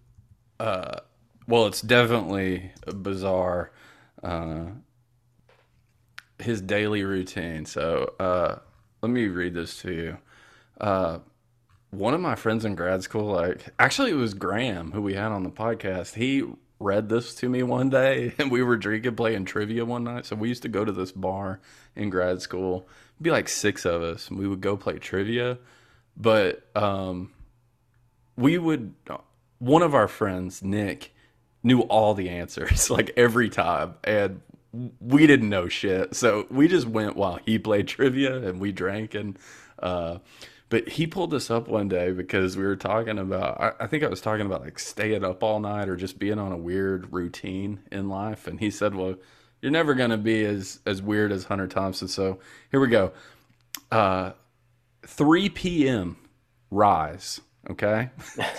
uh 0.59 0.99
well 1.47 1.67
it's 1.67 1.81
definitely 1.81 2.71
bizarre 2.87 3.71
uh 4.23 4.65
his 6.39 6.61
daily 6.61 7.03
routine. 7.03 7.65
So 7.65 8.13
uh 8.19 8.59
let 9.01 9.09
me 9.09 9.27
read 9.27 9.53
this 9.53 9.77
to 9.81 9.91
you. 9.91 10.17
Uh 10.81 11.19
one 11.91 12.15
of 12.15 12.21
my 12.21 12.33
friends 12.33 12.65
in 12.65 12.73
grad 12.73 13.03
school, 13.03 13.31
like 13.31 13.69
actually 13.77 14.11
it 14.11 14.15
was 14.15 14.33
Graham 14.33 14.91
who 14.91 15.01
we 15.01 15.13
had 15.13 15.31
on 15.31 15.43
the 15.43 15.51
podcast. 15.51 16.15
He 16.15 16.43
read 16.83 17.09
this 17.09 17.33
to 17.35 17.49
me 17.49 17.63
one 17.63 17.89
day 17.89 18.33
and 18.37 18.51
we 18.51 18.61
were 18.61 18.77
drinking 18.77 19.15
playing 19.15 19.45
trivia 19.45 19.85
one 19.85 20.03
night. 20.03 20.25
So 20.25 20.35
we 20.35 20.49
used 20.49 20.63
to 20.63 20.69
go 20.69 20.85
to 20.85 20.91
this 20.91 21.11
bar 21.11 21.59
in 21.95 22.09
grad 22.09 22.41
school. 22.41 22.87
It'd 23.15 23.23
be 23.23 23.31
like 23.31 23.49
six 23.49 23.85
of 23.85 24.01
us 24.01 24.29
and 24.29 24.37
we 24.37 24.47
would 24.47 24.61
go 24.61 24.77
play 24.77 24.99
trivia. 24.99 25.57
But 26.15 26.67
um 26.75 27.31
we 28.35 28.57
would 28.57 28.93
one 29.59 29.81
of 29.81 29.95
our 29.95 30.07
friends, 30.07 30.63
Nick, 30.63 31.13
knew 31.63 31.81
all 31.81 32.13
the 32.13 32.29
answers 32.29 32.89
like 32.89 33.11
every 33.15 33.49
time 33.49 33.95
and 34.03 34.41
we 34.99 35.27
didn't 35.27 35.49
know 35.49 35.67
shit. 35.67 36.15
So 36.15 36.47
we 36.49 36.67
just 36.67 36.87
went 36.87 37.15
while 37.15 37.39
he 37.45 37.59
played 37.59 37.87
trivia 37.87 38.35
and 38.37 38.59
we 38.59 38.71
drank 38.71 39.13
and 39.13 39.37
uh 39.79 40.17
but 40.73 40.89
he 40.89 41.05
pulled 41.05 41.29
this 41.29 41.51
up 41.51 41.67
one 41.67 41.87
day 41.87 42.11
because 42.11 42.57
we 42.57 42.63
were 42.63 42.75
talking 42.75 43.19
about 43.19 43.61
I, 43.61 43.83
I 43.83 43.85
think 43.85 44.03
I 44.03 44.07
was 44.07 44.21
talking 44.21 44.47
about 44.47 44.63
like 44.63 44.79
staying 44.79 45.23
up 45.23 45.43
all 45.43 45.59
night 45.59 45.87
or 45.87 45.95
just 45.95 46.17
being 46.17 46.39
on 46.39 46.51
a 46.51 46.57
weird 46.57 47.13
routine 47.13 47.81
in 47.91 48.09
life 48.09 48.47
and 48.47 48.59
he 48.59 48.71
said, 48.71 48.95
"Well, 48.95 49.13
you're 49.61 49.71
never 49.71 49.93
going 49.93 50.09
to 50.09 50.17
be 50.17 50.43
as 50.43 50.79
as 50.87 50.99
weird 50.99 51.31
as 51.31 51.43
Hunter 51.43 51.67
Thompson." 51.67 52.07
So, 52.07 52.39
here 52.71 52.79
we 52.79 52.87
go. 52.87 53.11
Uh 53.91 54.31
3 55.05 55.49
p.m. 55.49 56.17
rise, 56.71 57.39
okay? 57.69 58.09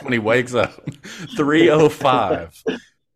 when 0.03 0.13
he 0.13 0.21
wakes 0.21 0.55
up. 0.55 0.89
305 1.37 2.63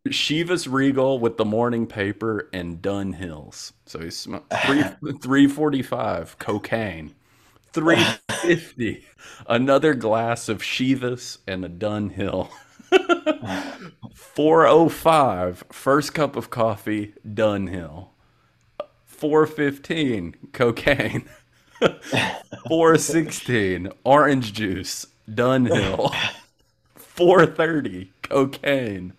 Chivas 0.08 0.66
Regal 0.68 1.20
with 1.20 1.36
the 1.36 1.44
morning 1.44 1.86
paper 1.86 2.48
and 2.52 2.82
Dunhills. 2.82 3.74
So 3.86 4.00
he's 4.00 4.16
sm- 4.16 4.38
three 4.66 4.82
three 5.22 5.46
forty 5.46 5.82
five 5.82 6.36
cocaine. 6.40 7.14
Three 7.72 8.04
fifty 8.42 9.04
another 9.46 9.94
glass 9.94 10.48
of 10.48 10.62
Chivas 10.62 11.38
and 11.46 11.64
a 11.64 11.68
Dunhill. 11.68 12.48
Four 14.14 14.66
oh 14.66 14.88
five 14.88 15.64
first 15.70 16.14
cup 16.14 16.36
of 16.36 16.50
coffee 16.50 17.14
Dunhill. 17.26 18.08
Four 19.04 19.46
fifteen 19.46 20.34
cocaine. 20.52 21.28
Four 22.68 22.98
sixteen 22.98 23.90
orange 24.04 24.52
juice 24.52 25.06
Dunhill. 25.28 26.14
Four 26.94 27.46
thirty 27.46 28.12
cocaine. 28.22 29.14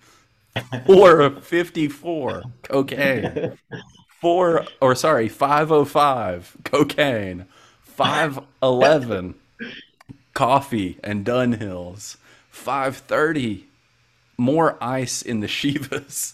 454 0.86 2.44
cocaine. 2.64 3.58
4 4.22 4.66
or 4.82 4.96
sorry, 4.96 5.30
505 5.30 6.58
cocaine. 6.64 7.46
511 8.00 9.36
coffee 10.34 10.98
and 11.04 11.26
Dunhills. 11.26 12.16
530 12.50 13.68
more 14.38 14.82
ice 14.82 15.22
in 15.22 15.42
the 15.42 15.48
Chivas. 15.48 16.34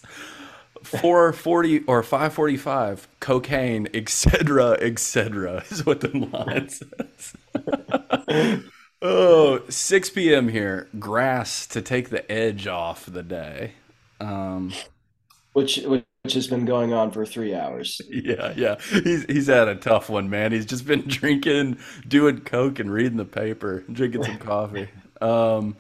440 0.84 1.80
or 1.86 2.04
545 2.04 3.08
cocaine, 3.20 3.88
etc., 3.96 4.74
etc. 4.74 5.64
is 5.72 5.84
what 5.84 6.02
the 6.02 6.10
line 6.10 6.70
says. 6.70 7.34
oh, 9.02 9.64
6 9.68 10.10
p.m. 10.12 10.50
here. 10.50 10.88
Grass 11.00 11.66
to 11.66 11.82
take 11.82 12.10
the 12.10 12.32
edge 12.32 12.68
off 12.68 13.08
the 13.08 13.24
day. 13.24 13.72
Um, 14.20 14.72
which 15.54 15.78
which 15.78 16.06
has 16.34 16.48
been 16.48 16.66
going 16.66 16.94
on 16.94 17.12
for 17.12 17.26
three 17.26 17.54
hours. 17.56 18.02
Yeah, 18.10 18.54
yeah. 18.56 18.76
He's 19.04 19.26
he's 19.26 19.48
had 19.48 19.68
a 19.68 19.76
tough 19.76 20.10
one, 20.10 20.30
man. 20.30 20.52
He's 20.52 20.66
just 20.66 20.86
been 20.86 21.02
drinking, 21.08 21.78
doing 22.08 22.40
coke, 22.42 22.80
and 22.80 22.92
reading 22.92 23.18
the 23.18 23.26
paper, 23.26 23.84
drinking 23.92 24.24
some 24.24 24.38
coffee. 24.38 24.90
Um, 25.22 25.76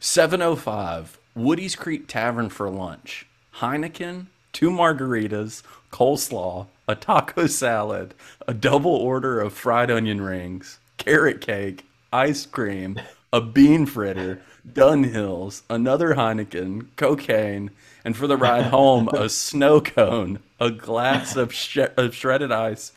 seven 0.00 0.42
oh 0.42 0.56
five. 0.56 1.18
Woody's 1.34 1.76
Creek 1.76 2.08
Tavern 2.08 2.48
for 2.50 2.68
lunch. 2.70 3.26
Heineken, 3.56 4.26
two 4.52 4.70
margaritas, 4.70 5.62
coleslaw, 5.90 6.66
a 6.88 6.94
taco 6.94 7.46
salad, 7.46 8.14
a 8.46 8.54
double 8.54 8.94
order 8.94 9.40
of 9.40 9.52
fried 9.54 9.90
onion 9.90 10.20
rings, 10.20 10.78
carrot 10.98 11.40
cake, 11.40 11.86
ice 12.12 12.46
cream, 12.46 13.00
a 13.32 13.40
bean 13.40 13.86
fritter, 13.86 14.42
Dunhills, 14.68 15.62
another 15.70 16.14
Heineken, 16.14 16.88
cocaine, 16.96 17.70
and 18.04 18.16
for 18.16 18.26
the 18.26 18.36
ride 18.36 18.66
home, 18.66 19.08
a 19.08 19.28
snow 19.28 19.80
cone, 19.80 20.40
a 20.60 20.70
glass 20.70 21.36
of, 21.36 21.52
sh- 21.52 21.78
of 21.96 22.14
shredded 22.14 22.52
ice 22.52 22.92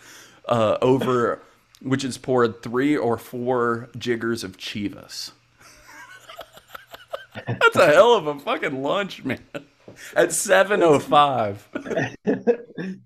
uh, 0.48 0.78
over 0.82 1.42
which 1.82 2.04
is 2.04 2.18
poured 2.18 2.64
three 2.64 2.98
or 2.98 3.18
four 3.18 3.90
jiggers 3.98 4.44
of 4.44 4.58
Chivas. 4.58 5.32
That's 7.48 7.76
a 7.76 7.88
hell 7.88 8.16
of 8.16 8.28
a 8.28 8.40
fucking 8.40 8.82
lunch, 8.82 9.24
man. 9.24 9.40
At 10.16 10.30
7.05. 10.30 12.98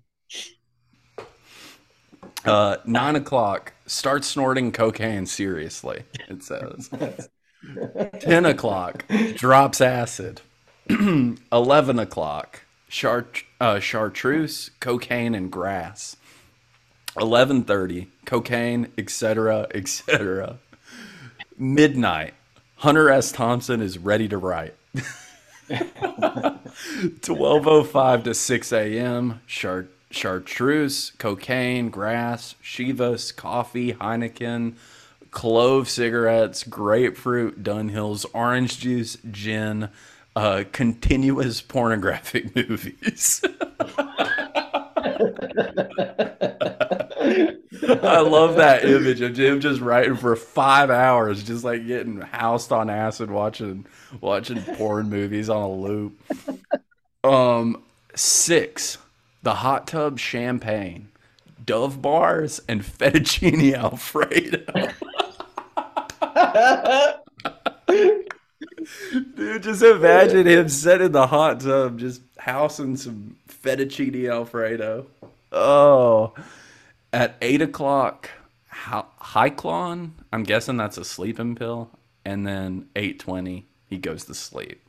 Uh, 2.44 2.76
nine 2.86 3.16
o'clock. 3.16 3.74
Start 3.86 4.24
snorting 4.24 4.72
cocaine 4.72 5.26
seriously. 5.26 6.04
It 6.28 6.42
says. 6.42 6.88
10 8.20 8.46
o'clock, 8.46 9.04
drops 9.34 9.82
acid. 9.82 10.40
11 11.52 11.98
o'clock, 11.98 12.62
chart, 12.88 13.44
uh, 13.60 13.78
chartreuse, 13.78 14.70
cocaine, 14.80 15.34
and 15.34 15.50
grass. 15.50 16.16
11.30, 17.16 18.06
cocaine, 18.24 18.86
etc., 18.96 19.66
etc. 19.74 20.58
Midnight, 21.58 22.32
Hunter 22.76 23.10
S. 23.10 23.32
Thompson 23.32 23.82
is 23.82 23.98
ready 23.98 24.28
to 24.28 24.38
write. 24.38 24.74
12.05 25.68 28.24
to 28.24 28.34
6 28.34 28.72
a.m., 28.72 29.40
chart, 29.46 29.90
chartreuse, 30.10 31.12
cocaine, 31.18 31.90
grass, 31.90 32.54
Chivas, 32.62 33.34
coffee, 33.34 33.92
Heineken, 33.92 34.74
clove 35.30 35.88
cigarettes, 35.88 36.64
grapefruit, 36.64 37.62
Dunhills, 37.62 38.26
orange 38.32 38.80
juice, 38.80 39.18
gin, 39.30 39.90
uh, 40.36 40.64
continuous 40.72 41.60
pornographic 41.60 42.54
movies. 42.68 43.42
I 48.02 48.20
love 48.20 48.56
that 48.56 48.84
image 48.84 49.20
of 49.20 49.34
Jim 49.34 49.60
just 49.60 49.80
writing 49.80 50.16
for 50.16 50.34
five 50.36 50.90
hours, 50.90 51.42
just 51.42 51.64
like 51.64 51.86
getting 51.86 52.20
housed 52.20 52.72
on 52.72 52.90
acid, 52.90 53.30
watching 53.30 53.86
watching 54.20 54.62
porn 54.62 55.08
movies 55.08 55.48
on 55.50 55.62
a 55.62 55.72
loop. 55.72 56.20
Um, 57.24 57.82
six, 58.14 58.98
the 59.42 59.54
hot 59.54 59.86
tub 59.86 60.18
champagne, 60.18 61.08
Dove 61.64 62.00
bars, 62.00 62.60
and 62.68 62.82
fettuccine 62.82 63.74
alfredo. 63.76 64.64
Dude, 69.12 69.62
just 69.62 69.82
imagine 69.82 70.46
him 70.46 70.68
sitting 70.68 71.06
in 71.06 71.12
the 71.12 71.26
hot 71.26 71.60
tub, 71.60 71.98
just 71.98 72.22
housing 72.38 72.96
some 72.96 73.36
fettuccine 73.48 74.30
alfredo. 74.30 75.06
Oh, 75.52 76.34
at 77.12 77.36
eight 77.40 77.62
o'clock, 77.62 78.30
Halcion. 78.68 80.14
I'm 80.32 80.42
guessing 80.44 80.76
that's 80.76 80.98
a 80.98 81.04
sleeping 81.04 81.54
pill, 81.54 81.90
and 82.24 82.46
then 82.46 82.88
eight 82.96 83.18
twenty, 83.18 83.66
he 83.88 83.98
goes 83.98 84.24
to 84.24 84.34
sleep. 84.34 84.80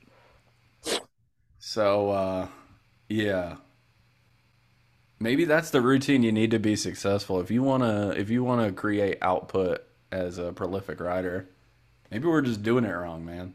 So, 1.60 2.10
uh, 2.12 2.48
yeah, 3.10 3.58
maybe 5.20 5.46
that's 5.46 5.72
the 5.72 5.82
routine 5.82 6.24
you 6.24 6.32
need 6.32 6.52
to 6.52 6.60
be 6.60 6.76
successful. 6.76 7.40
If 7.40 7.52
you 7.52 7.64
wanna, 7.64 8.14
if 8.18 8.30
you 8.30 8.44
wanna 8.44 8.72
create 8.72 9.18
output 9.22 9.84
as 10.12 10.38
a 10.38 10.54
prolific 10.54 11.00
writer, 11.00 11.48
maybe 12.10 12.28
we're 12.28 12.42
just 12.42 12.64
doing 12.64 12.86
it 12.86 12.92
wrong, 12.92 13.26
man 13.26 13.54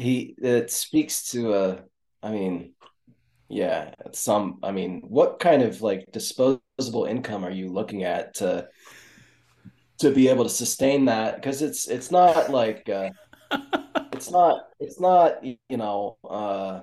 he 0.00 0.34
it 0.38 0.70
speaks 0.70 1.30
to 1.30 1.54
a 1.54 1.82
i 2.22 2.30
mean 2.30 2.72
yeah 3.48 3.92
some 4.12 4.58
i 4.62 4.70
mean 4.72 5.02
what 5.06 5.38
kind 5.40 5.62
of 5.62 5.82
like 5.82 6.06
disposable 6.12 7.04
income 7.06 7.44
are 7.44 7.50
you 7.50 7.68
looking 7.68 8.04
at 8.04 8.34
to 8.34 8.66
to 9.98 10.12
be 10.12 10.28
able 10.28 10.44
to 10.44 10.50
sustain 10.50 11.04
that 11.06 11.36
because 11.36 11.62
it's 11.62 11.88
it's 11.88 12.10
not 12.10 12.50
like 12.50 12.88
uh 12.88 13.10
it's 14.12 14.30
not 14.30 14.62
it's 14.78 15.00
not 15.00 15.44
you 15.44 15.56
know 15.70 16.16
uh 16.28 16.80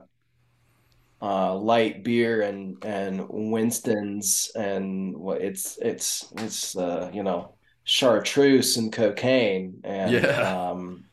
uh, 1.21 1.55
light 1.55 2.03
beer 2.03 2.41
and 2.41 2.83
and 2.85 3.25
Winston's 3.29 4.51
and 4.55 5.17
what 5.17 5.41
it's 5.41 5.77
it's 5.81 6.31
it's 6.37 6.75
uh, 6.77 7.09
you 7.13 7.23
know 7.23 7.55
chartreuse 7.85 8.77
and 8.77 8.91
cocaine 8.93 9.81
and 9.83 10.11
Yeah. 10.11 10.39
um, 10.39 11.05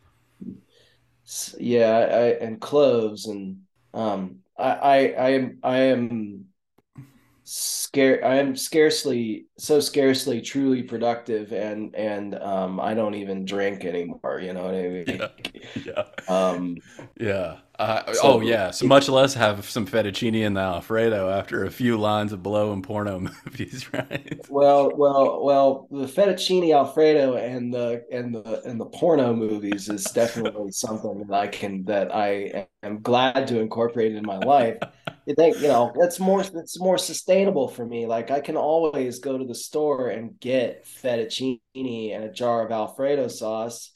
yeah 1.59 1.99
I, 1.99 2.45
and 2.45 2.61
cloves 2.61 3.27
and 3.27 3.63
um, 3.93 4.41
I, 4.59 4.71
I 4.73 4.97
I 5.27 5.29
am 5.31 5.59
I 5.63 5.79
am 5.79 6.44
scare 7.45 8.25
I 8.25 8.37
am 8.37 8.57
scarcely 8.57 9.47
so 9.59 9.79
scarcely 9.81 10.41
truly 10.41 10.83
productive 10.83 11.53
and 11.53 11.95
and 11.95 12.35
um 12.37 12.81
I 12.81 12.95
don't 12.95 13.15
even 13.15 13.45
drink 13.45 13.85
anymore, 13.85 14.41
you 14.43 14.53
know 14.55 14.65
what 14.65 14.75
I 14.75 14.89
mean? 14.89 15.07
Yeah. 15.07 15.29
Yeah. 15.85 16.05
Um 16.27 16.83
Yeah. 17.19 17.59
Uh, 17.77 18.03
oh, 18.23 18.41
yeah. 18.41 18.71
So 18.71 18.87
much 18.87 19.09
less 19.09 19.35
have 19.35 19.69
some 19.69 19.85
fettuccine 19.87 20.37
in 20.43 20.55
the 20.55 20.61
Alfredo 20.61 21.29
after 21.29 21.65
a 21.65 21.71
few 21.73 21.99
lines 21.99 22.33
of 22.33 22.43
blow 22.43 22.73
and 22.73 22.85
porno 22.85 23.19
movies, 23.47 23.93
right? 23.93 24.41
well 24.47 24.95
well 24.97 25.43
well 25.43 25.89
the 25.91 26.07
fettuccine 26.07 26.75
alfredo 26.75 27.37
and 27.37 27.73
the 27.73 28.05
and 28.13 28.35
the 28.35 28.61
and 28.65 28.79
the 28.79 28.85
porno 28.87 29.35
movies 29.35 29.89
is 29.89 30.11
definitely 30.11 30.71
something 30.71 31.25
that 31.27 31.35
I 31.35 31.49
can 31.49 31.85
that 31.87 32.15
I 32.15 32.67
am 32.83 33.01
glad 33.01 33.49
to 33.49 33.61
incorporate 33.61 34.15
in 34.15 34.25
my 34.25 34.39
life. 34.39 34.79
Think, 35.33 35.57
you 35.57 35.69
know, 35.69 35.93
that's 35.99 36.21
more 36.21 36.43
it's 36.43 36.79
more 36.79 36.99
sustainable 36.99 37.69
for 37.69 37.87
me. 37.87 38.07
Like 38.07 38.31
I 38.31 38.41
can 38.41 38.57
always 38.57 39.21
go 39.21 39.39
to 39.39 39.45
the 39.45 39.55
store 39.55 40.11
and 40.11 40.39
get 40.39 40.85
fettuccine 40.85 41.61
and 41.75 42.25
a 42.25 42.31
jar 42.31 42.65
of 42.65 42.71
Alfredo 42.71 43.29
sauce 43.29 43.95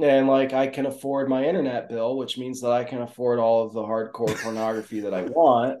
and 0.00 0.28
like 0.28 0.52
I 0.52 0.66
can 0.66 0.86
afford 0.86 1.28
my 1.28 1.44
internet 1.44 1.88
bill, 1.88 2.16
which 2.16 2.38
means 2.38 2.60
that 2.60 2.72
I 2.72 2.84
can 2.84 3.02
afford 3.02 3.38
all 3.38 3.64
of 3.64 3.72
the 3.72 3.82
hardcore 3.82 4.34
pornography 4.42 5.00
that 5.00 5.14
I 5.14 5.22
want. 5.22 5.80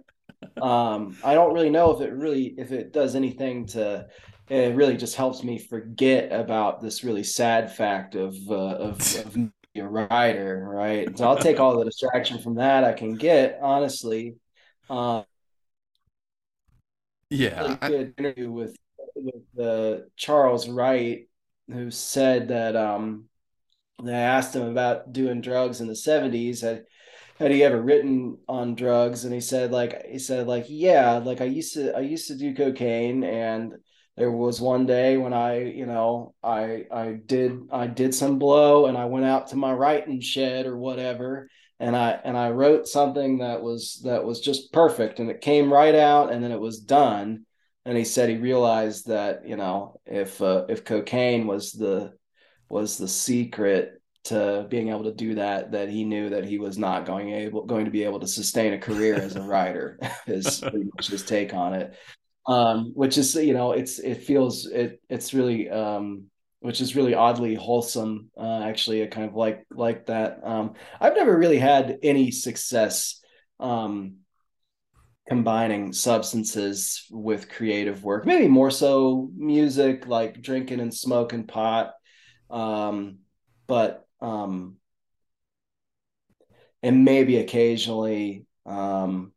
Um, 0.60 1.16
I 1.22 1.34
don't 1.34 1.54
really 1.54 1.70
know 1.70 1.90
if 1.92 2.00
it 2.00 2.12
really 2.12 2.54
if 2.58 2.72
it 2.72 2.92
does 2.92 3.14
anything 3.14 3.66
to. 3.68 4.06
It 4.48 4.74
really 4.74 4.96
just 4.96 5.14
helps 5.14 5.44
me 5.44 5.58
forget 5.58 6.32
about 6.32 6.80
this 6.80 7.04
really 7.04 7.22
sad 7.22 7.72
fact 7.72 8.16
of 8.16 8.34
uh, 8.48 8.54
of 8.54 9.00
of 9.24 9.36
a 9.76 9.88
writer, 9.88 10.66
right? 10.68 11.16
So 11.16 11.28
I'll 11.28 11.36
take 11.36 11.60
all 11.60 11.78
the 11.78 11.84
distraction 11.84 12.40
from 12.42 12.56
that 12.56 12.82
I 12.82 12.92
can 12.92 13.14
get. 13.14 13.60
Honestly, 13.62 14.34
um, 14.90 15.24
Yeah. 17.30 17.62
really 17.62 17.78
I, 17.80 17.88
good 17.88 18.14
interview 18.18 18.50
with 18.50 18.76
with 19.14 19.58
uh, 19.58 20.04
Charles 20.16 20.68
Wright, 20.68 21.28
who 21.68 21.90
said 21.90 22.48
that 22.48 22.76
um, 22.76 23.28
they 24.02 24.14
asked 24.14 24.56
him 24.56 24.68
about 24.68 25.12
doing 25.12 25.40
drugs 25.40 25.80
in 25.80 25.88
the 25.88 25.96
70s. 25.96 26.62
Had, 26.62 26.86
had 27.38 27.50
he 27.50 27.62
ever 27.64 27.80
written 27.80 28.38
on 28.48 28.74
drugs? 28.74 29.24
And 29.24 29.34
he 29.34 29.40
said, 29.40 29.72
like, 29.72 30.06
he 30.06 30.18
said, 30.18 30.46
like, 30.46 30.66
yeah, 30.68 31.18
like 31.18 31.40
I 31.40 31.44
used 31.46 31.74
to, 31.74 31.96
I 31.96 32.00
used 32.00 32.28
to 32.28 32.36
do 32.36 32.54
cocaine. 32.54 33.24
And 33.24 33.74
there 34.16 34.32
was 34.32 34.60
one 34.60 34.86
day 34.86 35.16
when 35.18 35.32
I, 35.34 35.64
you 35.64 35.86
know, 35.86 36.34
I, 36.42 36.86
I 36.92 37.12
did, 37.24 37.68
I 37.72 37.86
did 37.88 38.14
some 38.14 38.38
blow 38.38 38.86
and 38.86 38.96
I 38.98 39.06
went 39.06 39.26
out 39.26 39.48
to 39.48 39.56
my 39.56 39.72
writing 39.72 40.20
shed 40.20 40.66
or 40.66 40.78
whatever. 40.78 41.50
And 41.80 41.96
I, 41.96 42.20
and 42.24 42.36
I 42.36 42.50
wrote 42.50 42.86
something 42.86 43.38
that 43.38 43.62
was, 43.62 44.02
that 44.04 44.24
was 44.24 44.40
just 44.40 44.72
perfect 44.72 45.18
and 45.18 45.30
it 45.30 45.40
came 45.40 45.72
right 45.72 45.94
out 45.94 46.32
and 46.32 46.44
then 46.44 46.52
it 46.52 46.60
was 46.60 46.78
done. 46.78 47.46
And 47.84 47.96
he 47.96 48.04
said 48.04 48.28
he 48.28 48.36
realized 48.36 49.08
that, 49.08 49.48
you 49.48 49.56
know, 49.56 49.98
if, 50.06 50.40
uh, 50.42 50.66
if 50.68 50.84
cocaine 50.84 51.46
was 51.46 51.72
the, 51.72 52.12
was 52.68 52.98
the 52.98 53.08
secret 53.08 54.00
to 54.24 54.66
being 54.68 54.90
able 54.90 55.04
to 55.04 55.14
do 55.14 55.34
that 55.34 55.72
that 55.72 55.88
he 55.88 56.04
knew 56.04 56.28
that 56.30 56.44
he 56.44 56.58
was 56.58 56.76
not 56.76 57.06
going 57.06 57.30
able 57.30 57.64
going 57.64 57.86
to 57.86 57.90
be 57.90 58.04
able 58.04 58.20
to 58.20 58.26
sustain 58.26 58.74
a 58.74 58.78
career 58.78 59.14
as 59.14 59.34
a 59.34 59.40
writer 59.40 59.98
is 60.26 60.62
his 61.00 61.24
take 61.24 61.54
on 61.54 61.72
it 61.72 61.94
um 62.46 62.92
which 62.94 63.16
is 63.16 63.34
you 63.34 63.54
know 63.54 63.72
it's 63.72 63.98
it 63.98 64.16
feels 64.16 64.66
it 64.66 65.00
it's 65.08 65.32
really 65.32 65.70
um 65.70 66.24
which 66.60 66.80
is 66.80 66.96
really 66.96 67.14
oddly 67.14 67.54
wholesome 67.54 68.30
uh 68.38 68.60
actually 68.62 69.02
i 69.02 69.06
kind 69.06 69.28
of 69.28 69.34
like 69.34 69.66
like 69.70 70.06
that. 70.06 70.40
Um 70.42 70.74
i've 71.00 71.16
never 71.16 71.36
really 71.36 71.58
had 71.58 71.98
any 72.02 72.30
success 72.30 73.20
um 73.58 74.16
combining 75.30 75.92
substances 75.92 77.06
with 77.08 77.48
creative 77.48 78.02
work. 78.02 78.26
Maybe 78.26 78.48
more 78.48 78.70
so 78.70 79.30
music 79.36 80.08
like 80.08 80.42
drinking 80.42 80.80
and 80.80 80.92
smoking 80.92 81.46
pot. 81.46 81.92
Um, 82.50 83.18
but 83.68 84.08
um, 84.20 84.78
and 86.82 87.04
maybe 87.04 87.36
occasionally, 87.36 88.44
um, 88.66 89.32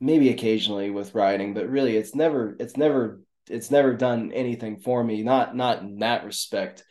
maybe 0.00 0.30
occasionally 0.30 0.88
with 0.88 1.14
writing, 1.14 1.52
but 1.52 1.68
really, 1.68 1.94
it's 1.94 2.14
never, 2.14 2.56
it's 2.58 2.78
never, 2.78 3.20
it's 3.48 3.70
never 3.70 3.94
done 3.94 4.32
anything 4.32 4.78
for 4.78 5.02
me. 5.02 5.22
Not, 5.22 5.56
not 5.56 5.80
in 5.82 5.98
that 5.98 6.24
respect. 6.24 6.84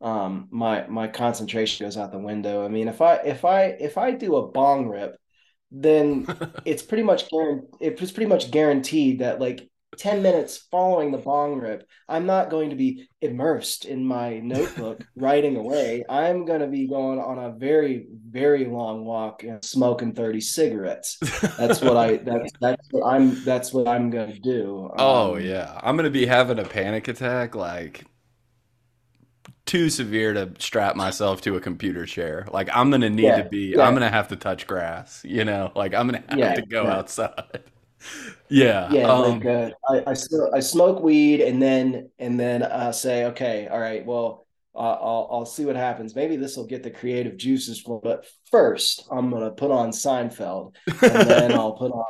Um, 0.00 0.48
my 0.50 0.86
my 0.86 1.08
concentration 1.08 1.86
goes 1.86 1.96
out 1.96 2.12
the 2.12 2.18
window. 2.18 2.64
I 2.64 2.68
mean, 2.68 2.88
if 2.88 3.00
I 3.00 3.16
if 3.16 3.44
I 3.44 3.64
if 3.64 3.96
I 3.96 4.12
do 4.12 4.36
a 4.36 4.48
bong 4.48 4.88
rip, 4.88 5.16
then 5.70 6.26
it's 6.64 6.82
pretty 6.82 7.02
much 7.02 7.30
guaranteed. 7.30 7.70
It's 7.80 8.12
pretty 8.12 8.28
much 8.28 8.50
guaranteed 8.50 9.20
that 9.20 9.40
like 9.40 9.68
10 9.96 10.22
minutes 10.22 10.58
following 10.70 11.10
the 11.12 11.18
bong 11.18 11.58
rip, 11.58 11.88
I'm 12.08 12.26
not 12.26 12.50
going 12.50 12.70
to 12.70 12.76
be 12.76 13.08
immersed 13.20 13.84
in 13.84 14.04
my 14.04 14.38
notebook 14.38 15.04
writing 15.16 15.56
away. 15.56 16.04
I'm 16.08 16.44
going 16.44 16.60
to 16.60 16.66
be 16.66 16.86
going 16.88 17.18
on 17.18 17.38
a 17.38 17.52
very, 17.52 18.06
very 18.28 18.64
long 18.66 19.04
walk 19.04 19.42
and 19.42 19.64
smoking 19.64 20.14
30 20.14 20.40
cigarettes. 20.40 21.18
That's 21.58 21.80
what 21.80 21.96
I, 21.96 22.16
that's, 22.24 22.52
that's 22.60 22.86
what 22.90 23.06
I'm, 23.06 23.42
that's 23.44 23.72
what 23.72 23.88
I'm 23.88 24.10
going 24.10 24.32
to 24.32 24.38
do. 24.40 24.90
oh, 24.98 25.36
Um, 25.36 25.40
yeah. 25.40 25.78
I'm 25.82 25.96
going 25.96 26.04
to 26.04 26.10
be 26.10 26.26
having 26.26 26.58
a 26.58 26.64
panic 26.64 27.08
attack 27.08 27.54
like 27.54 28.04
too 29.66 29.90
severe 29.90 30.32
to 30.32 30.52
strap 30.58 30.96
myself 30.96 31.40
to 31.42 31.56
a 31.56 31.60
computer 31.60 32.06
chair. 32.06 32.46
Like 32.52 32.68
I'm 32.72 32.90
going 32.90 33.00
to 33.02 33.10
need 33.10 33.36
to 33.36 33.42
yeah, 33.42 33.42
be, 33.42 33.78
I'm 33.78 33.94
going 33.94 34.02
to 34.02 34.10
have 34.10 34.28
to 34.28 34.36
touch 34.36 34.66
grass, 34.66 35.22
you 35.24 35.44
know? 35.44 35.72
Like 35.74 35.94
I'm 35.94 36.08
going 36.08 36.22
to 36.22 36.30
have 36.30 36.38
yeah, 36.38 36.54
to 36.54 36.62
go 36.62 36.84
yeah. 36.84 36.96
outside. 36.96 37.64
Yeah. 38.48 38.90
Yeah, 38.90 39.12
like 39.12 39.44
Um, 39.46 39.72
uh, 39.88 39.92
I 39.92 40.10
I, 40.10 40.14
still, 40.14 40.50
I 40.54 40.60
smoke 40.60 41.02
weed 41.02 41.40
and 41.40 41.60
then 41.60 42.10
and 42.18 42.38
then 42.38 42.62
uh, 42.62 42.92
say, 42.92 43.26
okay, 43.26 43.68
all 43.68 43.80
right, 43.80 44.04
well, 44.06 44.46
uh, 44.74 44.78
I'll 44.78 45.28
I'll 45.30 45.46
see 45.46 45.64
what 45.64 45.76
happens. 45.76 46.14
Maybe 46.14 46.36
this 46.36 46.56
will 46.56 46.66
get 46.66 46.82
the 46.82 46.90
creative 46.90 47.36
juices 47.36 47.80
flowing. 47.80 48.02
But 48.04 48.26
first, 48.50 49.06
I'm 49.10 49.30
gonna 49.30 49.50
put 49.50 49.70
on 49.70 49.90
Seinfeld, 49.90 50.74
and 51.02 51.30
then 51.30 51.52
I'll 51.52 51.72
put 51.72 51.92
on 51.92 52.04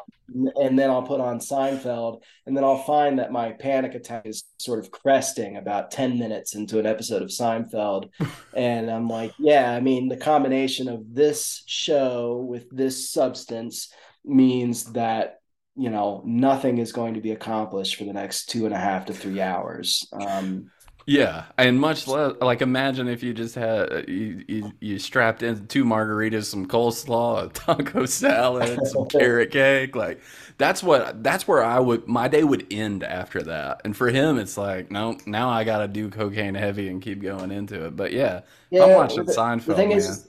and 0.57 0.79
then 0.79 0.91
I'll 0.91 1.03
put 1.05 1.21
on 1.21 1.39
Seinfeld, 1.39 2.23
and 2.47 2.57
then 2.57 2.65
I'll 2.65 2.83
find 2.83 3.19
that 3.19 3.31
my 3.33 3.53
panic 3.53 3.95
attack 3.95 4.27
is 4.27 4.45
sort 4.59 4.81
of 4.81 4.91
cresting 4.91 5.57
about 5.57 5.91
10 5.93 6.19
minutes 6.19 6.55
into 6.55 6.79
an 6.81 6.87
episode 6.87 7.23
of 7.23 7.29
Seinfeld. 7.29 8.11
And 8.53 8.91
I'm 8.91 9.09
like, 9.09 9.33
yeah, 9.39 9.71
I 9.73 9.81
mean, 9.81 10.09
the 10.09 10.17
combination 10.17 10.89
of 10.89 11.15
this 11.15 11.63
show 11.67 12.45
with 12.49 12.69
this 12.71 13.09
substance 13.09 13.93
means 14.25 14.93
that 14.93 15.41
you 15.77 15.91
know 15.91 16.23
nothing 16.27 16.79
is 16.79 16.93
going 16.93 17.15
to 17.15 17.21
be 17.21 17.33
accomplished 17.33 17.97
for 17.97 18.05
the 18.05 18.13
next 18.13 18.47
two 18.47 18.67
and 18.67 18.75
a 18.75 18.79
half 18.79 19.07
to 19.07 19.15
three 19.15 19.41
hours 19.41 20.09
um 20.13 20.71
Yeah, 21.09 21.45
and 21.57 21.79
much 21.81 22.09
less 22.09 22.33
like 22.41 22.63
imagine 22.63 23.07
if 23.07 23.23
you 23.23 23.33
just 23.33 23.55
had 23.55 24.09
you, 24.09 24.45
you 24.49 24.73
you 24.81 24.99
strapped 24.99 25.41
in 25.45 25.69
two 25.69 25.85
margaritas, 25.85 26.47
some 26.47 26.67
coleslaw, 26.67 27.45
a 27.47 27.49
taco 27.51 28.07
salad, 28.07 28.85
some 28.89 29.07
carrot 29.07 29.53
cake. 29.53 29.95
Like 29.95 30.21
that's 30.59 30.83
what 30.83 31.23
that's 31.23 31.47
where 31.47 31.63
I 31.63 31.79
would 31.79 32.09
my 32.09 32.27
day 32.27 32.43
would 32.43 32.67
end 32.73 33.05
after 33.05 33.41
that. 33.45 33.83
And 33.85 33.97
for 33.97 34.09
him, 34.09 34.37
it's 34.37 34.57
like 34.57 34.91
no, 34.91 35.17
now 35.27 35.49
I 35.49 35.63
got 35.63 35.79
to 35.79 35.89
do 35.89 36.11
cocaine 36.11 36.57
heavy 36.57 36.89
and 36.89 37.01
keep 37.01 37.23
going 37.23 37.53
into 37.53 37.87
it. 37.87 37.95
But 37.95 38.11
yeah, 38.11 38.41
if 38.73 38.81
I'm 38.81 38.93
watching 38.93 39.27
the, 39.27 39.41
the 39.67 39.75
Seinfeld, 39.75 39.77
thing 39.77 39.93
man. 39.93 39.93
is 39.93 40.29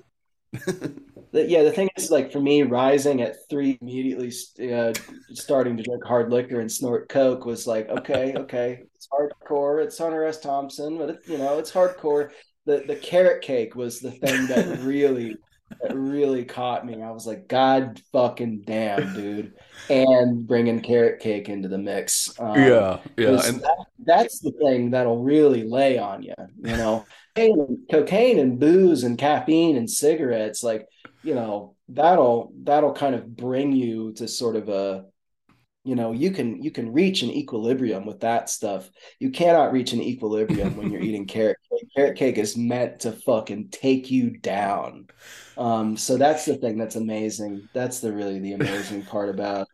the, 1.31 1.45
yeah 1.45 1.63
the 1.63 1.71
thing 1.71 1.89
is 1.97 2.09
like 2.09 2.31
for 2.31 2.39
me 2.39 2.63
rising 2.63 3.21
at 3.21 3.35
three 3.49 3.77
immediately 3.81 4.31
uh, 4.71 4.93
starting 5.31 5.77
to 5.77 5.83
drink 5.83 6.03
hard 6.03 6.31
liquor 6.31 6.59
and 6.59 6.71
snort 6.71 7.09
coke 7.09 7.45
was 7.45 7.67
like 7.67 7.89
okay 7.89 8.33
okay 8.37 8.83
it's 8.95 9.07
hardcore 9.07 9.83
it's 9.83 9.97
hunter 9.97 10.25
s. 10.25 10.39
Thompson 10.39 10.97
but 10.97 11.09
it, 11.09 11.19
you 11.25 11.37
know 11.37 11.57
it's 11.57 11.71
hardcore. 11.71 12.31
The 12.65 12.83
the 12.85 12.95
carrot 12.95 13.41
cake 13.41 13.75
was 13.75 13.99
the 13.99 14.11
thing 14.11 14.47
that 14.47 14.79
really 14.81 15.35
that 15.81 15.95
really 15.95 16.45
caught 16.45 16.85
me. 16.85 17.01
I 17.01 17.11
was 17.11 17.25
like 17.25 17.47
god 17.47 18.01
fucking 18.11 18.63
damn 18.65 19.13
dude. 19.13 19.53
And 19.89 20.45
bringing 20.45 20.81
carrot 20.81 21.21
cake 21.21 21.47
into 21.49 21.69
the 21.69 21.77
mix 21.77 22.37
um 22.39 22.55
Yeah, 22.55 22.99
yeah, 23.17 23.41
and 23.45 23.61
that, 23.61 23.85
that's 23.99 24.39
the 24.39 24.51
thing 24.51 24.91
that'll 24.91 25.23
really 25.23 25.63
lay 25.63 25.97
on 25.97 26.23
you 26.23 26.33
you 26.57 26.75
know 26.75 27.05
cocaine, 27.38 27.86
cocaine 27.89 28.39
and 28.39 28.60
booze 28.60 29.04
and 29.04 29.17
caffeine 29.17 29.78
and 29.78 29.89
cigarettes 29.89 30.63
like 30.63 30.88
you 31.23 31.36
know 31.36 31.76
that'll 31.89 32.52
that'll 32.63 32.93
kind 32.93 33.15
of 33.15 33.36
bring 33.36 33.71
you 33.71 34.13
to 34.13 34.28
sort 34.28 34.56
of 34.56 34.69
a 34.69 35.06
you 35.84 35.95
know 35.95 36.12
you 36.12 36.32
can 36.32 36.62
you 36.62 36.71
can 36.71 36.91
reach 36.91 37.21
an 37.21 37.30
equilibrium 37.30 38.06
with 38.06 38.19
that 38.21 38.50
stuff 38.50 38.89
you 39.19 39.30
cannot 39.30 39.71
reach 39.71 39.93
an 39.93 40.02
equilibrium 40.02 40.76
when 40.76 40.91
you're 40.91 41.02
eating 41.10 41.26
carrot 41.26 41.58
cake 41.71 41.89
carrot 41.95 42.17
cake 42.17 42.38
is 42.38 42.58
meant 42.58 43.00
to 43.00 43.12
fucking 43.12 43.69
take 43.69 44.12
you 44.12 44.32
down 44.32 45.08
um 45.58 45.95
so 45.95 46.17
that's 46.17 46.45
the 46.45 46.56
thing 46.56 46.78
that's 46.78 46.95
amazing 46.95 47.67
that's 47.73 48.00
the 48.00 48.12
really 48.12 48.39
the 48.39 48.54
amazing 48.54 49.04
part 49.06 49.30
about 49.30 49.62
it. 49.62 49.67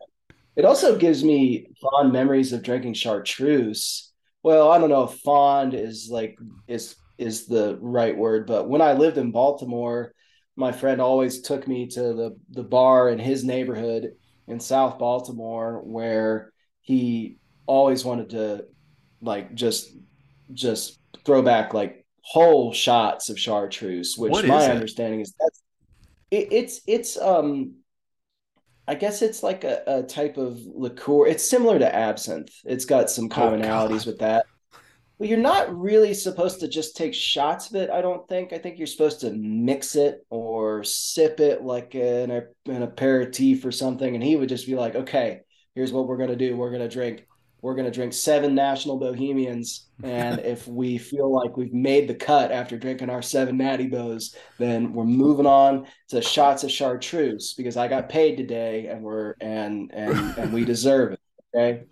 It 0.56 0.64
also 0.64 0.96
gives 0.96 1.24
me 1.24 1.66
fond 1.80 2.12
memories 2.12 2.52
of 2.52 2.62
drinking 2.62 2.94
chartreuse. 2.94 4.12
Well, 4.44 4.70
I 4.70 4.78
don't 4.78 4.90
know 4.90 5.04
if 5.04 5.18
fond 5.20 5.74
is 5.74 6.08
like 6.10 6.38
is 6.68 6.94
is 7.18 7.46
the 7.46 7.78
right 7.80 8.16
word, 8.16 8.46
but 8.46 8.68
when 8.68 8.82
I 8.82 8.92
lived 8.94 9.18
in 9.18 9.30
Baltimore, 9.30 10.12
my 10.56 10.72
friend 10.72 11.00
always 11.00 11.40
took 11.40 11.66
me 11.66 11.88
to 11.88 12.00
the 12.00 12.36
the 12.50 12.62
bar 12.62 13.08
in 13.08 13.18
his 13.18 13.44
neighborhood 13.44 14.12
in 14.46 14.60
South 14.60 14.98
Baltimore 14.98 15.80
where 15.84 16.52
he 16.80 17.38
always 17.66 18.04
wanted 18.04 18.30
to 18.30 18.66
like 19.20 19.54
just 19.54 19.90
just 20.52 20.98
throw 21.24 21.42
back 21.42 21.74
like 21.74 22.06
whole 22.22 22.72
shots 22.72 23.30
of 23.30 23.38
chartreuse, 23.38 24.16
which 24.16 24.44
my 24.44 24.66
it? 24.66 24.70
understanding 24.70 25.20
is 25.20 25.34
that's 25.38 25.62
it, 26.30 26.48
it's 26.52 26.80
it's 26.86 27.16
um 27.16 27.76
I 28.86 28.94
guess 28.94 29.22
it's 29.22 29.42
like 29.42 29.64
a, 29.64 29.82
a 29.86 30.02
type 30.02 30.36
of 30.36 30.58
liqueur. 30.66 31.26
It's 31.26 31.48
similar 31.48 31.78
to 31.78 31.94
absinthe. 31.94 32.52
It's 32.64 32.84
got 32.84 33.08
some 33.10 33.26
Oh 33.26 33.34
commonalities 33.34 34.04
God. 34.04 34.06
with 34.06 34.18
that. 34.18 34.46
But 35.18 35.28
you're 35.28 35.38
not 35.38 35.76
really 35.76 36.12
supposed 36.12 36.60
to 36.60 36.68
just 36.68 36.96
take 36.96 37.14
shots 37.14 37.70
of 37.70 37.76
it, 37.76 37.88
I 37.88 38.00
don't 38.00 38.28
think. 38.28 38.52
I 38.52 38.58
think 38.58 38.78
you're 38.78 38.86
supposed 38.86 39.20
to 39.20 39.30
mix 39.30 39.94
it 39.94 40.26
or 40.28 40.82
sip 40.82 41.38
it 41.38 41.62
like 41.62 41.94
in 41.94 42.30
a 42.30 42.42
an 42.66 42.82
aperitif 42.82 43.64
or 43.64 43.70
something. 43.70 44.14
And 44.14 44.24
he 44.24 44.34
would 44.34 44.48
just 44.48 44.66
be 44.66 44.74
like, 44.74 44.96
okay, 44.96 45.40
here's 45.76 45.92
what 45.92 46.08
we're 46.08 46.16
gonna 46.16 46.34
do. 46.34 46.56
We're 46.56 46.72
gonna 46.72 46.88
drink, 46.88 47.28
we're 47.62 47.76
gonna 47.76 47.92
drink 47.92 48.12
seven 48.12 48.56
national 48.56 48.98
bohemians. 48.98 49.88
And 50.02 50.40
if 50.40 50.66
we 50.68 50.98
feel 50.98 51.32
like 51.32 51.56
we've 51.56 51.72
made 51.72 52.08
the 52.08 52.14
cut 52.16 52.50
after 52.50 52.76
drinking 52.76 53.10
our 53.10 53.22
seven 53.22 53.56
Natty 53.56 53.88
Bohs, 53.88 54.34
then 54.58 54.92
we're 54.94 55.04
moving 55.04 55.46
on 55.46 55.86
to 56.08 56.22
shots 56.22 56.64
of 56.64 56.72
chartreuse 56.72 57.54
because 57.54 57.76
I 57.76 57.86
got 57.86 58.08
paid 58.08 58.36
today 58.36 58.88
and 58.88 59.02
we're 59.02 59.34
and 59.40 59.92
and 59.94 60.36
and 60.38 60.52
we 60.52 60.64
deserve 60.64 61.12
it. 61.12 61.20
Okay 61.54 61.84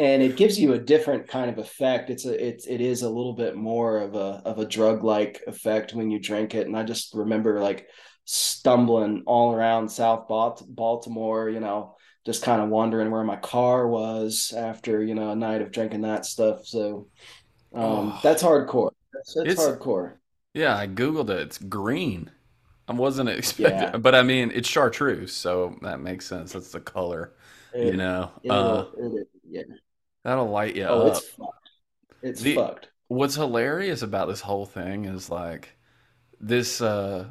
and 0.00 0.22
it 0.22 0.36
gives 0.36 0.58
you 0.58 0.72
a 0.74 0.78
different 0.78 1.28
kind 1.28 1.50
of 1.50 1.58
effect. 1.58 2.10
It's 2.10 2.24
a 2.26 2.46
it's 2.48 2.66
it 2.66 2.80
is 2.80 3.02
a 3.02 3.10
little 3.10 3.34
bit 3.34 3.56
more 3.56 3.98
of 3.98 4.14
a 4.14 4.42
of 4.46 4.58
a 4.58 4.66
drug 4.66 5.04
like 5.04 5.42
effect 5.46 5.94
when 5.94 6.10
you 6.10 6.18
drink 6.20 6.54
it. 6.54 6.66
And 6.66 6.76
I 6.76 6.84
just 6.84 7.14
remember 7.14 7.60
like 7.60 7.88
stumbling 8.24 9.24
all 9.26 9.52
around 9.54 9.90
South 9.90 10.28
Baltimore, 10.28 11.50
you 11.50 11.60
know, 11.60 11.96
just 12.26 12.42
kind 12.42 12.62
of 12.62 12.70
wondering 12.70 13.10
where 13.10 13.24
my 13.24 13.36
car 13.36 13.88
was 13.88 14.54
after 14.56 15.02
you 15.04 15.14
know 15.14 15.30
a 15.32 15.36
night 15.36 15.62
of 15.62 15.72
drinking 15.72 16.02
that 16.02 16.26
stuff. 16.26 16.66
So 16.66 17.08
um, 17.74 18.14
Oh, 18.14 18.22
that's 18.22 18.42
hardcore. 18.42 18.92
That's, 19.14 19.34
that's 19.34 19.54
it's 19.54 19.56
hardcore. 19.56 20.18
yeah. 20.54 20.76
I 20.76 20.86
googled 20.88 21.30
it. 21.30 21.40
It's 21.40 21.58
green. 21.58 22.30
I 22.88 22.92
wasn't 22.94 23.28
Yeah, 23.56 23.92
expecting, 23.92 24.02
but 24.02 24.14
I 24.14 24.22
mean, 24.22 24.52
it's 24.54 24.68
chartreuse, 24.68 25.32
so 25.34 25.78
that 25.82 26.00
makes 26.00 26.26
sense. 26.26 26.52
That's 26.52 26.72
the 26.72 26.80
color, 26.80 27.34
you 27.80 27.96
it 27.96 27.96
know. 27.96 28.30
Uh, 28.48 28.86
it'll 28.98 29.18
it, 29.18 29.28
yeah. 29.44 29.62
That'll 30.24 30.48
light 30.48 30.76
you 30.76 30.84
Oh, 30.86 31.06
it's 31.06 31.18
up. 31.18 31.24
fucked. 31.38 31.70
It's 32.22 32.42
The 32.42 32.54
fucked. 32.54 32.90
what's 33.08 33.34
hilarious 33.36 34.02
about 34.02 34.28
this 34.28 34.40
whole 34.42 34.66
thing 34.66 35.04
is 35.04 35.30
like 35.30 35.70
this. 36.40 36.80
Uh, 36.82 37.30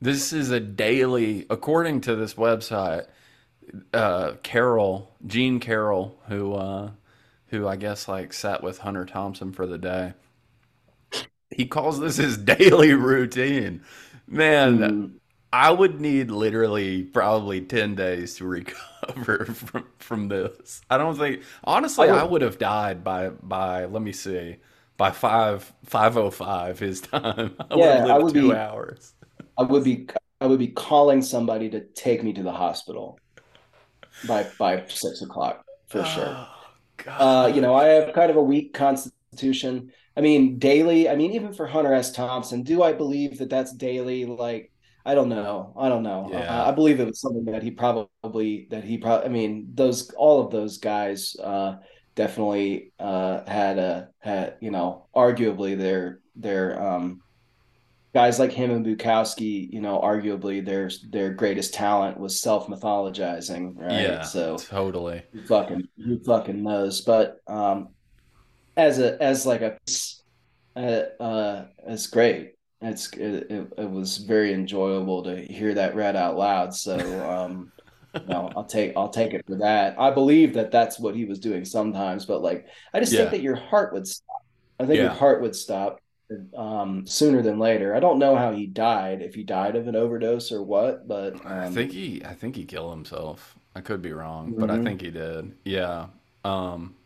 this 0.00 0.32
is 0.32 0.50
a 0.50 0.60
daily, 0.60 1.46
according 1.50 2.02
to 2.02 2.16
this 2.16 2.34
website. 2.34 3.06
Uh, 3.94 4.34
Carroll, 4.42 5.16
Jean 5.26 5.60
Carroll, 5.60 6.20
who 6.28 6.54
uh, 6.54 6.92
who 7.48 7.68
I 7.68 7.76
guess 7.76 8.08
like 8.08 8.32
sat 8.32 8.62
with 8.62 8.78
Hunter 8.78 9.06
Thompson 9.06 9.52
for 9.52 9.66
the 9.66 9.78
day. 9.78 10.14
He 11.50 11.66
calls 11.66 12.00
this 12.00 12.16
his 12.16 12.36
daily 12.38 12.92
routine. 12.94 13.82
Man, 14.26 14.78
Mm, 14.78 15.20
I 15.58 15.70
would 15.70 16.00
need 16.00 16.30
literally 16.30 17.02
probably 17.04 17.60
10 17.62 17.94
days 17.94 18.34
to 18.36 18.44
recover 18.46 19.46
from 19.46 19.86
from 19.98 20.28
this. 20.28 20.82
I 20.90 20.98
don't 20.98 21.16
think 21.16 21.42
honestly 21.64 22.08
I 22.08 22.22
would. 22.22 22.24
would 22.24 22.42
have 22.42 22.58
died 22.58 23.02
by 23.04 23.30
by 23.30 23.84
let 23.86 24.02
me 24.02 24.12
see 24.12 24.56
by 24.96 25.10
5 25.10 25.72
505 25.84 26.78
his 26.78 27.00
time. 27.02 27.56
I 27.70 27.76
would 27.76 27.94
Yeah, 27.94 28.06
I 28.10 28.18
would 28.18 28.32
2 28.32 28.52
be. 28.52 28.54
hours. 28.54 29.14
I 29.58 29.64
would 29.64 29.84
be 29.84 30.08
I 30.40 30.46
would 30.46 30.58
be 30.58 30.68
calling 30.68 31.22
somebody 31.22 31.70
to 31.70 31.80
take 31.80 32.22
me 32.24 32.32
to 32.34 32.42
the 32.42 32.52
hospital 32.52 33.22
by 34.22 34.44
by 34.58 34.84
six 34.88 35.22
o'clock 35.22 35.64
for 35.88 36.04
sure. 36.04 36.38
Oh 37.06 37.16
Uh, 37.18 37.50
you 37.54 37.60
know, 37.60 37.74
I 37.74 37.86
have 37.88 38.12
kind 38.12 38.30
of 38.30 38.36
a 38.36 38.42
weak 38.42 38.74
constitution. 38.74 39.92
I 40.16 40.20
mean, 40.20 40.58
daily. 40.58 41.08
I 41.08 41.16
mean, 41.16 41.32
even 41.32 41.52
for 41.52 41.66
Hunter 41.66 41.92
S. 41.94 42.12
Thompson, 42.12 42.62
do 42.62 42.82
I 42.82 42.92
believe 42.92 43.38
that 43.38 43.50
that's 43.50 43.72
daily? 43.74 44.24
Like, 44.26 44.72
I 45.06 45.14
don't 45.14 45.28
know. 45.28 45.72
I 45.78 45.88
don't 45.88 46.02
know. 46.02 46.28
Uh, 46.32 46.64
I 46.66 46.72
believe 46.72 46.98
it 46.98 47.06
was 47.06 47.20
something 47.20 47.44
that 47.44 47.62
he 47.62 47.70
probably 47.70 48.66
that 48.70 48.82
he 48.82 48.98
probably. 48.98 49.26
I 49.26 49.28
mean, 49.28 49.70
those 49.72 50.10
all 50.10 50.44
of 50.44 50.50
those 50.50 50.78
guys 50.78 51.36
uh, 51.36 51.76
definitely 52.16 52.92
uh, 52.98 53.48
had 53.48 53.78
a 53.78 54.08
had 54.18 54.56
you 54.60 54.72
know 54.72 55.06
arguably 55.14 55.78
their 55.78 56.18
their 56.34 56.82
um, 56.82 57.22
guys 58.14 58.40
like 58.40 58.50
him 58.50 58.72
and 58.72 58.84
Bukowski, 58.84 59.72
you 59.72 59.80
know, 59.80 60.00
arguably 60.00 60.64
their 60.64 60.90
their 61.10 61.32
greatest 61.32 61.72
talent 61.72 62.18
was 62.18 62.40
self 62.40 62.66
mythologizing, 62.66 63.74
right? 63.76 64.02
Yeah, 64.02 64.22
So 64.22 64.56
totally. 64.56 65.22
who 65.32 65.46
fucking 65.46 65.86
who 66.04 66.18
fucking 66.24 66.64
knows? 66.64 67.02
But 67.02 67.36
um, 67.46 67.90
as 68.76 68.98
a 68.98 69.22
as 69.22 69.46
like 69.46 69.60
a 69.60 69.78
uh, 70.74 71.22
uh, 71.22 71.66
it's 71.86 72.08
great. 72.08 72.55
It's 72.82 73.12
it, 73.14 73.50
it, 73.50 73.72
it 73.78 73.90
was 73.90 74.18
very 74.18 74.52
enjoyable 74.52 75.22
to 75.24 75.36
hear 75.36 75.74
that 75.74 75.94
read 75.94 76.14
out 76.16 76.36
loud. 76.36 76.74
So 76.74 76.98
um, 77.28 77.72
know, 78.26 78.50
I'll 78.56 78.64
take 78.64 78.92
I'll 78.96 79.08
take 79.08 79.34
it 79.34 79.44
for 79.46 79.56
that. 79.56 79.98
I 79.98 80.10
believe 80.10 80.54
that 80.54 80.70
that's 80.70 80.98
what 80.98 81.14
he 81.14 81.24
was 81.24 81.38
doing 81.38 81.64
sometimes, 81.64 82.24
but 82.26 82.42
like 82.42 82.66
I 82.92 83.00
just 83.00 83.12
think 83.12 83.30
that 83.30 83.42
your 83.42 83.56
heart 83.56 83.92
would 83.92 84.06
stop 84.06 84.44
I 84.78 84.86
think 84.86 84.98
your 84.98 85.10
heart 85.10 85.40
would 85.40 85.56
stop 85.56 86.00
um, 86.56 87.06
sooner 87.06 87.40
than 87.40 87.58
later. 87.58 87.94
I 87.94 88.00
don't 88.00 88.18
know 88.18 88.36
how 88.36 88.52
he 88.52 88.66
died, 88.66 89.22
if 89.22 89.34
he 89.34 89.42
died 89.42 89.76
of 89.76 89.88
an 89.88 89.96
overdose 89.96 90.52
or 90.52 90.62
what, 90.62 91.08
but 91.08 91.34
I 91.46 91.68
think 91.70 91.90
um, 91.90 91.96
he 91.96 92.22
I 92.24 92.34
think 92.34 92.56
he 92.56 92.64
killed 92.64 92.92
himself. 92.92 93.56
I 93.74 93.80
could 93.80 94.02
be 94.02 94.12
wrong, 94.12 94.54
but 94.56 94.70
I 94.70 94.76
mhm. 94.78 94.84
think 94.84 95.00
he 95.02 95.10
did. 95.10 95.52
Yeah. 95.64 96.06
Um 96.44 96.96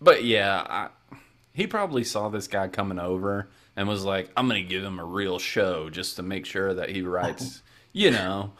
but 0.00 0.24
yeah, 0.24 0.66
I, 0.68 1.16
he 1.52 1.66
probably 1.66 2.02
saw 2.02 2.28
this 2.28 2.48
guy 2.48 2.68
coming 2.68 2.98
over 2.98 3.48
and 3.76 3.88
was 3.88 4.04
like, 4.04 4.30
"I'm 4.36 4.48
gonna 4.48 4.62
give 4.62 4.82
him 4.82 4.98
a 4.98 5.04
real 5.04 5.38
show 5.38 5.90
just 5.90 6.16
to 6.16 6.22
make 6.22 6.46
sure 6.46 6.74
that 6.74 6.90
he 6.90 7.02
writes." 7.02 7.62
You 7.92 8.10
know, 8.10 8.52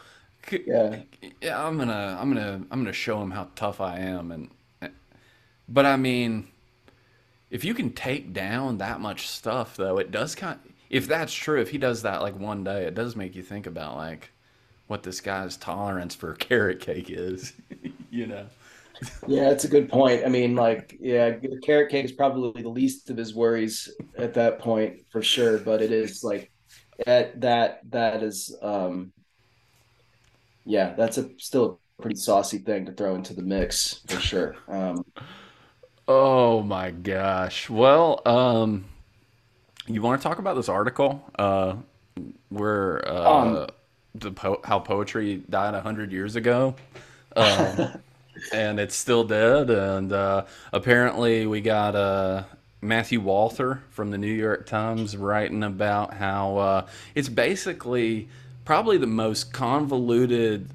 yeah, 0.51 1.01
yeah, 1.41 1.65
I'm 1.65 1.77
gonna, 1.77 2.17
I'm 2.19 2.33
gonna, 2.33 2.61
I'm 2.69 2.79
gonna 2.79 2.93
show 2.93 3.21
him 3.21 3.31
how 3.31 3.49
tough 3.55 3.81
I 3.81 3.99
am. 3.99 4.31
And 4.31 4.49
eh, 4.81 4.89
but 5.67 5.85
I 5.85 5.95
mean, 5.95 6.47
if 7.49 7.63
you 7.63 7.73
can 7.73 7.91
take 7.91 8.33
down 8.33 8.77
that 8.79 8.99
much 8.99 9.27
stuff, 9.27 9.75
though, 9.75 9.97
it 9.97 10.11
does 10.11 10.35
kind. 10.35 10.59
If 10.89 11.07
that's 11.07 11.33
true, 11.33 11.59
if 11.59 11.69
he 11.69 11.77
does 11.77 12.03
that 12.03 12.21
like 12.21 12.37
one 12.37 12.63
day, 12.63 12.85
it 12.85 12.93
does 12.93 13.15
make 13.15 13.35
you 13.35 13.43
think 13.43 13.65
about 13.65 13.95
like 13.95 14.31
what 14.87 15.03
this 15.03 15.21
guy's 15.21 15.57
tolerance 15.57 16.13
for 16.15 16.33
carrot 16.35 16.79
cake 16.79 17.09
is. 17.09 17.53
you 18.11 18.27
know. 18.27 18.45
Yeah, 19.27 19.49
it's 19.49 19.63
a 19.63 19.69
good 19.69 19.89
point. 19.89 20.25
I 20.25 20.29
mean, 20.29 20.55
like, 20.55 20.95
yeah, 20.99 21.35
carrot 21.63 21.89
cake 21.91 22.05
is 22.05 22.11
probably 22.11 22.61
the 22.61 22.69
least 22.69 23.09
of 23.09 23.17
his 23.17 23.33
worries 23.33 23.89
at 24.17 24.33
that 24.35 24.59
point 24.59 25.01
for 25.11 25.21
sure, 25.21 25.59
but 25.59 25.81
it 25.81 25.91
is 25.91 26.23
like 26.23 26.51
that 27.05 27.41
that 27.41 27.79
that 27.89 28.23
is 28.23 28.55
um 28.61 29.13
yeah, 30.65 30.93
that's 30.93 31.17
a 31.17 31.29
still 31.37 31.79
a 31.99 32.01
pretty 32.01 32.15
saucy 32.15 32.59
thing 32.59 32.85
to 32.85 32.93
throw 32.93 33.15
into 33.15 33.33
the 33.33 33.41
mix 33.41 34.01
for 34.07 34.19
sure. 34.19 34.55
Um 34.67 35.03
Oh 36.07 36.61
my 36.61 36.91
gosh. 36.91 37.69
Well, 37.69 38.21
um, 38.25 38.85
you 39.87 40.01
want 40.01 40.21
to 40.21 40.27
talk 40.27 40.39
about 40.39 40.55
this 40.55 40.69
article? 40.69 41.23
Uh, 41.37 41.75
where 42.49 43.07
uh, 43.07 43.23
um 43.23 43.67
the 44.15 44.31
po- 44.31 44.61
how 44.63 44.79
poetry 44.79 45.43
died 45.49 45.73
a 45.73 45.81
hundred 45.81 46.11
years 46.11 46.35
ago, 46.35 46.75
um, 47.35 47.89
and 48.51 48.79
it's 48.79 48.95
still 48.95 49.23
dead. 49.23 49.69
And 49.69 50.11
uh, 50.11 50.45
apparently, 50.71 51.45
we 51.45 51.61
got 51.61 51.95
uh, 51.95 52.43
Matthew 52.81 53.21
Walther 53.21 53.81
from 53.89 54.11
the 54.11 54.17
New 54.17 54.33
York 54.33 54.65
Times 54.65 55.15
writing 55.15 55.63
about 55.63 56.13
how 56.13 56.57
uh, 56.57 56.87
it's 57.15 57.29
basically 57.29 58.27
probably 58.65 58.97
the 58.97 59.07
most 59.07 59.53
convoluted 59.53 60.69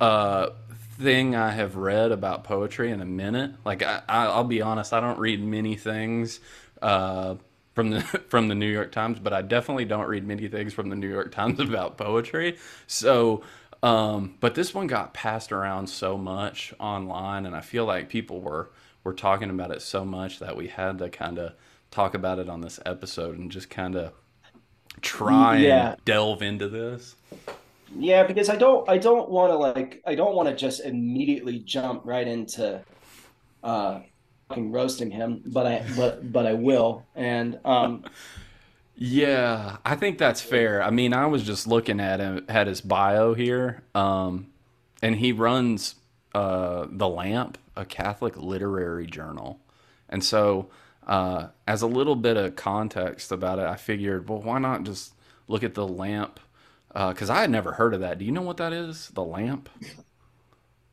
uh, 0.00 0.50
thing 0.98 1.34
I 1.34 1.50
have 1.50 1.76
read 1.76 2.12
about 2.12 2.44
poetry 2.44 2.90
in 2.90 3.00
a 3.00 3.06
minute. 3.06 3.52
Like 3.64 3.82
I, 3.82 4.02
I, 4.08 4.26
I'll 4.26 4.44
be 4.44 4.62
honest, 4.62 4.92
I 4.92 5.00
don't 5.00 5.18
read 5.18 5.42
many 5.42 5.76
things 5.76 6.40
uh, 6.82 7.36
from 7.74 7.90
the 7.90 8.00
from 8.28 8.48
the 8.48 8.54
New 8.54 8.70
York 8.70 8.92
Times, 8.92 9.18
but 9.18 9.32
I 9.32 9.42
definitely 9.42 9.84
don't 9.84 10.06
read 10.06 10.26
many 10.26 10.48
things 10.48 10.72
from 10.72 10.88
the 10.88 10.96
New 10.96 11.08
York 11.10 11.32
Times 11.32 11.60
about 11.68 11.96
poetry. 11.96 12.58
So, 12.86 13.42
um, 13.84 14.34
but 14.40 14.54
this 14.54 14.72
one 14.72 14.86
got 14.86 15.12
passed 15.12 15.52
around 15.52 15.88
so 15.88 16.16
much 16.16 16.72
online, 16.80 17.44
and 17.44 17.54
I 17.54 17.60
feel 17.60 17.84
like 17.84 18.08
people 18.08 18.40
were 18.40 18.70
were 19.04 19.12
talking 19.12 19.50
about 19.50 19.70
it 19.70 19.82
so 19.82 20.06
much 20.06 20.38
that 20.38 20.56
we 20.56 20.68
had 20.68 20.96
to 20.98 21.10
kind 21.10 21.38
of 21.38 21.52
talk 21.90 22.14
about 22.14 22.38
it 22.38 22.48
on 22.48 22.62
this 22.62 22.80
episode 22.86 23.36
and 23.36 23.52
just 23.52 23.68
kind 23.68 23.94
of 23.94 24.12
try 25.02 25.56
and 25.56 25.98
delve 26.06 26.40
into 26.40 26.66
this. 26.66 27.14
Yeah, 27.94 28.22
because 28.22 28.48
I 28.48 28.56
don't 28.56 28.88
I 28.88 28.96
don't 28.96 29.28
want 29.28 29.52
to 29.52 29.56
like 29.56 30.02
I 30.06 30.14
don't 30.14 30.34
want 30.34 30.48
to 30.48 30.56
just 30.56 30.80
immediately 30.80 31.58
jump 31.58 32.06
right 32.06 32.26
into 32.26 32.80
uh 33.62 34.00
fucking 34.48 34.72
roasting 34.72 35.10
him, 35.10 35.42
but 35.44 35.66
I 35.66 35.84
but 35.94 36.32
but 36.32 36.46
I 36.46 36.54
will. 36.54 37.04
And 37.14 37.60
um 37.66 38.04
Yeah, 38.96 39.78
I 39.84 39.96
think 39.96 40.18
that's 40.18 40.40
fair. 40.40 40.82
I 40.82 40.90
mean, 40.90 41.12
I 41.12 41.26
was 41.26 41.42
just 41.42 41.66
looking 41.66 41.98
at 42.00 42.20
him 42.20 42.44
at 42.48 42.66
his 42.68 42.80
bio 42.80 43.34
here, 43.34 43.82
um, 43.94 44.52
and 45.02 45.16
he 45.16 45.32
runs 45.32 45.96
uh, 46.34 46.86
the 46.90 47.08
Lamp, 47.08 47.58
a 47.76 47.84
Catholic 47.84 48.36
literary 48.36 49.06
journal, 49.06 49.60
and 50.08 50.22
so 50.24 50.70
uh, 51.08 51.48
as 51.66 51.82
a 51.82 51.86
little 51.88 52.14
bit 52.16 52.36
of 52.36 52.54
context 52.56 53.32
about 53.32 53.58
it, 53.58 53.66
I 53.66 53.76
figured, 53.76 54.28
well, 54.28 54.40
why 54.42 54.58
not 54.60 54.84
just 54.84 55.14
look 55.48 55.64
at 55.64 55.74
the 55.74 55.86
Lamp? 55.86 56.38
Because 56.92 57.28
I 57.30 57.40
had 57.40 57.50
never 57.50 57.72
heard 57.72 57.92
of 57.94 58.00
that. 58.00 58.18
Do 58.18 58.24
you 58.24 58.30
know 58.30 58.42
what 58.42 58.58
that 58.58 58.72
is? 58.72 59.08
The 59.10 59.24
Lamp? 59.24 59.68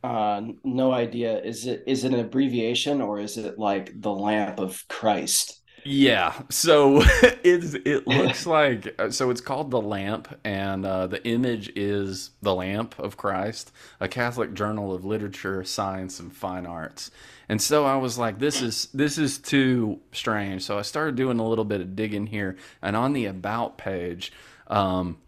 uh 0.02 0.42
no 0.64 0.92
idea. 0.92 1.40
Is 1.42 1.66
it 1.66 1.84
is 1.86 2.04
it 2.04 2.12
an 2.12 2.20
abbreviation 2.20 3.00
or 3.00 3.20
is 3.20 3.36
it 3.38 3.58
like 3.58 4.00
the 4.00 4.12
lamp 4.12 4.58
of 4.58 4.86
Christ? 4.88 5.61
Yeah, 5.84 6.40
so 6.48 7.02
it's 7.42 7.74
it 7.74 8.06
looks 8.06 8.46
like 8.46 8.94
uh, 8.98 9.10
so 9.10 9.30
it's 9.30 9.40
called 9.40 9.70
the 9.70 9.80
lamp, 9.80 10.28
and 10.44 10.86
uh, 10.86 11.06
the 11.08 11.24
image 11.26 11.72
is 11.74 12.30
the 12.40 12.54
lamp 12.54 12.98
of 12.98 13.16
Christ, 13.16 13.72
a 14.00 14.08
Catholic 14.08 14.54
journal 14.54 14.94
of 14.94 15.04
literature, 15.04 15.64
science, 15.64 16.20
and 16.20 16.32
fine 16.34 16.66
arts. 16.66 17.10
And 17.48 17.60
so 17.60 17.84
I 17.84 17.96
was 17.96 18.16
like, 18.16 18.38
this 18.38 18.62
is 18.62 18.88
this 18.94 19.18
is 19.18 19.38
too 19.38 20.00
strange. 20.12 20.62
So 20.62 20.78
I 20.78 20.82
started 20.82 21.16
doing 21.16 21.38
a 21.40 21.46
little 21.48 21.64
bit 21.64 21.80
of 21.80 21.96
digging 21.96 22.26
here, 22.26 22.56
and 22.80 22.94
on 22.94 23.12
the 23.12 23.26
about 23.26 23.76
page, 23.76 24.32
um, 24.68 25.18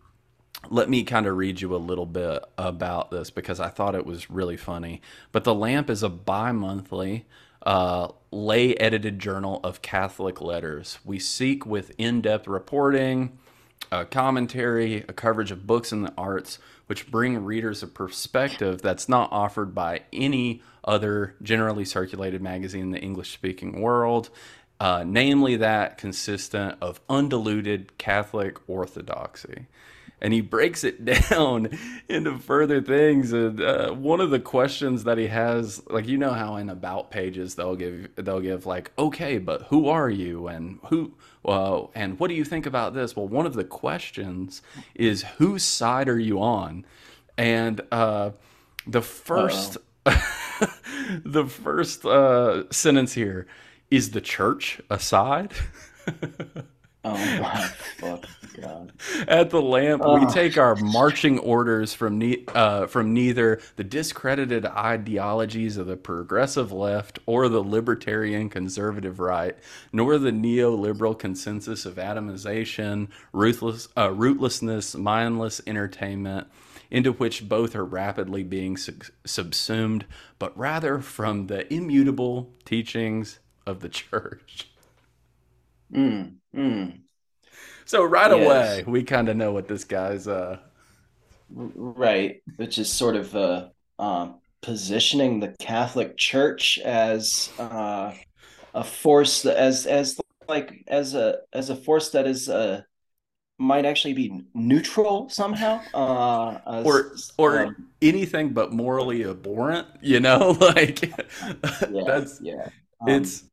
let 0.71 0.89
me 0.89 1.03
kind 1.03 1.27
of 1.27 1.37
read 1.37 1.61
you 1.61 1.75
a 1.75 1.79
little 1.79 2.07
bit 2.07 2.45
about 2.57 3.11
this 3.11 3.31
because 3.31 3.61
I 3.61 3.69
thought 3.69 3.95
it 3.95 4.07
was 4.07 4.31
really 4.31 4.57
funny. 4.57 5.03
But 5.33 5.45
The 5.45 5.55
Lamp 5.55 5.91
is 5.91 6.03
a 6.03 6.09
bi 6.09 6.53
monthly 6.53 7.27
uh, 7.65 8.09
lay 8.35 8.75
edited 8.75 9.19
journal 9.19 9.61
of 9.63 9.83
Catholic 9.83 10.41
letters. 10.41 10.99
We 11.05 11.19
seek 11.19 11.65
with 11.65 11.93
in 11.97 12.21
depth 12.21 12.49
reporting, 12.49 13.39
a 13.93 14.05
commentary, 14.05 15.05
a 15.09 15.13
coverage 15.13 15.51
of 15.51 15.67
books 15.67 15.93
and 15.93 16.05
the 16.05 16.13
arts, 16.19 16.59
which 16.87 17.11
bring 17.11 17.45
readers 17.45 17.83
a 17.83 17.87
perspective 17.87 18.83
that's 18.83 19.09
not 19.09 19.31
offered 19.33 19.75
by 19.75 20.03
any 20.13 20.63
other 20.83 21.37
generally 21.43 21.85
circulated 21.85 22.43
magazine 22.43 22.83
in 22.83 22.91
the 22.91 23.01
English 23.01 23.33
speaking 23.33 23.81
world. 23.81 24.31
Uh, 24.81 25.05
namely, 25.07 25.57
that 25.57 25.97
consistent 25.97 26.77
of 26.81 27.01
undiluted 27.09 27.97
Catholic 27.97 28.59
orthodoxy 28.69 29.67
and 30.25 30.33
he 30.33 30.41
breaks 30.41 30.85
it 30.85 31.05
down 31.31 31.69
into 32.09 32.39
further 32.39 32.81
things. 32.81 33.33
And 33.33 33.61
uh, 33.61 33.91
one 33.93 34.23
of 34.23 34.31
the 34.31 34.41
questions 34.41 35.05
that 35.05 35.19
he 35.19 35.27
has, 35.27 35.83
like 35.89 36.09
you 36.09 36.17
know 36.17 36.33
how 36.33 36.57
in 36.57 36.71
about 36.71 37.11
pages 37.11 37.55
they'll 37.55 37.77
give 37.77 38.09
they'll 38.17 38.41
give 38.41 38.65
like, 38.65 38.91
okay, 38.99 39.37
but 39.37 39.63
who 39.65 39.89
are 39.89 40.09
you 40.09 40.49
and 40.49 40.81
who 40.87 41.15
well, 41.43 41.93
and 41.95 42.19
what 42.19 42.29
do 42.29 42.35
you 42.35 42.45
think 42.45 42.65
about 42.65 42.95
this? 42.95 43.15
Well, 43.15 43.29
one 43.29 43.45
of 43.45 43.53
the 43.53 43.65
questions 43.65 44.63
is 44.95 45.25
whose 45.37 45.63
side 45.63 46.09
are 46.09 46.19
you 46.19 46.41
on? 46.41 46.87
And 47.37 47.83
uh, 47.93 48.31
the 48.87 49.03
first 49.03 49.77
the 50.07 51.45
first 51.45 52.07
uh, 52.07 52.71
sentence 52.71 53.13
here 53.13 53.47
is 53.91 54.13
the 54.13 54.23
church 54.23 54.81
a 54.89 54.99
side? 54.99 55.53
Oh 57.07 57.13
my 57.13 57.67
fuck 57.99 58.27
god! 58.59 58.93
At 59.29 59.51
the 59.51 59.61
lamp, 59.61 60.01
oh. 60.03 60.19
we 60.19 60.27
take 60.33 60.57
our 60.57 60.75
marching 60.75 61.39
orders 61.39 61.93
from 61.93 62.17
ne- 62.17 62.47
uh, 62.55 62.87
from 62.87 63.13
neither 63.13 63.61
the 63.77 63.85
discredited 63.85 64.65
ideologies 64.65 65.77
of 65.77 65.87
the 65.87 65.99
progressive 65.99 66.73
left 66.73 67.19
or 67.27 67.51
the 67.51 67.61
libertarian 67.61 68.49
conservative 68.49 69.21
right, 69.21 69.55
nor 69.93 70.17
the 70.17 70.31
neoliberal 70.31 71.19
consensus 71.19 71.85
of 71.85 71.97
atomization, 71.97 73.09
ruthless, 73.35 73.89
uh, 73.99 74.09
rootlessness, 74.09 74.99
mindless 74.99 75.61
entertainment, 75.67 76.47
into 76.91 77.13
which 77.13 77.47
both 77.51 77.77
are 77.77 77.85
rapidly 77.85 78.43
being 78.43 78.79
sub- 78.79 79.05
subsumed, 79.27 80.07
but 80.39 80.57
rather 80.57 81.01
from 81.01 81.49
the 81.49 81.71
immutable 81.73 82.55
teachings 82.65 83.41
of 83.67 83.81
the 83.81 83.89
church. 83.91 84.71
Mm, 85.93 86.37
mm. 86.55 87.01
So 87.85 88.05
right 88.05 88.31
yes. 88.31 88.47
away, 88.47 88.85
we 88.87 89.03
kind 89.03 89.29
of 89.29 89.37
know 89.37 89.53
what 89.53 89.69
this 89.69 89.85
guy's 89.85 90.27
uh 90.27 90.59
right, 91.51 92.43
which 92.57 92.79
is 92.79 92.91
sort 92.91 93.17
of 93.17 93.35
uh, 93.37 93.69
uh 93.99 94.29
positioning 94.63 95.41
the 95.41 95.55
Catholic 95.59 96.17
Church 96.17 96.79
as 96.79 97.51
uh, 97.59 98.13
a 98.75 98.85
force 98.85 99.43
that, 99.43 99.57
as 99.57 99.87
as 99.87 100.19
like 100.49 100.85
as 100.87 101.15
a 101.15 101.39
as 101.53 101.71
a 101.71 101.77
force 101.77 102.11
that 102.11 102.27
is 102.27 102.49
uh 102.49 102.83
might 103.59 103.85
actually 103.85 104.15
be 104.15 104.43
neutral 104.53 105.29
somehow 105.29 105.81
uh 105.95 106.83
or 106.85 107.15
or 107.39 107.67
um, 107.67 107.89
anything 108.03 108.53
but 108.53 108.73
morally 108.73 109.25
abhorrent 109.25 109.87
you 110.03 110.19
know 110.19 110.51
like 110.61 111.03
yeah, 111.03 112.03
that's 112.05 112.41
yeah 112.43 112.69
um, 113.01 113.09
it's 113.09 113.45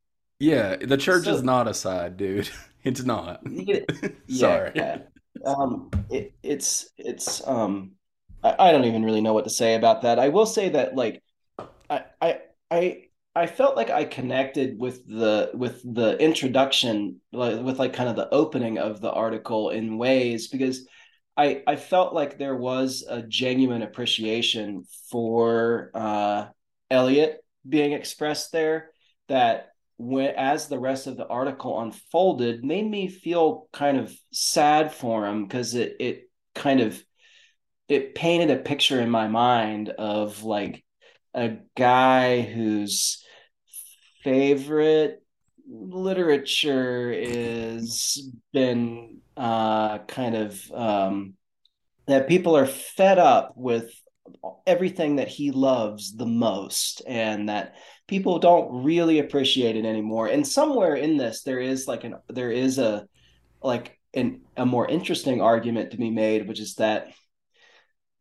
yeah, 0.41 0.75
the 0.75 0.97
church 0.97 1.25
so, 1.25 1.35
is 1.35 1.43
not 1.43 1.67
a 1.67 1.73
side, 1.73 2.17
dude. 2.17 2.49
It's 2.83 3.03
not. 3.03 3.41
Yeah, 3.47 3.79
Sorry. 4.27 4.71
Yeah. 4.75 4.97
Um, 5.45 5.89
it, 6.09 6.33
it's 6.41 6.89
it's 6.97 7.45
um, 7.47 7.91
I, 8.43 8.55
I 8.57 8.71
don't 8.71 8.85
even 8.85 9.03
really 9.03 9.21
know 9.21 9.33
what 9.33 9.43
to 9.43 9.49
say 9.49 9.75
about 9.75 10.03
that. 10.03 10.19
I 10.19 10.29
will 10.29 10.45
say 10.45 10.69
that 10.69 10.95
like, 10.95 11.21
I 11.89 12.03
I 12.21 12.39
I 12.69 13.03
I 13.35 13.47
felt 13.47 13.75
like 13.75 13.89
I 13.89 14.05
connected 14.05 14.79
with 14.79 15.05
the 15.07 15.51
with 15.53 15.81
the 15.83 16.17
introduction, 16.17 17.21
like 17.31 17.61
with 17.61 17.79
like 17.79 17.93
kind 17.93 18.09
of 18.09 18.15
the 18.15 18.29
opening 18.33 18.77
of 18.77 19.01
the 19.01 19.11
article 19.11 19.69
in 19.69 19.97
ways 19.97 20.47
because 20.47 20.87
I 21.37 21.63
I 21.67 21.75
felt 21.75 22.13
like 22.13 22.37
there 22.37 22.55
was 22.55 23.05
a 23.07 23.21
genuine 23.21 23.81
appreciation 23.81 24.85
for 25.09 25.91
uh, 25.93 26.47
Eliot 26.89 27.43
being 27.67 27.93
expressed 27.93 28.51
there 28.51 28.91
that 29.27 29.70
when, 30.01 30.33
as 30.35 30.67
the 30.67 30.79
rest 30.79 31.05
of 31.05 31.15
the 31.15 31.27
article 31.27 31.79
unfolded 31.79 32.65
made 32.65 32.89
me 32.89 33.07
feel 33.07 33.67
kind 33.71 33.97
of 33.97 34.11
sad 34.31 34.91
for 34.91 35.27
him 35.27 35.45
because 35.45 35.75
it 35.75 35.95
it 35.99 36.29
kind 36.55 36.81
of 36.81 37.01
it 37.87 38.15
painted 38.15 38.49
a 38.49 38.61
picture 38.61 38.99
in 38.99 39.09
my 39.09 39.27
mind 39.27 39.89
of 39.89 40.43
like 40.43 40.83
a 41.35 41.57
guy 41.77 42.41
whose 42.41 43.23
favorite 44.23 45.21
literature 45.69 47.11
is 47.11 48.29
been 48.53 49.19
uh, 49.37 49.99
kind 49.99 50.35
of 50.35 50.71
um, 50.71 51.35
that 52.07 52.27
people 52.27 52.57
are 52.57 52.65
fed 52.65 53.19
up 53.19 53.53
with 53.55 53.93
everything 54.65 55.17
that 55.17 55.27
he 55.27 55.51
loves 55.51 56.15
the 56.15 56.25
most 56.25 57.01
and 57.07 57.49
that 57.49 57.75
people 58.07 58.39
don't 58.39 58.83
really 58.83 59.19
appreciate 59.19 59.75
it 59.75 59.85
anymore. 59.85 60.27
And 60.27 60.47
somewhere 60.47 60.95
in 60.95 61.17
this 61.17 61.43
there 61.43 61.59
is 61.59 61.87
like 61.87 62.03
an 62.03 62.15
there 62.29 62.51
is 62.51 62.77
a 62.77 63.07
like 63.61 63.97
an 64.13 64.41
a 64.57 64.65
more 64.65 64.87
interesting 64.87 65.41
argument 65.41 65.91
to 65.91 65.97
be 65.97 66.09
made 66.09 66.47
which 66.47 66.59
is 66.59 66.75
that 66.75 67.11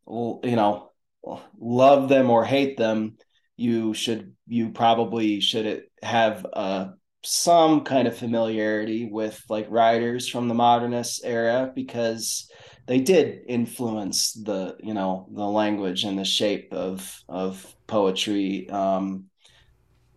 you 0.07 0.57
know 0.57 0.91
love 1.59 2.09
them 2.09 2.31
or 2.31 2.45
hate 2.45 2.77
them 2.77 3.17
you 3.57 3.93
should 3.95 4.35
you 4.47 4.71
probably 4.71 5.41
should 5.41 5.85
have 6.03 6.47
uh 6.53 6.89
some 7.23 7.83
kind 7.83 8.09
of 8.09 8.17
familiarity 8.17 9.09
with 9.11 9.43
like 9.51 9.67
writers 9.69 10.27
from 10.27 10.49
the 10.49 10.55
modernist 10.55 11.21
era 11.25 11.71
because 11.75 12.51
they 12.91 12.99
did 12.99 13.43
influence 13.47 14.33
the 14.33 14.77
you 14.83 14.95
know 14.95 15.29
the 15.31 15.47
language 15.47 16.03
and 16.03 16.19
the 16.19 16.25
shape 16.25 16.73
of 16.73 17.23
of 17.29 17.65
poetry. 17.87 18.69
Um 18.69 19.27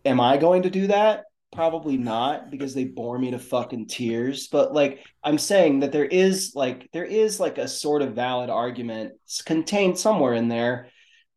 am 0.04 0.20
i 0.20 0.36
going 0.36 0.62
to 0.62 0.70
do 0.70 0.88
that? 0.88 1.26
Probably 1.52 1.96
not 1.96 2.50
because 2.50 2.74
they 2.74 2.82
bore 2.82 3.16
me 3.16 3.30
to 3.30 3.38
fucking 3.38 3.86
tears. 3.86 4.48
But 4.48 4.74
like 4.74 5.06
i'm 5.22 5.38
saying 5.38 5.80
that 5.80 5.92
there 5.92 6.04
is 6.04 6.54
like 6.56 6.88
there 6.92 7.04
is 7.04 7.38
like 7.38 7.58
a 7.58 7.68
sort 7.68 8.02
of 8.02 8.16
valid 8.16 8.50
argument 8.50 9.12
contained 9.46 9.96
somewhere 9.96 10.34
in 10.34 10.48
there 10.48 10.88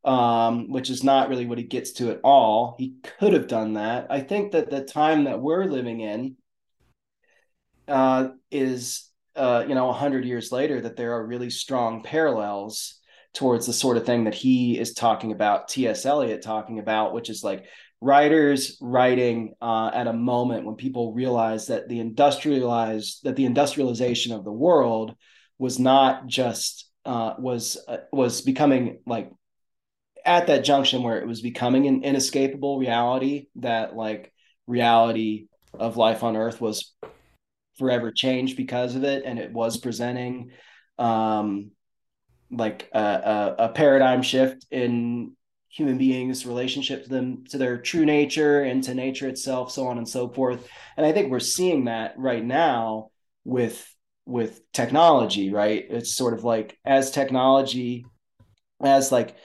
um, 0.03 0.71
which 0.71 0.89
is 0.89 1.03
not 1.03 1.29
really 1.29 1.45
what 1.45 1.57
he 1.59 1.65
gets 1.65 1.91
to 1.93 2.09
at 2.11 2.21
all. 2.23 2.77
He 2.79 2.95
could 3.19 3.33
have 3.33 3.47
done 3.47 3.73
that. 3.73 4.07
I 4.09 4.21
think 4.21 4.53
that 4.53 4.71
the 4.71 4.83
time 4.83 5.25
that 5.25 5.41
we're 5.41 5.65
living 5.65 5.99
in 5.99 6.37
uh, 7.87 8.29
is 8.49 9.07
uh, 9.37 9.65
you 9.67 9.75
know, 9.75 9.87
100 9.87 10.25
years 10.25 10.51
later, 10.51 10.81
that 10.81 10.97
there 10.97 11.13
are 11.13 11.25
really 11.25 11.49
strong 11.49 12.03
parallels 12.03 12.99
towards 13.33 13.65
the 13.65 13.73
sort 13.73 13.97
of 13.97 14.05
thing 14.05 14.23
that 14.23 14.33
he 14.33 14.79
is 14.79 14.93
talking 14.93 15.31
about, 15.31 15.67
T.S. 15.67 16.05
Eliot 16.05 16.41
talking 16.41 16.79
about, 16.79 17.13
which 17.13 17.29
is 17.29 17.43
like 17.43 17.65
writers 18.01 18.77
writing 18.81 19.53
uh, 19.61 19.91
at 19.93 20.07
a 20.07 20.13
moment 20.13 20.65
when 20.65 20.75
people 20.75 21.13
realize 21.13 21.67
that 21.67 21.87
the 21.87 21.99
industrialized, 21.99 23.23
that 23.23 23.35
the 23.35 23.45
industrialization 23.45 24.33
of 24.33 24.43
the 24.43 24.51
world 24.51 25.15
was 25.59 25.79
not 25.79 26.27
just 26.27 26.89
uh, 27.05 27.35
was 27.39 27.77
uh, 27.87 27.97
was 28.11 28.41
becoming 28.41 28.99
like 29.05 29.31
at 30.25 30.47
that 30.47 30.65
junction 30.65 31.03
where 31.03 31.19
it 31.19 31.27
was 31.27 31.41
becoming 31.41 31.87
an 31.87 32.03
inescapable 32.03 32.77
reality 32.77 33.47
that 33.55 33.95
like 33.95 34.33
reality 34.67 35.47
of 35.73 35.95
life 35.95 36.21
on 36.23 36.35
earth 36.35 36.59
was 36.59 36.93
forever 37.77 38.11
changed 38.11 38.57
because 38.57 38.95
of 38.95 39.03
it 39.03 39.23
and 39.25 39.39
it 39.39 39.51
was 39.51 39.77
presenting 39.77 40.51
um 40.97 41.71
like 42.49 42.89
a, 42.93 42.99
a, 42.99 43.55
a 43.65 43.69
paradigm 43.69 44.21
shift 44.21 44.65
in 44.71 45.33
human 45.69 45.97
beings 45.97 46.45
relationship 46.45 47.03
to 47.03 47.09
them 47.09 47.43
to 47.45 47.57
their 47.57 47.77
true 47.77 48.05
nature 48.05 48.63
and 48.63 48.83
to 48.83 48.93
nature 48.93 49.27
itself 49.27 49.71
so 49.71 49.87
on 49.87 49.97
and 49.97 50.07
so 50.07 50.29
forth. 50.29 50.67
And 50.95 51.05
i 51.05 51.11
think 51.11 51.29
we're 51.29 51.39
seeing 51.39 51.85
that 51.85 52.15
right 52.17 52.43
now 52.43 53.09
with 53.43 53.87
with 54.25 54.61
technology 54.73 55.51
right? 55.51 55.85
It's 55.89 56.13
sort 56.13 56.33
of 56.33 56.43
like 56.43 56.77
as 56.85 57.11
technology 57.11 58.05
as 58.83 59.11
like 59.11 59.35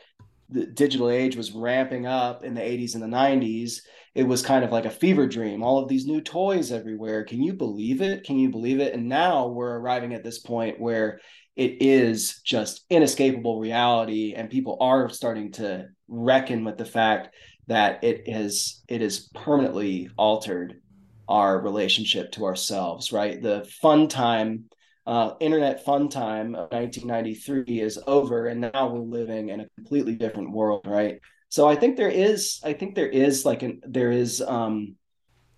the 0.48 0.66
digital 0.66 1.08
age 1.08 1.36
was 1.36 1.52
ramping 1.52 2.06
up 2.06 2.44
in 2.44 2.54
the 2.54 2.60
80s 2.60 2.94
and 2.94 3.02
the 3.02 3.16
90s 3.16 3.80
it 4.14 4.24
was 4.24 4.42
kind 4.42 4.64
of 4.64 4.70
like 4.70 4.84
a 4.84 4.90
fever 4.90 5.26
dream. 5.26 5.62
All 5.62 5.78
of 5.78 5.88
these 5.88 6.06
new 6.06 6.20
toys 6.20 6.70
everywhere. 6.70 7.24
Can 7.24 7.42
you 7.42 7.54
believe 7.54 8.02
it? 8.02 8.24
Can 8.24 8.38
you 8.38 8.50
believe 8.50 8.80
it? 8.80 8.92
And 8.92 9.08
now 9.08 9.48
we're 9.48 9.78
arriving 9.78 10.12
at 10.12 10.22
this 10.22 10.38
point 10.38 10.78
where 10.78 11.20
it 11.56 11.80
is 11.80 12.40
just 12.44 12.84
inescapable 12.90 13.58
reality 13.58 14.34
and 14.34 14.50
people 14.50 14.76
are 14.80 15.08
starting 15.08 15.52
to 15.52 15.86
reckon 16.08 16.64
with 16.64 16.76
the 16.76 16.84
fact 16.84 17.34
that 17.68 18.02
it 18.04 18.22
is 18.26 18.82
it 18.88 19.02
is 19.02 19.30
permanently 19.34 20.10
altered 20.16 20.80
our 21.28 21.60
relationship 21.60 22.32
to 22.32 22.44
ourselves 22.44 23.12
right? 23.12 23.40
The 23.40 23.66
fun 23.80 24.08
time 24.08 24.64
uh, 25.06 25.34
internet 25.40 25.84
fun 25.84 26.08
time 26.08 26.54
of 26.54 26.70
1993 26.70 27.80
is 27.80 27.98
over 28.06 28.46
and 28.46 28.60
now 28.60 28.88
we're 28.88 29.00
living 29.00 29.48
in 29.48 29.60
a 29.60 29.68
completely 29.70 30.14
different 30.14 30.52
world 30.52 30.86
right 30.86 31.18
so 31.53 31.68
i 31.68 31.76
think 31.76 31.96
there 31.96 32.09
is 32.09 32.61
i 32.64 32.72
think 32.72 32.94
there 32.94 33.09
is 33.09 33.44
like 33.44 33.62
an 33.62 33.80
there 33.86 34.11
is 34.11 34.40
um 34.40 34.96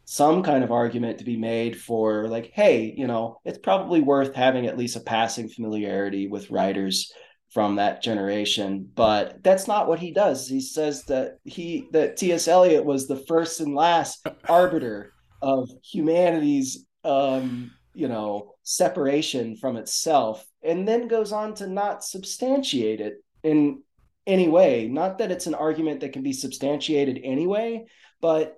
some 0.07 0.42
kind 0.42 0.62
of 0.64 0.72
argument 0.72 1.18
to 1.18 1.24
be 1.24 1.36
made 1.36 1.80
for 1.80 2.26
like 2.28 2.51
hey 2.53 2.92
you 2.97 3.07
know 3.07 3.40
it's 3.45 3.59
probably 3.59 4.01
worth 4.01 4.34
having 4.34 4.66
at 4.66 4.76
least 4.76 4.97
a 4.97 5.01
passing 5.01 5.49
familiarity 5.49 6.26
with 6.28 6.51
writers 6.51 7.12
from 7.55 7.76
that 7.76 8.03
generation. 8.03 8.90
But 8.97 9.42
that's 9.45 9.68
not 9.68 9.86
what 9.86 10.01
he 10.01 10.11
does. 10.11 10.49
He 10.49 10.61
says 10.61 11.05
that 11.05 11.38
he 11.45 11.86
that 11.92 12.16
ts 12.16 12.49
eliot 12.49 12.84
was 12.84 13.07
the 13.07 13.24
first 13.28 13.61
and 13.61 13.74
last 13.76 14.26
arbiter 14.49 15.12
of 15.40 15.70
humanity's 15.84 16.84
um 17.05 17.70
you 17.95 18.09
know 18.09 18.55
separation 18.64 19.57
from 19.57 19.76
itself 19.76 20.45
and 20.62 20.88
then 20.88 21.07
goes 21.07 21.32
on 21.32 21.55
to 21.55 21.66
not 21.68 22.03
substantiate 22.03 23.01
it 23.01 23.22
in 23.45 23.82
any 24.26 24.48
way 24.48 24.88
not 24.88 25.18
that 25.18 25.30
it's 25.30 25.46
an 25.46 25.54
argument 25.54 26.00
that 26.00 26.12
can 26.12 26.22
be 26.22 26.32
substantiated 26.32 27.20
anyway 27.22 27.84
but 28.20 28.56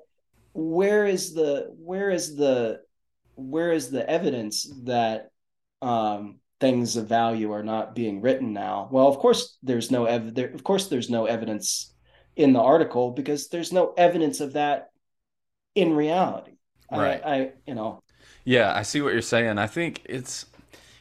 where 0.53 1.07
is 1.07 1.35
the 1.35 1.75
where 1.79 2.11
is 2.11 2.37
the 2.37 2.81
where 3.35 3.73
is 3.73 3.91
the 3.91 4.09
evidence 4.09 4.73
that 4.85 5.31
um, 5.83 6.39
things 6.59 6.97
of 6.97 7.07
value 7.07 7.53
are 7.53 7.63
not 7.63 7.95
being 7.95 8.23
written 8.23 8.53
now? 8.53 8.89
Well, 8.91 9.07
of 9.07 9.19
course 9.19 9.59
there's 9.63 9.91
no 9.91 10.07
ev- 10.07 10.35
there, 10.35 10.49
of 10.49 10.65
course 10.65 10.89
there's 10.89 11.11
no 11.11 11.27
evidence 11.27 11.95
in 12.35 12.53
the 12.53 12.61
article 12.61 13.11
because 13.11 13.49
there's 13.49 13.73
no 13.73 13.93
evidence 13.97 14.41
of 14.41 14.55
that 14.55 14.89
in 15.75 15.95
reality. 15.95 16.53
Right. 16.91 17.21
I, 17.25 17.35
I 17.35 17.53
you 17.67 17.75
know. 17.75 18.03
Yeah, 18.45 18.73
I 18.75 18.83
see 18.83 19.03
what 19.03 19.13
you're 19.13 19.23
saying. 19.23 19.59
I 19.59 19.67
think 19.67 20.03
it's 20.07 20.47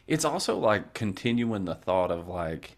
it's 0.07 0.25
also 0.25 0.57
like 0.57 0.93
continuing 0.93 1.65
the 1.65 1.75
thought 1.75 2.11
of 2.11 2.27
like 2.27 2.75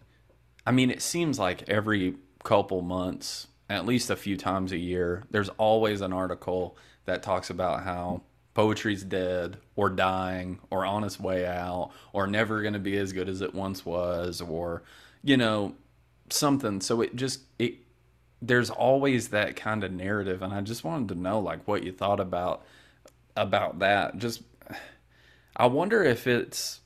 I 0.68 0.70
mean, 0.70 0.90
it 0.90 1.00
seems 1.00 1.38
like 1.38 1.66
every 1.66 2.16
couple 2.44 2.82
months 2.82 3.46
at 3.70 3.86
least 3.86 4.10
a 4.10 4.16
few 4.16 4.36
times 4.36 4.70
a 4.70 4.76
year, 4.76 5.24
there's 5.30 5.48
always 5.50 6.02
an 6.02 6.12
article 6.12 6.76
that 7.06 7.22
talks 7.22 7.48
about 7.48 7.84
how 7.84 8.20
poetry's 8.52 9.02
dead 9.02 9.56
or 9.76 9.88
dying 9.88 10.58
or 10.68 10.84
on 10.84 11.04
its 11.04 11.18
way 11.18 11.46
out 11.46 11.90
or 12.12 12.26
never 12.26 12.60
going 12.60 12.74
to 12.74 12.78
be 12.78 12.98
as 12.98 13.14
good 13.14 13.30
as 13.30 13.40
it 13.40 13.54
once 13.54 13.86
was 13.86 14.42
or 14.42 14.82
you 15.24 15.38
know 15.38 15.74
something. 16.28 16.82
So 16.82 17.00
it 17.00 17.16
just 17.16 17.40
it 17.58 17.76
there's 18.42 18.68
always 18.68 19.28
that 19.28 19.56
kind 19.56 19.82
of 19.82 19.90
narrative. 19.90 20.42
And 20.42 20.52
i 20.52 20.60
just 20.60 20.84
wanted 20.84 21.08
to 21.08 21.14
know 21.14 21.40
like 21.40 21.66
what 21.66 21.82
you 21.82 21.92
thought 21.92 22.20
about 22.20 22.62
about 23.34 23.78
that. 23.78 24.18
Just 24.18 24.42
i 25.56 25.64
wonder 25.64 26.04
if 26.04 26.26
it's 26.26 26.80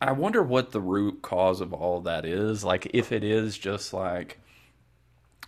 i 0.00 0.12
wonder 0.12 0.42
what 0.42 0.72
the 0.72 0.80
root 0.80 1.22
cause 1.22 1.60
of 1.60 1.72
all 1.72 2.00
that 2.00 2.24
is. 2.24 2.64
Like 2.64 2.90
if 2.94 3.12
it 3.12 3.24
is 3.24 3.58
just 3.58 3.92
like 3.92 4.38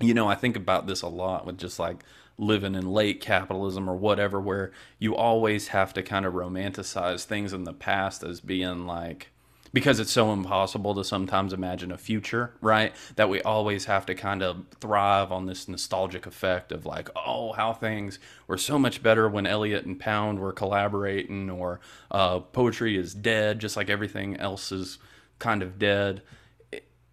you 0.01 0.15
know, 0.15 0.29
I 0.29 0.35
think 0.35 0.57
about 0.57 0.87
this 0.87 1.03
a 1.03 1.09
lot 1.09 1.47
with 1.47 1.59
just 1.59 1.79
like 1.79 2.03
living 2.39 2.75
in 2.75 2.91
late 2.91 3.21
capitalism 3.21 3.89
or 3.89 3.95
whatever, 3.95 4.41
where 4.41 4.73
you 4.99 5.15
always 5.15 5.69
have 5.69 5.93
to 5.95 6.03
kind 6.03 6.25
of 6.25 6.33
romanticize 6.33 7.25
things 7.25 7.53
in 7.53 7.65
the 7.65 7.75
past 7.75 8.25
as 8.25 8.41
being 8.41 8.87
like, 8.87 9.29
because 9.73 10.01
it's 10.01 10.11
so 10.11 10.33
impossible 10.33 10.95
to 10.95 11.05
sometimes 11.05 11.53
imagine 11.53 11.93
a 11.93 11.99
future, 11.99 12.55
right? 12.61 12.95
That 13.16 13.29
we 13.29 13.41
always 13.43 13.85
have 13.85 14.07
to 14.07 14.14
kind 14.14 14.43
of 14.43 14.64
thrive 14.81 15.31
on 15.31 15.47
this 15.47 15.68
nostalgic 15.68 16.27
effect 16.27 16.73
of 16.73 16.87
like, 16.87 17.09
oh, 17.14 17.53
how 17.53 17.73
things 17.73 18.18
were 18.47 18.59
so 18.59 18.79
much 18.79 19.03
better 19.03 19.29
when 19.29 19.47
Eliot 19.47 19.85
and 19.85 19.99
Pound 19.99 20.41
were 20.41 20.53
collaborating, 20.53 21.51
or 21.51 21.81
uh, 22.11 22.41
poetry 22.41 22.97
is 22.97 23.14
dead, 23.14 23.61
just 23.61 23.77
like 23.77 23.91
everything 23.91 24.37
else 24.37 24.73
is 24.73 24.99
kind 25.39 25.62
of 25.62 25.79
dead 25.79 26.23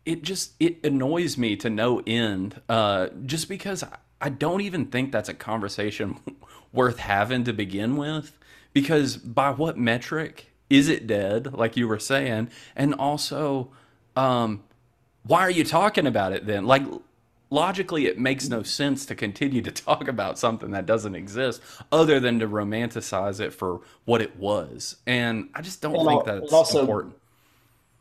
it 0.07 0.23
just 0.23 0.53
it 0.57 0.83
annoys 0.85 1.37
me 1.37 1.57
to 1.57 1.69
no 1.69 2.01
end 2.07 2.61
uh, 2.69 3.09
just 3.25 3.49
because 3.49 3.83
I 4.21 4.29
don't 4.29 4.61
even 4.61 4.85
think 4.85 5.11
that's 5.11 5.27
a 5.27 5.33
conversation 5.33 6.17
worth 6.71 6.99
having 6.99 7.43
to 7.43 7.53
begin 7.53 7.97
with 7.97 8.31
because 8.71 9.17
by 9.17 9.51
what 9.51 9.77
metric 9.77 10.46
is 10.69 10.89
it 10.89 11.07
dead 11.07 11.53
like 11.53 11.77
you 11.77 11.87
were 11.87 11.99
saying? 11.99 12.49
And 12.75 12.93
also 12.93 13.71
um, 14.15 14.63
why 15.23 15.41
are 15.41 15.51
you 15.51 15.63
talking 15.63 16.07
about 16.07 16.33
it 16.33 16.45
then? 16.45 16.65
Like 16.65 16.83
logically 17.49 18.07
it 18.07 18.19
makes 18.19 18.49
no 18.49 18.63
sense 18.63 19.05
to 19.05 19.15
continue 19.15 19.61
to 19.61 19.71
talk 19.85 20.07
about 20.07 20.39
something 20.39 20.71
that 20.71 20.85
doesn't 20.85 21.15
exist 21.15 21.61
other 21.91 22.19
than 22.19 22.39
to 22.39 22.47
romanticize 22.47 23.39
it 23.39 23.53
for 23.53 23.81
what 24.05 24.21
it 24.21 24.37
was. 24.37 24.97
And 25.05 25.49
i 25.53 25.61
just 25.61 25.81
don't 25.81 25.95
and 25.95 26.07
think 26.07 26.25
that's 26.25 26.53
also, 26.53 26.81
important. 26.81 27.15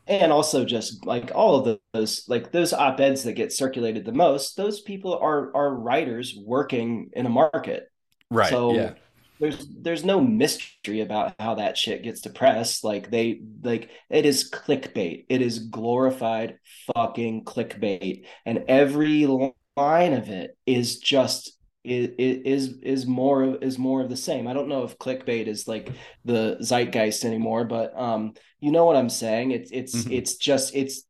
And 0.07 0.31
also 0.31 0.63
just 0.65 1.05
like 1.05 1.31
all 1.35 1.55
of 1.55 1.79
those 1.93 2.25
like 2.27 2.51
those 2.51 2.73
op-eds 2.73 3.23
that 3.23 3.33
get 3.33 3.51
circulated 3.51 4.05
the 4.05 4.13
most 4.13 4.55
those 4.55 4.79
people 4.79 5.17
are 5.17 5.53
are 5.55 5.73
writers 5.73 6.35
working 6.45 7.09
in 7.13 7.25
a 7.25 7.29
market. 7.29 7.91
Right 8.29 8.49
so 8.49 8.73
yeah 8.73 8.93
there's 9.39 9.67
there's 9.81 10.05
no 10.05 10.19
mystery 10.19 11.01
about 11.01 11.35
how 11.39 11.55
that 11.55 11.77
shit 11.77 12.03
gets 12.03 12.21
depressed 12.21 12.83
like 12.83 13.11
they 13.11 13.41
like 13.63 13.89
it 14.09 14.25
is 14.25 14.49
clickbait 14.51 15.25
it 15.29 15.41
is 15.41 15.59
glorified 15.59 16.57
fucking 16.93 17.43
clickbait 17.43 18.25
and 18.45 18.65
every 18.67 19.27
line 19.75 20.13
of 20.13 20.29
it 20.29 20.57
is 20.65 20.97
just 20.97 21.57
is 21.87 22.73
is 22.81 23.05
more 23.05 23.43
of 23.43 23.63
is 23.63 23.79
more 23.79 24.01
of 24.01 24.09
the 24.09 24.17
same. 24.17 24.47
I 24.47 24.53
don't 24.53 24.67
know 24.67 24.83
if 24.83 24.97
clickbait 24.97 25.47
is 25.47 25.67
like 25.67 25.89
the 26.25 26.57
zeitgeist 26.61 27.23
anymore, 27.23 27.63
but 27.63 27.97
um, 27.97 28.33
you 28.59 28.71
know 28.71 28.85
what 28.85 28.97
I'm 28.97 29.09
saying. 29.09 29.51
It's 29.51 29.71
it's 29.71 29.95
mm-hmm. 29.95 30.13
it's 30.13 30.35
just 30.35 30.75
it's 30.75 31.03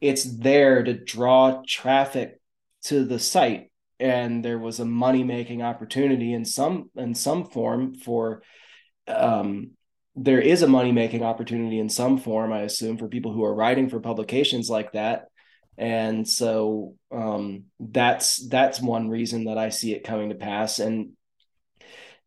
it's 0.00 0.24
there 0.24 0.82
to 0.82 0.92
draw 0.92 1.62
traffic 1.66 2.40
to 2.84 3.04
the 3.04 3.18
site, 3.18 3.67
and 4.00 4.44
there 4.44 4.58
was 4.58 4.80
a 4.80 4.84
money 4.84 5.24
making 5.24 5.62
opportunity 5.62 6.32
in 6.32 6.44
some 6.44 6.90
in 6.96 7.14
some 7.14 7.44
form 7.44 7.94
for 7.94 8.42
um 9.06 9.70
there 10.14 10.40
is 10.40 10.62
a 10.62 10.68
money 10.68 10.92
making 10.92 11.22
opportunity 11.22 11.78
in 11.78 11.88
some 11.88 12.18
form 12.18 12.52
i 12.52 12.60
assume 12.60 12.98
for 12.98 13.08
people 13.08 13.32
who 13.32 13.44
are 13.44 13.54
writing 13.54 13.88
for 13.88 14.00
publications 14.00 14.68
like 14.68 14.92
that 14.92 15.28
and 15.78 16.28
so 16.28 16.96
um, 17.12 17.66
that's 17.78 18.48
that's 18.48 18.80
one 18.80 19.08
reason 19.08 19.44
that 19.44 19.58
I 19.58 19.68
see 19.68 19.94
it 19.94 20.02
coming 20.02 20.30
to 20.30 20.34
pass. 20.34 20.80
And 20.80 21.12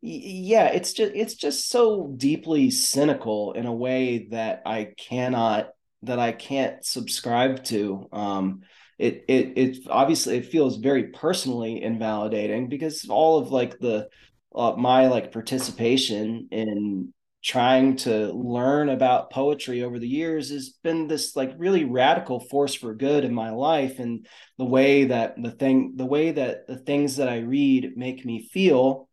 yeah, 0.00 0.68
it's 0.68 0.94
just 0.94 1.12
it's 1.14 1.34
just 1.34 1.68
so 1.68 2.12
deeply 2.16 2.70
cynical 2.70 3.52
in 3.52 3.66
a 3.66 3.72
way 3.72 4.28
that 4.30 4.62
I 4.64 4.94
cannot 4.96 5.68
that 6.02 6.18
I 6.18 6.32
can't 6.32 6.84
subscribe 6.84 7.62
to. 7.64 8.08
Um, 8.10 8.62
it 9.02 9.24
it 9.26 9.52
it 9.56 9.78
obviously 9.90 10.36
it 10.36 10.46
feels 10.46 10.76
very 10.76 11.08
personally 11.08 11.82
invalidating 11.82 12.68
because 12.68 13.08
all 13.08 13.38
of 13.38 13.50
like 13.50 13.78
the 13.80 14.08
uh, 14.54 14.74
my 14.76 15.08
like 15.08 15.32
participation 15.32 16.48
in 16.52 17.12
trying 17.42 17.96
to 17.96 18.32
learn 18.32 18.88
about 18.88 19.32
poetry 19.32 19.82
over 19.82 19.98
the 19.98 20.08
years 20.08 20.50
has 20.50 20.70
been 20.84 21.08
this 21.08 21.34
like 21.34 21.52
really 21.58 21.84
radical 21.84 22.38
force 22.38 22.74
for 22.74 22.94
good 22.94 23.24
in 23.24 23.34
my 23.34 23.50
life. 23.50 23.98
And 23.98 24.26
the 24.58 24.64
way 24.64 25.06
that 25.06 25.34
the 25.42 25.50
thing 25.50 25.94
the 25.96 26.06
way 26.06 26.30
that 26.30 26.68
the 26.68 26.78
things 26.78 27.16
that 27.16 27.28
i 27.28 27.38
read 27.38 27.96
make 27.96 28.24
me 28.24 28.48
feel 28.52 29.08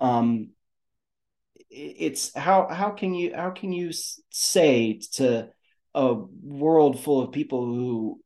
um 0.00 0.48
it's 1.70 2.34
how 2.34 2.68
how 2.68 2.90
can 2.90 3.12
you 3.14 3.34
how 3.34 3.50
can 3.50 3.72
you 3.72 3.90
say 4.30 5.00
to 5.12 5.48
a 5.94 6.14
world 6.14 7.00
full 7.00 7.20
of 7.20 7.32
people 7.32 7.64
who 7.66 8.23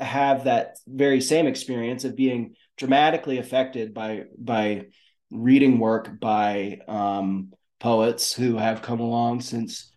have 0.00 0.44
that 0.44 0.76
very 0.86 1.20
same 1.20 1.46
experience 1.46 2.04
of 2.04 2.16
being 2.16 2.54
dramatically 2.76 3.38
affected 3.38 3.92
by 3.92 4.24
by 4.38 4.86
reading 5.30 5.78
work 5.78 6.18
by 6.20 6.78
um, 6.88 7.52
poets 7.80 8.32
who 8.32 8.56
have 8.56 8.82
come 8.82 9.00
along 9.00 9.40
since 9.40 9.92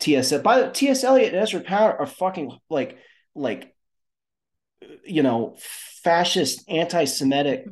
T.S. 0.00 0.32
By 0.38 0.60
the 0.60 0.70
T.S. 0.70 1.04
Eliot 1.04 1.32
and 1.32 1.42
Ezra 1.42 1.60
Pound 1.60 1.96
are 1.98 2.06
fucking 2.06 2.58
like 2.68 2.98
like 3.34 3.74
you 5.04 5.22
know 5.22 5.56
fascist, 6.04 6.68
anti-Semitic, 6.68 7.64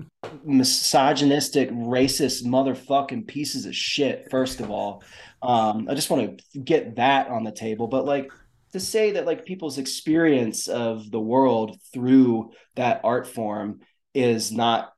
misogynistic, 0.43 1.71
racist 1.71 2.45
motherfucking 2.45 3.27
pieces 3.27 3.67
of 3.67 3.77
shit. 3.77 4.29
First 4.31 4.61
of 4.61 4.71
all, 4.71 5.03
um, 5.43 5.87
I 5.91 5.95
just 5.95 6.09
want 6.09 6.41
to 6.53 6.59
get 6.59 6.97
that 6.97 7.29
on 7.29 7.45
the 7.45 7.53
table. 7.53 7.89
But 7.89 8.07
like 8.07 8.33
to 8.73 8.81
say 8.81 9.13
that 9.13 9.27
like 9.27 9.45
people's 9.45 9.79
experience 9.79 10.69
of 10.69 11.11
the 11.11 11.21
world 11.21 11.79
through 11.93 12.51
that 12.75 13.01
art 13.05 13.27
form 13.27 13.81
is 14.15 14.53
not 14.53 14.93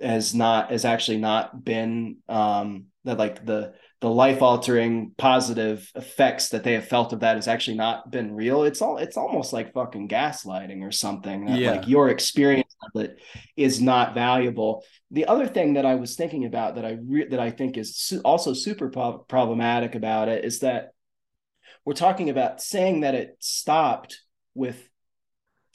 has 0.00 0.34
not 0.34 0.70
has 0.70 0.84
actually 0.84 1.18
not 1.18 1.64
been 1.64 2.16
um 2.28 2.86
that 3.04 3.18
like 3.18 3.44
the 3.44 3.72
the 4.00 4.10
life 4.10 4.42
altering 4.42 5.12
positive 5.16 5.88
effects 5.94 6.48
that 6.48 6.64
they 6.64 6.72
have 6.72 6.88
felt 6.88 7.12
of 7.12 7.20
that 7.20 7.36
has 7.36 7.46
actually 7.46 7.76
not 7.76 8.10
been 8.10 8.34
real 8.34 8.64
it's 8.64 8.82
all 8.82 8.96
it's 8.98 9.16
almost 9.16 9.52
like 9.52 9.72
fucking 9.72 10.08
gaslighting 10.08 10.82
or 10.82 10.90
something 10.90 11.46
that 11.46 11.58
yeah. 11.58 11.70
like 11.72 11.88
your 11.88 12.08
experience 12.08 12.74
of 12.94 13.00
it 13.00 13.20
is 13.56 13.80
not 13.80 14.12
valuable 14.12 14.84
the 15.10 15.26
other 15.26 15.46
thing 15.46 15.74
that 15.74 15.86
i 15.86 15.94
was 15.94 16.16
thinking 16.16 16.44
about 16.44 16.74
that 16.74 16.84
i 16.84 16.96
re- 17.06 17.28
that 17.28 17.40
i 17.40 17.50
think 17.50 17.76
is 17.76 17.96
su- 17.96 18.20
also 18.24 18.52
super 18.52 18.88
pro- 18.90 19.18
problematic 19.18 19.94
about 19.94 20.28
it 20.28 20.44
is 20.44 20.60
that 20.60 20.92
we're 21.84 21.92
talking 21.94 22.30
about 22.30 22.60
saying 22.60 23.00
that 23.00 23.14
it 23.14 23.36
stopped 23.40 24.20
with 24.54 24.88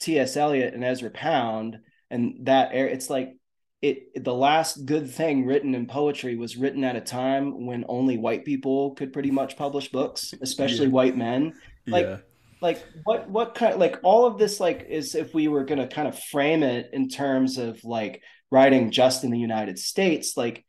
ts 0.00 0.36
eliot 0.36 0.74
and 0.74 0.84
ezra 0.84 1.10
pound 1.10 1.78
and 2.10 2.46
that 2.46 2.74
it's 2.74 3.10
like 3.10 3.36
it 3.80 4.24
the 4.24 4.34
last 4.34 4.86
good 4.86 5.10
thing 5.10 5.46
written 5.46 5.74
in 5.74 5.86
poetry 5.86 6.36
was 6.36 6.56
written 6.56 6.82
at 6.84 6.96
a 6.96 7.00
time 7.00 7.66
when 7.66 7.84
only 7.88 8.18
white 8.18 8.44
people 8.44 8.94
could 8.94 9.12
pretty 9.12 9.30
much 9.30 9.56
publish 9.56 9.90
books 9.90 10.34
especially 10.40 10.86
yeah. 10.86 10.92
white 10.92 11.16
men 11.16 11.52
like 11.86 12.06
yeah. 12.06 12.16
like 12.60 12.84
what 13.04 13.28
what 13.30 13.54
kind 13.54 13.78
like 13.78 13.98
all 14.02 14.26
of 14.26 14.38
this 14.38 14.58
like 14.58 14.86
is 14.88 15.14
if 15.14 15.32
we 15.32 15.46
were 15.46 15.64
going 15.64 15.78
to 15.78 15.86
kind 15.86 16.08
of 16.08 16.18
frame 16.18 16.62
it 16.62 16.90
in 16.92 17.08
terms 17.08 17.58
of 17.58 17.82
like 17.84 18.22
writing 18.50 18.90
just 18.90 19.22
in 19.22 19.30
the 19.30 19.38
united 19.38 19.78
states 19.78 20.36
like 20.36 20.64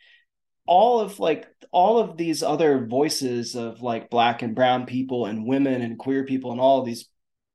all 0.69 0.99
of 0.99 1.19
like 1.19 1.47
all 1.71 1.97
of 1.97 2.15
these 2.15 2.43
other 2.43 2.85
voices 2.85 3.55
of 3.55 3.81
like 3.81 4.11
black 4.11 4.43
and 4.43 4.53
brown 4.53 4.85
people 4.85 5.25
and 5.25 5.47
women 5.47 5.81
and 5.81 5.97
queer 5.97 6.23
people 6.23 6.51
and 6.51 6.61
all 6.61 6.83
these 6.83 7.09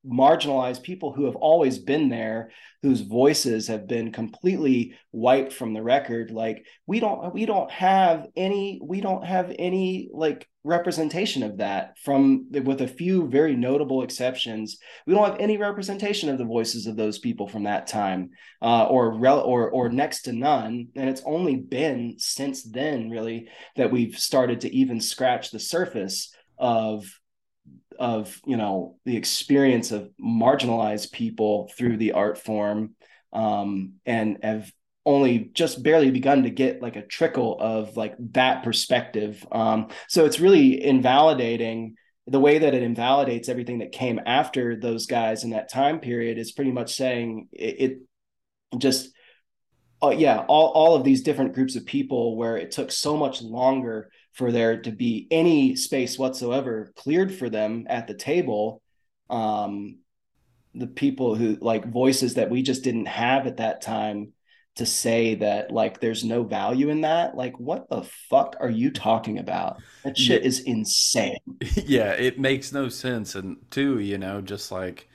marginalized 0.05 0.83
people 0.83 1.11
who 1.11 1.25
have 1.25 1.35
always 1.35 1.79
been 1.79 2.09
there 2.09 2.51
whose 2.85 3.01
voices 3.01 3.67
have 3.67 3.87
been 3.87 4.11
completely 4.11 4.93
wiped 5.11 5.51
from 5.51 5.73
the 5.73 5.81
record. 5.81 6.29
Like 6.29 6.67
we 6.85 6.99
don't 6.99 7.33
we 7.33 7.47
don't 7.47 7.71
have 7.71 8.27
any 8.35 8.79
we 8.83 9.01
don't 9.01 9.25
have 9.25 9.51
any 9.57 10.09
like 10.13 10.47
representation 10.63 11.41
of 11.41 11.57
that 11.57 11.97
from 12.03 12.45
with 12.51 12.81
a 12.81 12.87
few 12.87 13.27
very 13.27 13.55
notable 13.55 14.03
exceptions. 14.03 14.77
We 15.07 15.15
don't 15.15 15.25
have 15.25 15.39
any 15.39 15.57
representation 15.57 16.29
of 16.29 16.37
the 16.37 16.45
voices 16.45 16.85
of 16.85 16.95
those 16.95 17.17
people 17.17 17.47
from 17.47 17.63
that 17.63 17.87
time 17.87 18.29
uh, 18.61 18.85
or 18.85 19.17
rel- 19.17 19.41
or 19.41 19.71
or 19.71 19.89
next 19.89 20.21
to 20.23 20.33
none. 20.33 20.89
And 20.95 21.09
it's 21.09 21.23
only 21.25 21.55
been 21.55 22.15
since 22.19 22.61
then 22.61 23.09
really 23.09 23.49
that 23.77 23.91
we've 23.91 24.17
started 24.17 24.61
to 24.61 24.75
even 24.75 25.01
scratch 25.01 25.49
the 25.49 25.59
surface 25.59 26.31
of 26.59 27.05
of 27.99 28.39
you 28.45 28.57
know 28.57 28.97
the 29.05 29.17
experience 29.17 29.91
of 29.91 30.09
marginalized 30.19 31.11
people 31.11 31.71
through 31.77 31.97
the 31.97 32.13
art 32.13 32.37
form 32.37 32.95
um, 33.33 33.93
and 34.05 34.39
have 34.43 34.71
only 35.05 35.51
just 35.53 35.83
barely 35.83 36.09
begun 36.09 36.43
to 36.43 36.49
get 36.49 36.81
like 36.81 36.95
a 36.95 37.05
trickle 37.05 37.57
of 37.59 37.95
like 37.95 38.15
that 38.31 38.63
perspective. 38.63 39.45
Um, 39.51 39.89
so 40.07 40.25
it's 40.25 40.39
really 40.39 40.83
invalidating 40.83 41.95
the 42.27 42.39
way 42.39 42.57
that 42.57 42.73
it 42.73 42.81
invalidates 42.81 43.49
everything 43.49 43.79
that 43.79 43.91
came 43.91 44.19
after 44.25 44.75
those 44.75 45.05
guys 45.05 45.43
in 45.43 45.51
that 45.51 45.69
time 45.69 45.99
period 45.99 46.39
is 46.39 46.51
pretty 46.51 46.71
much 46.71 46.95
saying 46.95 47.47
it, 47.51 48.01
it 48.71 48.79
just 48.79 49.11
oh 50.01 50.09
yeah 50.09 50.39
all, 50.47 50.71
all 50.71 50.95
of 50.95 51.03
these 51.03 51.21
different 51.21 51.53
groups 51.53 51.75
of 51.75 51.85
people 51.85 52.35
where 52.35 52.57
it 52.57 52.71
took 52.71 52.91
so 52.91 53.15
much 53.15 53.43
longer 53.43 54.09
for 54.35 54.51
there 54.51 54.81
to 54.81 54.91
be 54.91 55.27
any 55.31 55.75
space 55.75 56.19
whatsoever 56.19 56.91
cleared 56.95 57.33
for 57.33 57.49
them 57.49 57.85
at 57.89 58.07
the 58.07 58.13
table 58.13 58.81
um 59.29 59.97
the 60.75 60.87
people 60.87 61.35
who 61.35 61.57
like 61.61 61.89
voices 61.89 62.35
that 62.35 62.49
we 62.49 62.61
just 62.61 62.83
didn't 62.83 63.07
have 63.07 63.47
at 63.47 63.57
that 63.57 63.81
time 63.81 64.33
to 64.75 64.85
say 64.85 65.35
that 65.35 65.71
like 65.71 66.01
there's 66.01 66.25
no 66.25 66.43
value 66.43 66.89
in 66.89 67.01
that 67.01 67.35
like 67.35 67.57
what 67.57 67.89
the 67.89 68.03
fuck 68.29 68.57
are 68.59 68.69
you 68.69 68.91
talking 68.91 69.39
about? 69.39 69.77
That 70.03 70.17
shit 70.17 70.41
yeah. 70.41 70.47
is 70.47 70.59
insane. 70.59 71.37
Yeah 71.85 72.11
it 72.11 72.37
makes 72.37 72.73
no 72.73 72.89
sense 72.89 73.35
and 73.35 73.57
two 73.71 73.99
you 73.99 74.17
know 74.17 74.41
just 74.41 74.71
like 74.71 75.09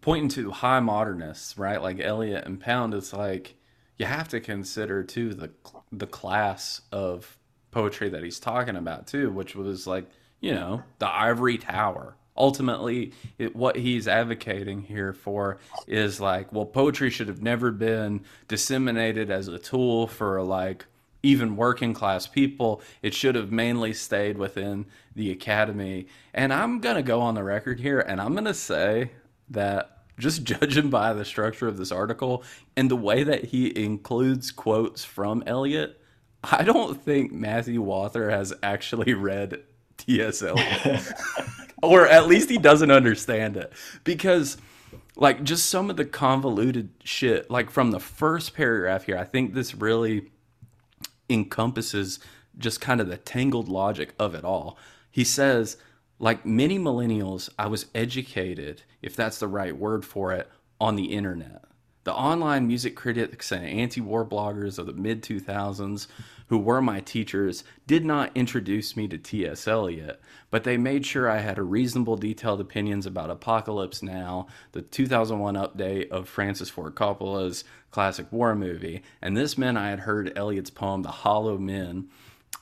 pointing 0.00 0.28
to 0.30 0.52
high 0.52 0.80
modernists 0.80 1.58
right? 1.58 1.82
Like 1.82 1.98
eliot 1.98 2.46
and 2.46 2.60
pound 2.60 2.94
it's 2.94 3.12
like 3.12 3.56
you 3.98 4.06
have 4.06 4.28
to 4.28 4.40
consider 4.40 5.02
too 5.02 5.34
the 5.34 5.50
the 5.90 6.06
class 6.06 6.80
of 6.92 7.36
poetry 7.74 8.08
that 8.08 8.22
he's 8.22 8.38
talking 8.38 8.76
about 8.76 9.06
too, 9.06 9.30
which 9.30 9.54
was 9.54 9.86
like 9.86 10.08
you 10.40 10.54
know 10.54 10.82
the 10.98 11.08
ivory 11.08 11.58
tower. 11.58 12.16
Ultimately, 12.36 13.12
it, 13.38 13.54
what 13.54 13.76
he's 13.76 14.08
advocating 14.08 14.82
here 14.82 15.12
for 15.12 15.58
is 15.86 16.20
like, 16.20 16.52
well, 16.52 16.66
poetry 16.66 17.08
should 17.10 17.28
have 17.28 17.42
never 17.42 17.70
been 17.70 18.22
disseminated 18.48 19.30
as 19.30 19.46
a 19.46 19.58
tool 19.58 20.08
for 20.08 20.42
like 20.42 20.86
even 21.22 21.56
working 21.56 21.94
class 21.94 22.26
people. 22.26 22.82
It 23.02 23.14
should 23.14 23.34
have 23.34 23.50
mainly 23.50 23.94
stayed 23.94 24.36
within 24.36 24.86
the 25.14 25.30
academy. 25.30 26.06
And 26.34 26.52
I'm 26.52 26.80
going 26.80 26.96
to 26.96 27.02
go 27.02 27.20
on 27.20 27.34
the 27.34 27.44
record 27.44 27.80
here 27.80 28.00
and 28.00 28.20
I'm 28.20 28.32
going 28.32 28.44
to 28.44 28.54
say 28.54 29.12
that 29.50 30.02
just 30.18 30.44
judging 30.44 30.90
by 30.90 31.12
the 31.12 31.24
structure 31.24 31.66
of 31.66 31.76
this 31.76 31.90
article 31.90 32.44
and 32.76 32.90
the 32.90 32.96
way 32.96 33.24
that 33.24 33.44
he 33.44 33.76
includes 33.82 34.50
quotes 34.50 35.04
from 35.04 35.42
Eliot, 35.46 36.00
I 36.50 36.62
don't 36.62 37.02
think 37.02 37.32
Matthew 37.32 37.80
Walther 37.80 38.30
has 38.30 38.52
actually 38.62 39.14
read 39.14 39.62
T.S. 39.96 40.42
Eliot, 40.42 41.02
or 41.82 42.06
at 42.06 42.26
least 42.26 42.50
he 42.50 42.58
doesn't 42.58 42.90
understand 42.90 43.56
it 43.56 43.72
because, 44.02 44.56
like, 45.16 45.44
just 45.44 45.66
some 45.66 45.90
of 45.90 45.96
the 45.96 46.04
convoluted 46.04 46.90
shit, 47.02 47.50
like 47.50 47.70
from 47.70 47.90
the 47.90 48.00
first 48.00 48.54
paragraph 48.54 49.04
here, 49.04 49.16
I 49.16 49.24
think 49.24 49.54
this 49.54 49.74
really 49.74 50.30
encompasses 51.30 52.20
just 52.58 52.80
kind 52.80 53.00
of 53.00 53.08
the 53.08 53.16
tangled 53.16 53.68
logic 53.68 54.14
of 54.18 54.34
it 54.34 54.44
all. 54.44 54.78
He 55.10 55.24
says, 55.24 55.76
like 56.18 56.44
many 56.44 56.78
millennials, 56.78 57.48
I 57.58 57.66
was 57.66 57.86
educated, 57.94 58.82
if 59.02 59.16
that's 59.16 59.38
the 59.38 59.48
right 59.48 59.76
word 59.76 60.04
for 60.04 60.32
it, 60.32 60.48
on 60.80 60.96
the 60.96 61.12
internet. 61.12 61.64
The 62.04 62.14
online 62.14 62.66
music 62.66 62.96
critics 62.96 63.50
and 63.50 63.64
anti 63.64 64.00
war 64.00 64.24
bloggers 64.26 64.78
of 64.78 64.86
the 64.86 64.92
mid 64.92 65.22
2000s 65.22 66.06
who 66.48 66.58
were 66.58 66.82
my 66.82 67.00
teachers, 67.00 67.64
did 67.86 68.04
not 68.04 68.30
introduce 68.34 68.96
me 68.96 69.08
to 69.08 69.18
T.S. 69.18 69.66
Eliot, 69.66 70.20
but 70.50 70.64
they 70.64 70.76
made 70.76 71.06
sure 71.06 71.30
I 71.30 71.38
had 71.38 71.58
a 71.58 71.62
reasonable, 71.62 72.16
detailed 72.16 72.60
opinions 72.60 73.06
about 73.06 73.30
Apocalypse 73.30 74.02
Now, 74.02 74.46
the 74.72 74.82
2001 74.82 75.54
update 75.54 76.10
of 76.10 76.28
Francis 76.28 76.70
Ford 76.70 76.94
Coppola's 76.94 77.64
classic 77.90 78.30
war 78.30 78.54
movie. 78.54 79.02
And 79.22 79.36
this 79.36 79.56
meant 79.56 79.78
I 79.78 79.90
had 79.90 80.00
heard 80.00 80.36
Eliot's 80.36 80.70
poem, 80.70 81.02
The 81.02 81.10
Hollow 81.10 81.58
Men, 81.58 82.08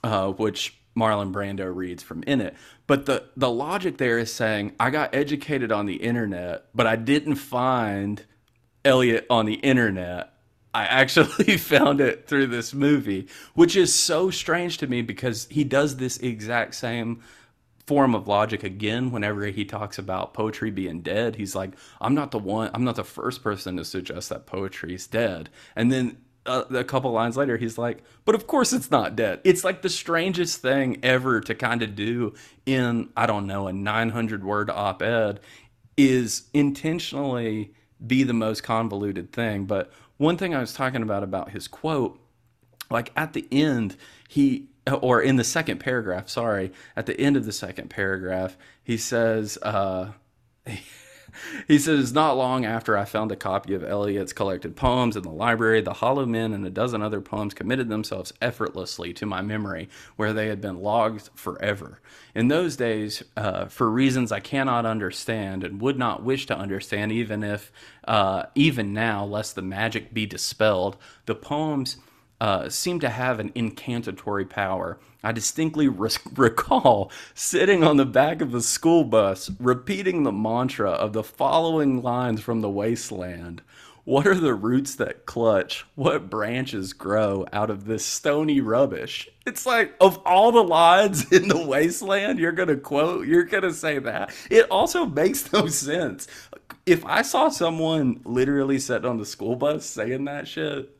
uh, 0.04 0.28
which 0.32 0.78
Marlon 0.96 1.32
Brando 1.32 1.74
reads 1.74 2.02
from 2.02 2.22
in 2.24 2.40
it. 2.40 2.54
But 2.86 3.06
the, 3.06 3.24
the 3.36 3.50
logic 3.50 3.96
there 3.96 4.18
is 4.18 4.32
saying, 4.32 4.74
I 4.78 4.90
got 4.90 5.14
educated 5.14 5.72
on 5.72 5.86
the 5.86 5.96
internet, 5.96 6.66
but 6.74 6.86
I 6.86 6.96
didn't 6.96 7.36
find 7.36 8.24
Eliot 8.84 9.26
on 9.30 9.46
the 9.46 9.54
internet 9.54 10.31
I 10.74 10.84
actually 10.84 11.56
found 11.58 12.00
it 12.00 12.26
through 12.26 12.48
this 12.48 12.72
movie, 12.72 13.28
which 13.54 13.76
is 13.76 13.94
so 13.94 14.30
strange 14.30 14.78
to 14.78 14.86
me 14.86 15.02
because 15.02 15.46
he 15.50 15.64
does 15.64 15.96
this 15.96 16.18
exact 16.18 16.74
same 16.74 17.22
form 17.86 18.14
of 18.14 18.28
logic 18.28 18.62
again 18.62 19.10
whenever 19.10 19.44
he 19.46 19.64
talks 19.64 19.98
about 19.98 20.34
poetry 20.34 20.70
being 20.70 21.02
dead. 21.02 21.36
He's 21.36 21.54
like, 21.54 21.72
I'm 22.00 22.14
not 22.14 22.30
the 22.30 22.38
one, 22.38 22.70
I'm 22.74 22.84
not 22.84 22.96
the 22.96 23.04
first 23.04 23.42
person 23.42 23.76
to 23.76 23.84
suggest 23.84 24.28
that 24.28 24.46
poetry 24.46 24.94
is 24.94 25.06
dead. 25.06 25.50
And 25.74 25.90
then 25.90 26.18
uh, 26.46 26.64
a 26.70 26.84
couple 26.84 27.10
lines 27.12 27.36
later, 27.36 27.56
he's 27.56 27.78
like, 27.78 28.02
but 28.24 28.34
of 28.34 28.46
course 28.46 28.72
it's 28.72 28.90
not 28.90 29.16
dead. 29.16 29.40
It's 29.44 29.64
like 29.64 29.82
the 29.82 29.88
strangest 29.88 30.62
thing 30.62 30.98
ever 31.02 31.40
to 31.40 31.54
kind 31.54 31.82
of 31.82 31.94
do 31.94 32.34
in, 32.66 33.10
I 33.16 33.26
don't 33.26 33.46
know, 33.46 33.66
a 33.66 33.72
900 33.72 34.44
word 34.44 34.70
op 34.70 35.02
ed 35.02 35.40
is 35.96 36.48
intentionally 36.54 37.74
be 38.04 38.22
the 38.22 38.32
most 38.32 38.62
convoluted 38.62 39.32
thing. 39.32 39.66
But 39.66 39.92
one 40.22 40.36
thing 40.36 40.54
I 40.54 40.60
was 40.60 40.72
talking 40.72 41.02
about 41.02 41.22
about 41.22 41.50
his 41.50 41.66
quote, 41.66 42.18
like 42.90 43.10
at 43.16 43.32
the 43.32 43.46
end, 43.50 43.96
he 44.28 44.68
or 44.86 45.20
in 45.20 45.36
the 45.36 45.44
second 45.44 45.78
paragraph, 45.78 46.28
sorry, 46.28 46.72
at 46.96 47.06
the 47.06 47.20
end 47.20 47.36
of 47.36 47.44
the 47.44 47.52
second 47.52 47.90
paragraph, 47.90 48.56
he 48.82 48.96
says, 48.96 49.58
uh, 49.62 50.12
he 51.68 51.78
says, 51.78 52.12
Not 52.12 52.36
long 52.36 52.64
after 52.64 52.96
I 52.96 53.04
found 53.04 53.32
a 53.32 53.36
copy 53.36 53.74
of 53.74 53.84
Eliot's 53.84 54.32
collected 54.32 54.76
poems 54.76 55.16
in 55.16 55.22
the 55.22 55.30
library, 55.30 55.80
The 55.80 55.94
Hollow 55.94 56.26
Men 56.26 56.52
and 56.52 56.66
a 56.66 56.70
dozen 56.70 57.02
other 57.02 57.20
poems 57.20 57.54
committed 57.54 57.88
themselves 57.88 58.32
effortlessly 58.40 59.12
to 59.14 59.26
my 59.26 59.42
memory, 59.42 59.88
where 60.16 60.32
they 60.32 60.48
had 60.48 60.60
been 60.60 60.80
logged 60.80 61.30
forever. 61.34 62.00
In 62.34 62.48
those 62.48 62.76
days, 62.76 63.22
uh, 63.36 63.66
for 63.66 63.90
reasons 63.90 64.32
I 64.32 64.40
cannot 64.40 64.86
understand 64.86 65.64
and 65.64 65.80
would 65.80 65.98
not 65.98 66.22
wish 66.22 66.46
to 66.46 66.56
understand, 66.56 67.12
even 67.12 67.42
if, 67.42 67.72
uh, 68.04 68.44
even 68.54 68.92
now, 68.92 69.24
lest 69.24 69.54
the 69.54 69.62
magic 69.62 70.14
be 70.14 70.26
dispelled, 70.26 70.96
the 71.26 71.34
poems 71.34 71.96
uh, 72.42 72.68
seem 72.68 72.98
to 72.98 73.08
have 73.08 73.38
an 73.38 73.52
incantatory 73.54 74.44
power. 74.44 74.98
I 75.22 75.30
distinctly 75.30 75.86
re- 75.86 76.10
recall 76.34 77.12
sitting 77.34 77.84
on 77.84 77.98
the 77.98 78.04
back 78.04 78.42
of 78.42 78.50
the 78.50 78.60
school 78.60 79.04
bus 79.04 79.48
repeating 79.60 80.24
the 80.24 80.32
mantra 80.32 80.90
of 80.90 81.12
the 81.12 81.22
following 81.22 82.02
lines 82.02 82.40
from 82.40 82.60
The 82.60 82.68
Waste 82.68 83.12
Land 83.12 83.62
What 84.02 84.26
are 84.26 84.34
the 84.34 84.54
roots 84.54 84.96
that 84.96 85.24
clutch? 85.24 85.86
What 85.94 86.28
branches 86.28 86.92
grow 86.92 87.46
out 87.52 87.70
of 87.70 87.84
this 87.84 88.04
stony 88.04 88.60
rubbish? 88.60 89.28
It's 89.46 89.64
like, 89.64 89.94
of 90.00 90.18
all 90.26 90.50
the 90.50 90.64
lines 90.64 91.30
in 91.32 91.46
The 91.46 91.64
Waste 91.64 92.02
Land, 92.02 92.40
you're 92.40 92.50
going 92.50 92.70
to 92.70 92.76
quote, 92.76 93.28
you're 93.28 93.44
going 93.44 93.62
to 93.62 93.72
say 93.72 94.00
that. 94.00 94.34
It 94.50 94.68
also 94.68 95.06
makes 95.06 95.52
no 95.52 95.68
sense. 95.68 96.26
If 96.86 97.04
I 97.04 97.22
saw 97.22 97.50
someone 97.50 98.20
literally 98.24 98.80
sitting 98.80 99.08
on 99.08 99.18
the 99.18 99.26
school 99.26 99.54
bus 99.54 99.86
saying 99.86 100.24
that 100.24 100.48
shit, 100.48 100.90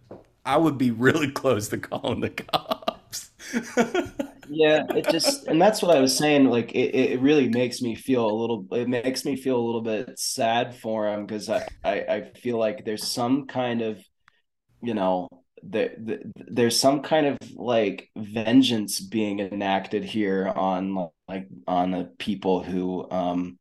I 0.44 0.56
would 0.56 0.78
be 0.78 0.90
really 0.90 1.30
close 1.32 1.68
to 1.68 1.78
calling 1.78 2.20
the 2.20 2.30
cops. 2.30 3.30
yeah, 4.48 4.84
it 4.90 5.08
just 5.10 5.46
and 5.46 5.60
that's 5.60 5.82
what 5.82 5.96
I 5.96 6.00
was 6.00 6.16
saying. 6.16 6.46
Like 6.46 6.72
it, 6.74 6.94
it 6.94 7.20
really 7.20 7.48
makes 7.48 7.82
me 7.82 7.94
feel 7.94 8.26
a 8.26 8.32
little. 8.32 8.66
It 8.72 8.88
makes 8.88 9.24
me 9.24 9.36
feel 9.36 9.56
a 9.56 9.64
little 9.66 9.82
bit 9.82 10.18
sad 10.18 10.74
for 10.76 11.08
him 11.08 11.26
because 11.26 11.48
I, 11.48 11.66
I 11.84 11.92
I 12.08 12.30
feel 12.34 12.58
like 12.58 12.84
there's 12.84 13.06
some 13.06 13.46
kind 13.46 13.82
of, 13.82 14.02
you 14.82 14.94
know, 14.94 15.28
there, 15.62 15.94
there's 16.36 16.78
some 16.78 17.02
kind 17.02 17.26
of 17.26 17.38
like 17.54 18.08
vengeance 18.16 19.00
being 19.00 19.40
enacted 19.40 20.04
here 20.04 20.48
on 20.48 21.08
like 21.28 21.48
on 21.66 21.90
the 21.92 22.10
people 22.18 22.62
who 22.62 23.08
um 23.10 23.58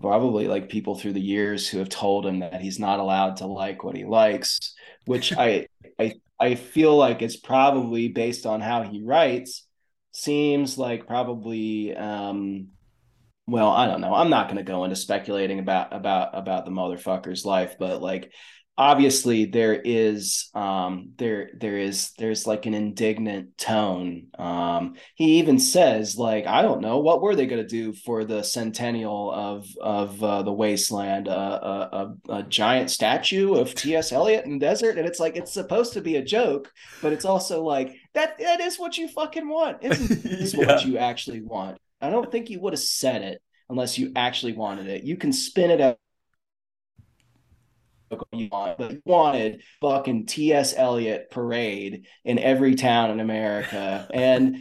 probably 0.00 0.48
like 0.48 0.68
people 0.68 0.94
through 0.94 1.14
the 1.14 1.20
years 1.20 1.68
who 1.68 1.78
have 1.78 1.88
told 1.88 2.26
him 2.26 2.40
that 2.40 2.60
he's 2.60 2.78
not 2.78 3.00
allowed 3.00 3.36
to 3.36 3.46
like 3.46 3.84
what 3.84 3.96
he 3.96 4.04
likes 4.04 4.74
which 5.08 5.32
I 5.32 5.68
I 5.98 6.12
I 6.38 6.54
feel 6.54 6.94
like 6.94 7.22
it's 7.22 7.36
probably 7.36 8.08
based 8.08 8.44
on 8.44 8.60
how 8.60 8.82
he 8.82 9.02
writes 9.02 9.66
seems 10.12 10.76
like 10.76 11.06
probably 11.06 11.96
um 11.96 12.68
well 13.46 13.70
i 13.70 13.86
don't 13.86 14.02
know. 14.02 14.12
I'm 14.14 14.28
not 14.28 14.48
going 14.48 14.58
to 14.58 14.70
go 14.70 14.84
into 14.84 14.96
speculating 14.96 15.60
about 15.60 15.94
about 15.94 16.36
about 16.36 16.66
the 16.66 16.70
motherfucker's 16.70 17.46
life 17.46 17.76
but 17.78 18.02
like 18.02 18.30
obviously 18.78 19.44
there 19.44 19.74
is 19.74 20.50
um 20.54 21.10
there 21.18 21.50
there 21.58 21.76
is 21.76 22.12
there's 22.16 22.46
like 22.46 22.64
an 22.64 22.74
indignant 22.74 23.58
tone. 23.58 24.28
Um 24.38 24.94
he 25.16 25.38
even 25.38 25.58
says 25.58 26.16
like 26.16 26.46
i 26.46 26.62
don't 26.62 26.80
know 26.80 27.00
what 27.00 27.20
were 27.20 27.34
they 27.34 27.46
going 27.46 27.62
to 27.62 27.68
do 27.68 27.92
for 27.92 28.24
the 28.24 28.42
centennial 28.42 29.32
of 29.32 29.66
of 29.80 30.22
uh, 30.22 30.42
the 30.42 30.52
Waste 30.52 30.90
Land? 30.92 31.28
Uh, 31.28 31.58
a, 31.62 31.98
a, 32.30 32.36
a 32.36 32.42
giant 32.44 32.90
statue 32.90 33.54
of 33.54 33.74
ts 33.74 34.12
eliot 34.12 34.44
in 34.44 34.52
the 34.52 34.58
desert? 34.58 34.96
And 34.96 35.06
it's 35.06 35.20
like 35.20 35.36
it's 35.36 35.52
supposed 35.52 35.92
to 35.94 36.00
be 36.00 36.16
a 36.16 36.24
joke 36.24 36.72
but 37.02 37.12
it's 37.12 37.24
also 37.24 37.62
like 37.62 37.96
that 38.14 38.38
that 38.38 38.60
is 38.60 38.78
what 38.78 38.96
you 38.96 39.08
fucking 39.08 39.48
want. 39.48 39.78
Isn't 39.82 40.22
this 40.22 40.54
yeah. 40.54 40.66
what 40.66 40.84
you 40.84 40.98
actually 40.98 41.42
want? 41.42 41.78
I 42.00 42.10
don't 42.10 42.30
think 42.30 42.50
you 42.50 42.60
would 42.60 42.72
have 42.72 42.80
said 42.80 43.22
it 43.22 43.42
unless 43.68 43.98
you 43.98 44.12
actually 44.16 44.52
wanted 44.52 44.86
it. 44.86 45.04
You 45.04 45.16
can 45.16 45.32
spin 45.32 45.70
it 45.70 45.80
out 45.80 45.98
you 48.32 48.48
want, 48.50 48.78
but 48.78 48.92
you 48.92 49.02
wanted 49.04 49.62
fucking 49.80 50.26
T.S. 50.26 50.74
Eliot 50.76 51.30
parade 51.30 52.06
in 52.24 52.38
every 52.38 52.74
town 52.74 53.10
in 53.10 53.20
America. 53.20 54.08
And 54.14 54.58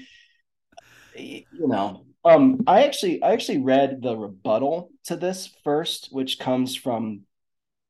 you 1.16 1.46
know, 1.52 2.06
um, 2.24 2.62
I 2.68 2.84
actually 2.84 3.24
I 3.24 3.34
actually 3.34 3.60
read 3.60 4.02
the 4.02 4.16
rebuttal 4.16 4.92
to 5.06 5.16
this 5.16 5.50
first, 5.64 6.10
which 6.12 6.40
comes 6.40 6.76
from 6.76 7.22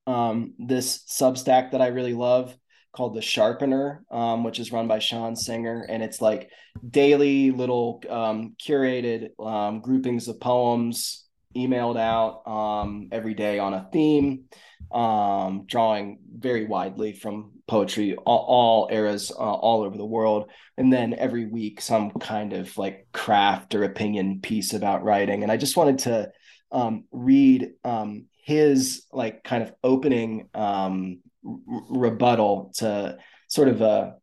um 0.05 0.53
this 0.57 1.03
Substack 1.05 1.71
that 1.71 1.81
I 1.81 1.87
really 1.87 2.13
love 2.13 2.55
called 2.93 3.15
the 3.15 3.21
Sharpener, 3.21 4.03
um, 4.09 4.43
which 4.43 4.59
is 4.59 4.71
run 4.71 4.87
by 4.87 4.99
Sean 4.99 5.35
Singer, 5.35 5.85
and 5.87 6.01
it's 6.01 6.21
like 6.21 6.49
daily 6.89 7.51
little 7.51 8.01
um, 8.09 8.55
curated 8.59 9.29
um, 9.39 9.81
groupings 9.81 10.27
of 10.27 10.39
poems 10.39 11.26
emailed 11.57 11.97
out 11.97 12.47
um, 12.47 13.09
every 13.11 13.33
day 13.33 13.59
on 13.59 13.73
a 13.73 13.87
theme 13.91 14.45
um, 14.91 15.65
drawing 15.65 16.19
very 16.37 16.65
widely 16.65 17.13
from 17.13 17.51
poetry, 17.67 18.15
all, 18.15 18.45
all 18.47 18.89
eras, 18.91 19.31
uh, 19.31 19.35
all 19.35 19.83
over 19.83 19.97
the 19.97 20.05
world. 20.05 20.49
And 20.77 20.91
then 20.91 21.13
every 21.13 21.45
week, 21.45 21.81
some 21.81 22.11
kind 22.11 22.53
of 22.53 22.77
like 22.77 23.07
craft 23.11 23.75
or 23.75 23.83
opinion 23.83 24.39
piece 24.41 24.73
about 24.73 25.03
writing. 25.03 25.43
And 25.43 25.51
I 25.51 25.57
just 25.57 25.77
wanted 25.77 25.99
to 25.99 26.31
um, 26.71 27.05
read 27.11 27.71
um, 27.83 28.25
his 28.43 29.05
like 29.11 29.43
kind 29.43 29.63
of 29.63 29.73
opening 29.83 30.49
um, 30.53 31.19
rebuttal 31.43 32.71
to 32.77 33.17
sort 33.47 33.67
of 33.67 33.81
a, 33.81 34.15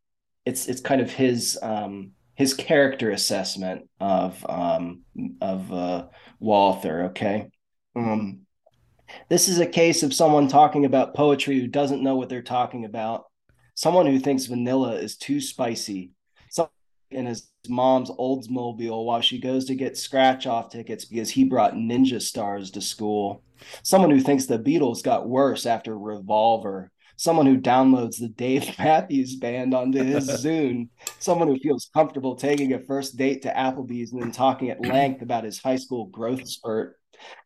it's 0.47 0.67
it's 0.67 0.81
kind 0.81 1.01
of 1.01 1.11
his 1.11 1.59
um, 1.63 2.13
his 2.35 2.55
character 2.55 3.11
assessment 3.11 3.89
of 4.01 4.45
um, 4.49 5.03
of 5.41 5.73
uh, 5.73 6.07
Walther. 6.41 7.05
Okay. 7.07 7.49
Um, 7.97 8.41
this 9.29 9.49
is 9.49 9.61
a 9.61 9.67
case 9.67 10.03
of 10.03 10.15
someone 10.15 10.49
talking 10.49 10.85
about 10.85 11.15
poetry 11.15 11.61
who 11.61 11.67
doesn't 11.67 12.03
know 12.03 12.17
what 12.17 12.29
they're 12.29 12.43
talking 12.43 12.85
about. 12.85 13.25
Someone 13.75 14.07
who 14.07 14.19
thinks 14.19 14.47
vanilla 14.47 14.95
is 14.95 15.17
too 15.17 15.41
spicy. 15.41 16.13
Someone 16.49 16.71
in 17.11 17.27
his 17.27 17.51
mom's 17.69 18.11
Oldsmobile 18.11 19.05
while 19.05 19.21
she 19.21 19.41
goes 19.41 19.67
to 19.67 19.75
get 19.75 19.97
scratch 19.97 20.47
off 20.47 20.71
tickets 20.71 21.05
because 21.05 21.31
he 21.31 21.45
brought 21.45 21.75
ninja 21.75 22.21
stars 22.21 22.71
to 22.73 22.81
school. 22.81 23.43
Someone 23.83 24.11
who 24.11 24.21
thinks 24.21 24.47
the 24.47 24.59
Beatles 24.59 25.03
got 25.03 25.29
worse 25.29 25.67
after 25.67 25.97
Revolver. 25.97 26.91
Someone 27.17 27.47
who 27.47 27.59
downloads 27.59 28.19
the 28.19 28.29
Dave 28.29 28.67
Matthews 28.79 29.37
Band 29.37 29.75
onto 29.75 30.03
his 30.03 30.29
Zune. 30.45 30.89
Someone 31.19 31.49
who 31.49 31.59
feels 31.59 31.91
comfortable 31.95 32.37
taking 32.37 32.73
a 32.73 32.81
first 32.81 33.17
date 33.17 33.43
to 33.43 33.53
Applebee's 33.53 34.13
and 34.13 34.23
then 34.23 34.33
talking 34.33 34.71
at 34.71 34.85
length 34.85 35.23
about 35.23 35.45
his 35.45 35.61
high 35.61 35.77
school 35.77 36.07
growth 36.07 36.47
spurt 36.49 36.97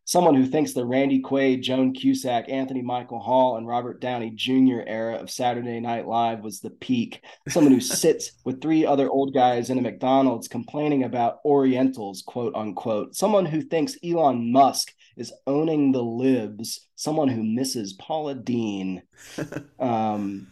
someone 0.04 0.34
who 0.34 0.46
thinks 0.46 0.72
the 0.72 0.84
Randy 0.84 1.20
Quaid, 1.20 1.62
Joan 1.62 1.92
Cusack, 1.92 2.48
Anthony 2.48 2.82
Michael 2.82 3.20
Hall, 3.20 3.56
and 3.56 3.66
Robert 3.66 4.00
Downey 4.00 4.30
Jr. 4.30 4.80
era 4.86 5.16
of 5.16 5.30
Saturday 5.30 5.80
Night 5.80 6.06
Live 6.06 6.40
was 6.40 6.60
the 6.60 6.70
peak. 6.70 7.22
Someone 7.48 7.72
who 7.72 7.80
sits 7.80 8.32
with 8.44 8.60
three 8.60 8.86
other 8.86 9.08
old 9.08 9.34
guys 9.34 9.70
in 9.70 9.78
a 9.78 9.82
McDonald's 9.82 10.48
complaining 10.48 11.04
about 11.04 11.40
Orientals, 11.44 12.22
quote 12.26 12.54
unquote. 12.54 13.14
Someone 13.14 13.46
who 13.46 13.60
thinks 13.60 13.98
Elon 14.04 14.50
Musk 14.50 14.94
is 15.18 15.32
owning 15.46 15.92
the 15.92 16.02
libs. 16.02 16.86
Someone 16.94 17.28
who 17.28 17.42
misses 17.42 17.92
Paula 17.92 18.34
Deen. 18.34 19.02
Um, 19.78 20.48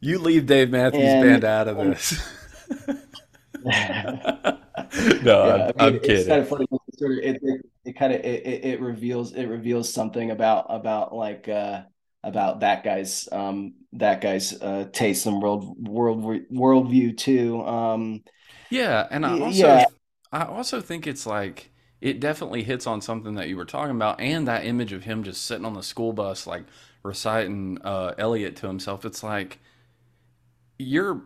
you 0.00 0.18
leave 0.18 0.46
Dave 0.46 0.68
Matthews 0.70 1.02
and, 1.04 1.22
Band 1.22 1.44
out 1.44 1.68
of 1.68 1.76
this. 1.78 2.20
no, 2.86 2.96
yeah, 3.64 4.42
I'm, 5.22 5.22
I 5.22 5.62
mean, 5.66 5.72
I'm 5.78 6.00
kidding. 6.00 6.16
It's 6.16 6.28
kind 6.28 6.40
of 6.42 6.48
funny. 6.48 6.66
It, 7.00 7.40
it, 7.42 7.60
it 7.84 7.92
kind 7.96 8.12
of 8.12 8.20
it, 8.20 8.64
it 8.64 8.80
reveals 8.80 9.32
it 9.32 9.46
reveals 9.46 9.92
something 9.92 10.30
about 10.30 10.66
about 10.68 11.14
like 11.14 11.48
uh 11.48 11.82
about 12.22 12.60
that 12.60 12.84
guy's 12.84 13.28
um 13.32 13.74
that 13.94 14.20
guy's 14.20 14.52
uh 14.60 14.88
taste 14.92 15.26
and 15.26 15.42
world 15.42 15.88
world 15.88 16.22
worldview 16.52 17.16
too 17.16 17.60
um 17.66 18.22
yeah 18.70 19.06
and 19.10 19.26
i 19.26 19.40
also 19.40 19.66
yeah. 19.66 19.84
i 20.30 20.44
also 20.44 20.80
think 20.80 21.08
it's 21.08 21.26
like 21.26 21.71
it 22.02 22.20
definitely 22.20 22.62
hits 22.64 22.86
on 22.86 23.00
something 23.00 23.34
that 23.36 23.48
you 23.48 23.56
were 23.56 23.64
talking 23.64 23.96
about 23.96 24.20
and 24.20 24.46
that 24.46 24.66
image 24.66 24.92
of 24.92 25.04
him 25.04 25.22
just 25.22 25.46
sitting 25.46 25.64
on 25.64 25.74
the 25.74 25.82
school 25.82 26.12
bus 26.12 26.46
like 26.46 26.64
reciting 27.02 27.78
uh 27.84 28.12
eliot 28.18 28.56
to 28.56 28.66
himself 28.66 29.04
it's 29.04 29.22
like 29.22 29.58
you're 30.78 31.22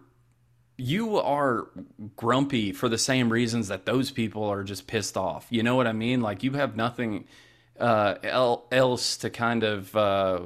you 0.76 1.16
are 1.16 1.68
grumpy 2.16 2.72
for 2.72 2.88
the 2.88 2.98
same 2.98 3.30
reasons 3.30 3.68
that 3.68 3.86
those 3.86 4.10
people 4.10 4.44
are 4.44 4.62
just 4.62 4.86
pissed 4.86 5.16
off. 5.16 5.46
You 5.50 5.62
know 5.62 5.74
what 5.74 5.86
I 5.86 5.92
mean? 5.92 6.20
Like 6.20 6.42
you 6.42 6.52
have 6.52 6.76
nothing 6.76 7.26
uh, 7.80 8.16
else 8.70 9.16
to 9.18 9.30
kind 9.30 9.62
of 9.64 9.96
uh, 9.96 10.40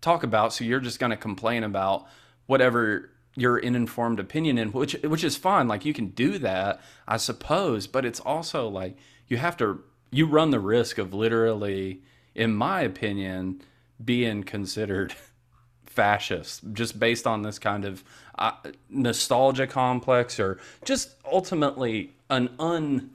talk 0.00 0.22
about, 0.22 0.52
so 0.52 0.64
you're 0.64 0.80
just 0.80 0.98
going 0.98 1.10
to 1.10 1.16
complain 1.16 1.64
about 1.64 2.06
whatever 2.46 3.10
your 3.36 3.64
uninformed 3.64 4.20
opinion 4.20 4.58
in, 4.58 4.72
which 4.72 4.94
which 5.02 5.24
is 5.24 5.36
fine. 5.36 5.66
Like 5.68 5.84
you 5.84 5.94
can 5.94 6.08
do 6.08 6.38
that, 6.38 6.80
I 7.08 7.16
suppose, 7.16 7.86
but 7.86 8.04
it's 8.04 8.20
also 8.20 8.68
like 8.68 8.98
you 9.30 9.38
have 9.38 9.56
to 9.56 9.82
you 10.10 10.26
run 10.26 10.50
the 10.50 10.60
risk 10.60 10.98
of 10.98 11.14
literally, 11.14 12.02
in 12.34 12.54
my 12.54 12.82
opinion, 12.82 13.62
being 14.04 14.42
considered 14.42 15.14
fascist 15.86 16.62
just 16.72 17.00
based 17.00 17.26
on 17.26 17.42
this 17.42 17.58
kind 17.58 17.84
of 17.84 18.04
uh, 18.38 18.52
nostalgia 18.90 19.66
complex 19.66 20.38
or 20.38 20.58
just 20.84 21.14
ultimately 21.24 22.12
an 22.28 22.48
un 22.58 23.10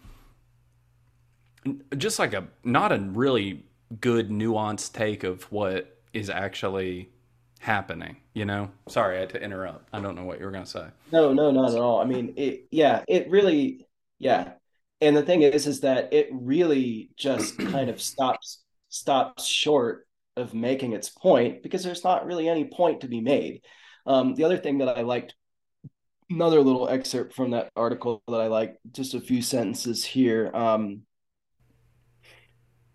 just 1.98 2.20
like 2.20 2.34
a 2.34 2.46
not 2.64 2.92
a 2.92 3.00
really 3.00 3.64
good 4.02 4.30
nuanced 4.30 4.94
take 4.94 5.24
of 5.24 5.44
what 5.52 6.00
is 6.14 6.30
actually 6.30 7.10
happening 7.60 8.18
you 8.36 8.46
know? 8.46 8.70
Sorry 8.88 9.18
i 9.18 9.22
had 9.22 9.30
to 9.30 9.42
interrupt. 9.42 9.90
I 9.92 10.00
don't 10.00 10.16
know 10.16 10.26
what 10.26 10.40
you 10.40 10.46
were 10.46 10.52
going 10.52 10.66
to 10.66 10.70
say. 10.70 10.86
No 11.12 11.34
no 11.34 11.50
not 11.50 11.72
at 11.72 11.80
all. 11.80 12.00
I 12.00 12.06
mean 12.06 12.34
it 12.36 12.68
yeah 12.70 13.04
it 13.08 13.28
really 13.30 13.88
yeah 14.20 14.52
and 15.06 15.16
the 15.16 15.24
thing 15.24 15.42
is 15.42 15.68
is 15.68 15.82
that 15.82 16.14
it 16.14 16.30
really 16.32 17.12
just 17.16 17.58
kind 17.72 17.90
of 17.90 18.02
stops 18.02 18.64
stops 18.90 19.46
short 19.46 20.08
of 20.38 20.54
making 20.54 20.94
its 20.94 21.10
point 21.10 21.64
because 21.64 21.84
there's 21.84 22.04
not 22.04 22.26
really 22.26 22.50
any 22.50 22.66
point 22.66 23.02
to 23.02 23.08
be 23.08 23.22
made. 23.22 23.62
Um, 24.06 24.36
the 24.36 24.44
other 24.44 24.58
thing 24.58 24.80
that 24.80 24.98
i 24.98 25.02
liked 25.02 25.36
another 26.30 26.62
little 26.62 26.88
excerpt 26.90 27.34
from 27.34 27.52
that 27.52 27.72
article 27.76 28.22
that 28.28 28.42
i 28.42 28.48
like 28.48 28.78
just 28.92 29.14
a 29.14 29.22
few 29.22 29.42
sentences 29.42 30.04
here. 30.04 30.52
Um, 30.54 31.02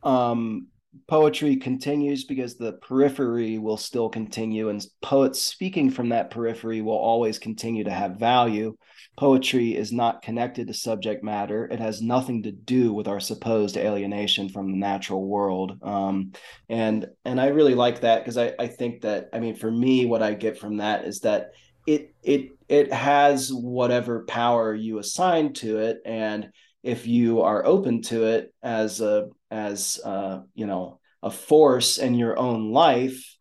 um, 0.02 0.68
poetry 1.08 1.56
continues 1.56 2.24
because 2.24 2.56
the 2.56 2.72
periphery 2.74 3.58
will 3.58 3.76
still 3.76 4.08
continue 4.08 4.68
and 4.68 4.84
poets 5.02 5.40
speaking 5.40 5.90
from 5.90 6.08
that 6.08 6.30
periphery 6.30 6.82
will 6.82 6.96
always 6.96 7.38
continue 7.38 7.84
to 7.84 7.90
have 7.90 8.18
value. 8.18 8.76
Poetry 9.16 9.76
is 9.76 9.92
not 9.92 10.22
connected 10.22 10.66
to 10.66 10.74
subject 10.74 11.22
matter. 11.22 11.66
It 11.66 11.80
has 11.80 12.02
nothing 12.02 12.42
to 12.44 12.52
do 12.52 12.92
with 12.92 13.08
our 13.08 13.20
supposed 13.20 13.76
alienation 13.76 14.48
from 14.48 14.70
the 14.70 14.78
natural 14.78 15.26
world. 15.26 15.78
Um, 15.82 16.32
and 16.68 17.06
and 17.24 17.40
i 17.40 17.46
really 17.48 17.74
like 17.74 18.00
that 18.00 18.20
because 18.20 18.36
I, 18.36 18.52
I 18.58 18.66
think 18.66 19.02
that 19.02 19.28
i 19.32 19.40
mean 19.40 19.54
for 19.54 19.70
me 19.70 20.06
what 20.06 20.22
i 20.22 20.34
get 20.34 20.58
from 20.58 20.78
that 20.78 21.04
is 21.04 21.20
that 21.20 21.50
it 21.86 22.14
it 22.22 22.50
it 22.68 22.92
has 22.92 23.52
whatever 23.52 24.24
power 24.26 24.74
you 24.74 24.98
assign 24.98 25.52
to 25.54 25.78
it. 25.78 25.98
And 26.04 26.50
if 26.82 27.06
you 27.06 27.42
are 27.42 27.66
open 27.66 28.02
to 28.02 28.24
it 28.26 28.54
as 28.62 29.00
a 29.00 29.28
as 29.50 30.00
uh, 30.04 30.40
you 30.54 30.66
know 30.66 31.00
a 31.22 31.30
force 31.30 31.98
in 31.98 32.14
your 32.14 32.38
own 32.38 32.72
life 32.72 33.36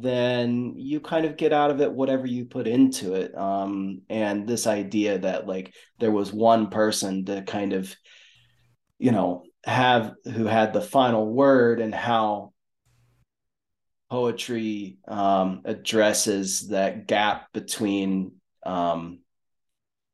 then 0.00 0.74
you 0.76 1.00
kind 1.00 1.26
of 1.26 1.36
get 1.36 1.52
out 1.52 1.70
of 1.70 1.80
it 1.80 1.92
whatever 1.92 2.26
you 2.26 2.46
put 2.46 2.66
into 2.66 3.14
it. 3.14 3.36
Um, 3.36 4.02
and 4.08 4.46
this 4.46 4.66
idea 4.66 5.18
that 5.18 5.46
like 5.46 5.74
there 5.98 6.10
was 6.10 6.32
one 6.32 6.68
person 6.68 7.24
to 7.26 7.42
kind 7.42 7.72
of 7.72 7.94
you 8.98 9.12
know 9.12 9.44
have 9.64 10.14
who 10.24 10.46
had 10.46 10.72
the 10.72 10.80
final 10.80 11.26
word 11.32 11.80
and 11.80 11.94
how 11.94 12.52
poetry 14.10 14.98
um, 15.08 15.62
addresses 15.64 16.68
that 16.68 17.06
gap 17.06 17.52
between 17.52 18.32
um, 18.64 19.20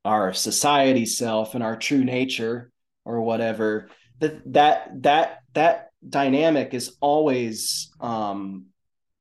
our 0.05 0.33
society 0.33 1.07
self 1.07 1.55
and 1.55 1.63
our 1.63 1.77
true 1.77 2.05
nature 2.05 2.71
or 3.05 3.21
whatever 3.21 3.89
that 4.21 4.53
that 4.53 5.03
that 5.03 5.43
that 5.55 5.91
dynamic 6.09 6.73
is 6.73 6.97
always 7.01 7.91
um 8.01 8.67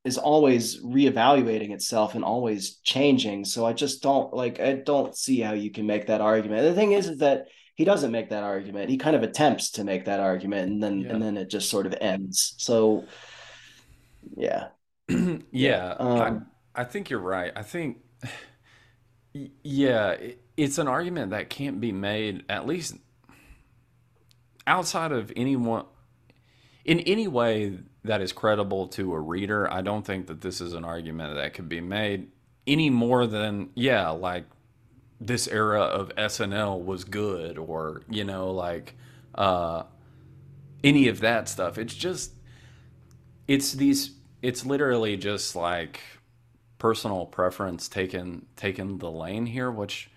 is 0.04 0.16
always 0.16 0.82
reevaluating 0.82 1.72
itself 1.72 2.14
and 2.14 2.24
always 2.24 2.76
changing. 2.76 3.44
So 3.44 3.66
i 3.66 3.72
just 3.72 4.02
don't 4.02 4.32
like 4.32 4.60
i 4.60 4.74
don't 4.74 5.16
see 5.16 5.40
how 5.40 5.52
you 5.52 5.70
can 5.70 5.86
make 5.86 6.06
that 6.06 6.20
argument. 6.20 6.62
The 6.62 6.74
thing 6.74 6.92
is 6.92 7.08
is 7.08 7.18
that 7.18 7.48
he 7.74 7.84
doesn't 7.84 8.12
make 8.12 8.30
that 8.30 8.42
argument. 8.42 8.90
He 8.90 8.98
kind 8.98 9.16
of 9.16 9.22
attempts 9.22 9.70
to 9.72 9.84
make 9.84 10.04
that 10.04 10.20
argument 10.20 10.70
and 10.70 10.82
then 10.82 11.00
yeah. 11.00 11.12
and 11.12 11.22
then 11.22 11.36
it 11.36 11.50
just 11.50 11.70
sort 11.70 11.86
of 11.86 11.94
ends. 12.00 12.54
So 12.58 13.04
yeah. 14.36 14.68
Yeah, 15.08 15.38
yeah 15.52 15.94
um, 15.98 16.46
I, 16.74 16.82
I 16.82 16.84
think 16.84 17.10
you're 17.10 17.18
right. 17.18 17.52
I 17.56 17.62
think 17.62 17.98
yeah 19.62 20.16
it's 20.56 20.78
an 20.78 20.88
argument 20.88 21.30
that 21.30 21.48
can't 21.48 21.80
be 21.80 21.92
made 21.92 22.44
at 22.48 22.66
least 22.66 22.96
outside 24.66 25.12
of 25.12 25.32
anyone 25.36 25.84
in 26.84 27.00
any 27.00 27.28
way 27.28 27.78
that 28.04 28.20
is 28.20 28.32
credible 28.32 28.88
to 28.88 29.12
a 29.12 29.20
reader, 29.20 29.70
I 29.72 29.82
don't 29.82 30.04
think 30.04 30.26
that 30.28 30.40
this 30.40 30.60
is 30.60 30.72
an 30.72 30.84
argument 30.84 31.34
that 31.34 31.54
could 31.54 31.68
be 31.68 31.80
made 31.80 32.28
any 32.66 32.90
more 32.90 33.26
than 33.26 33.70
yeah, 33.74 34.10
like 34.10 34.44
this 35.20 35.46
era 35.48 35.82
of 35.82 36.14
SNL 36.16 36.82
was 36.84 37.04
good 37.04 37.58
or 37.58 38.02
you 38.08 38.24
know 38.24 38.50
like 38.52 38.94
uh 39.34 39.82
any 40.82 41.08
of 41.08 41.20
that 41.20 41.48
stuff. 41.48 41.78
It's 41.78 41.94
just 41.94 42.32
it's 43.46 43.72
these 43.72 44.12
it's 44.42 44.64
literally 44.64 45.16
just 45.16 45.54
like 45.54 46.00
personal 46.78 47.26
preference 47.26 47.88
taking 47.88 48.46
taking 48.56 48.98
the 48.98 49.10
lane 49.10 49.46
here, 49.46 49.70
which 49.70 50.10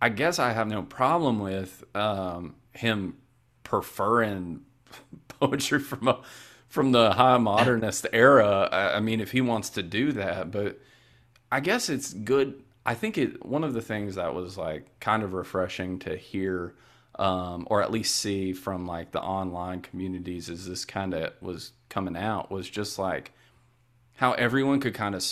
I 0.00 0.08
guess 0.08 0.38
I 0.38 0.52
have 0.52 0.68
no 0.68 0.82
problem 0.82 1.40
with 1.40 1.84
um, 1.94 2.54
him 2.72 3.16
preferring 3.68 4.62
poetry 5.28 5.78
from 5.78 6.08
a 6.08 6.20
from 6.68 6.92
the 6.92 7.12
high 7.12 7.38
modernist 7.38 8.06
era. 8.12 8.68
I 8.72 9.00
mean, 9.00 9.20
if 9.20 9.32
he 9.32 9.40
wants 9.40 9.70
to 9.70 9.82
do 9.82 10.12
that, 10.12 10.50
but 10.50 10.78
I 11.52 11.60
guess 11.60 11.88
it's 11.88 12.12
good. 12.12 12.62
I 12.84 12.94
think 12.94 13.18
it 13.18 13.44
one 13.44 13.64
of 13.64 13.74
the 13.74 13.82
things 13.82 14.14
that 14.14 14.34
was 14.34 14.56
like 14.56 14.98
kind 15.00 15.22
of 15.22 15.34
refreshing 15.34 15.98
to 16.00 16.16
hear, 16.16 16.74
um, 17.18 17.66
or 17.70 17.82
at 17.82 17.90
least 17.90 18.14
see 18.16 18.54
from 18.54 18.86
like 18.86 19.12
the 19.12 19.20
online 19.20 19.82
communities 19.82 20.48
as 20.48 20.66
this 20.66 20.86
kind 20.86 21.12
of 21.12 21.32
was 21.42 21.72
coming 21.90 22.16
out 22.16 22.50
was 22.50 22.68
just 22.68 22.98
like 22.98 23.32
how 24.16 24.32
everyone 24.32 24.80
could 24.80 24.94
kind 24.94 25.14
of 25.14 25.24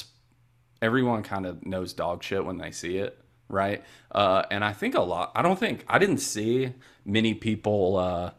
everyone 0.83 1.23
kind 1.23 1.47
of 1.47 1.65
knows 1.65 1.95
dog 1.95 2.23
shit 2.23 2.45
when 2.45 2.59
they 2.59 2.71
see 2.71 2.99
it 2.99 3.19
right 3.49 3.83
uh, 4.13 4.43
and 4.51 4.65
i 4.65 4.73
think 4.73 4.95
a 4.95 5.01
lot 5.01 5.33
i 5.35 5.43
don't 5.43 5.59
think 5.59 5.85
i 5.89 5.99
didn't 5.99 6.19
see 6.19 6.73
many 7.05 7.35
people 7.35 7.97
uh, 7.97 8.31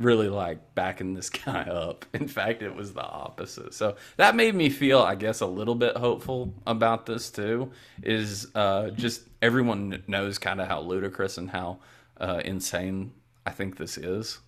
really 0.00 0.28
like 0.28 0.74
backing 0.74 1.14
this 1.14 1.30
guy 1.44 1.62
up. 1.62 2.04
In 2.14 2.26
fact, 2.26 2.62
it 2.62 2.74
was 2.74 2.92
the 2.92 3.04
opposite. 3.04 3.74
So 3.74 3.96
that 4.16 4.34
made 4.34 4.54
me 4.54 4.70
feel, 4.70 5.00
I 5.00 5.14
guess, 5.14 5.40
a 5.40 5.46
little 5.46 5.74
bit 5.74 5.96
hopeful 5.96 6.54
about 6.66 7.06
this 7.06 7.30
too. 7.30 7.70
Is 8.02 8.48
uh, 8.54 8.90
just 8.90 9.28
everyone 9.42 10.02
knows 10.08 10.38
kind 10.38 10.60
of 10.60 10.66
how 10.66 10.80
ludicrous 10.80 11.38
and 11.38 11.50
how 11.50 11.78
uh, 12.18 12.40
insane 12.44 13.12
I 13.46 13.50
think 13.50 13.76
this 13.76 13.96
is. 13.96 14.38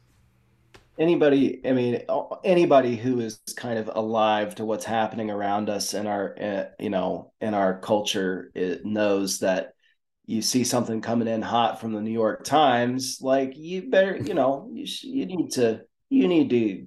Anybody, 0.99 1.61
I 1.66 1.72
mean, 1.72 2.03
anybody 2.45 2.97
who 2.97 3.20
is 3.20 3.40
kind 3.57 3.78
of 3.78 3.90
alive 3.95 4.55
to 4.57 4.64
what's 4.64 4.84
happening 4.84 5.30
around 5.30 5.70
us 5.70 5.95
in 5.95 6.07
our, 6.07 6.36
uh, 6.38 6.64
you 6.78 6.90
know, 6.90 7.32
in 7.40 7.55
our 7.55 7.78
culture, 7.80 8.51
it 8.55 8.84
knows 8.84 9.38
that 9.38 9.72
you 10.33 10.41
see 10.41 10.64
something 10.64 11.03
coming 11.03 11.28
in 11.28 11.43
hot 11.43 11.78
from 11.78 11.93
the 11.93 12.01
New 12.01 12.11
York 12.11 12.43
Times, 12.43 13.18
like 13.20 13.55
you 13.55 13.91
better, 13.91 14.16
you 14.16 14.33
know, 14.33 14.70
you, 14.72 14.87
you 15.03 15.26
need 15.26 15.51
to, 15.53 15.83
you 16.09 16.26
need 16.26 16.49
to 16.51 16.87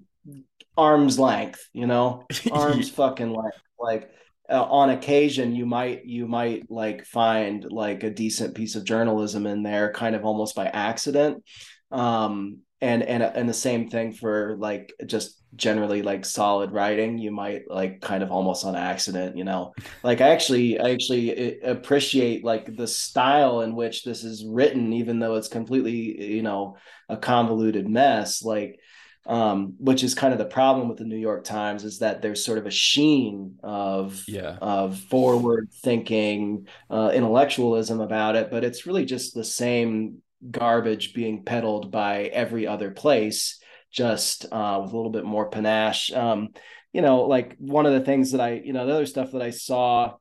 arm's 0.75 1.19
length, 1.19 1.69
you 1.71 1.85
know, 1.85 2.25
arms 2.51 2.89
fucking 2.89 3.31
length. 3.31 3.61
Like 3.79 4.09
uh, 4.49 4.63
on 4.63 4.89
occasion, 4.89 5.55
you 5.55 5.67
might, 5.67 6.05
you 6.05 6.27
might 6.27 6.71
like 6.71 7.05
find 7.05 7.63
like 7.69 8.03
a 8.03 8.09
decent 8.09 8.55
piece 8.55 8.75
of 8.75 8.83
journalism 8.83 9.45
in 9.45 9.61
there, 9.61 9.93
kind 9.93 10.15
of 10.15 10.25
almost 10.25 10.55
by 10.55 10.65
accident. 10.65 11.43
Um, 11.91 12.61
and 12.81 13.03
and 13.03 13.23
and 13.23 13.47
the 13.47 13.53
same 13.53 13.89
thing 13.89 14.11
for 14.11 14.57
like 14.57 14.91
just 15.05 15.41
generally 15.55 16.01
like 16.01 16.25
solid 16.25 16.71
writing 16.71 17.17
you 17.17 17.31
might 17.31 17.69
like 17.69 18.01
kind 18.01 18.23
of 18.23 18.31
almost 18.31 18.65
on 18.65 18.75
accident 18.75 19.37
you 19.37 19.43
know 19.43 19.73
like 20.03 20.21
i 20.21 20.29
actually 20.29 20.79
i 20.79 20.89
actually 20.91 21.61
uh, 21.61 21.71
appreciate 21.71 22.43
like 22.43 22.75
the 22.75 22.87
style 22.87 23.61
in 23.61 23.75
which 23.75 24.03
this 24.03 24.23
is 24.23 24.45
written 24.45 24.93
even 24.93 25.19
though 25.19 25.35
it's 25.35 25.47
completely 25.47 26.33
you 26.35 26.43
know 26.43 26.77
a 27.09 27.17
convoluted 27.17 27.87
mess 27.87 28.43
like 28.43 28.79
um, 29.27 29.73
which 29.79 30.03
is 30.03 30.13
kind 30.13 30.33
of 30.33 30.37
the 30.37 30.45
problem 30.45 30.87
with 30.87 30.99
the 30.99 31.03
New 31.03 31.17
York 31.17 31.43
Times 31.43 31.83
is 31.83 31.99
that 31.99 32.21
there's 32.21 32.45
sort 32.45 32.59
of 32.59 32.67
a 32.67 32.71
sheen 32.71 33.57
of 33.63 34.23
yeah. 34.27 34.57
of 34.61 34.99
forward 34.99 35.69
thinking 35.81 36.67
uh, 36.91 37.11
intellectualism 37.13 38.01
about 38.01 38.35
it, 38.35 38.51
but 38.51 38.63
it's 38.63 38.85
really 38.85 39.05
just 39.05 39.33
the 39.33 39.43
same 39.43 40.21
garbage 40.51 41.13
being 41.13 41.43
peddled 41.43 41.91
by 41.91 42.25
every 42.25 42.67
other 42.67 42.91
place, 42.91 43.59
just 43.95 44.45
uh, 44.51 44.79
with 44.81 44.91
a 44.91 44.95
little 44.95 45.11
bit 45.11 45.25
more 45.25 45.49
panache. 45.49 46.11
Um, 46.11 46.49
you 46.91 47.01
know, 47.01 47.21
like 47.21 47.55
one 47.57 47.85
of 47.85 47.93
the 47.93 48.01
things 48.01 48.31
that 48.31 48.41
I, 48.41 48.61
you 48.63 48.73
know, 48.73 48.85
the 48.85 48.93
other 48.93 49.05
stuff 49.05 49.31
that 49.31 49.41
I 49.41 49.51
saw 49.51 50.15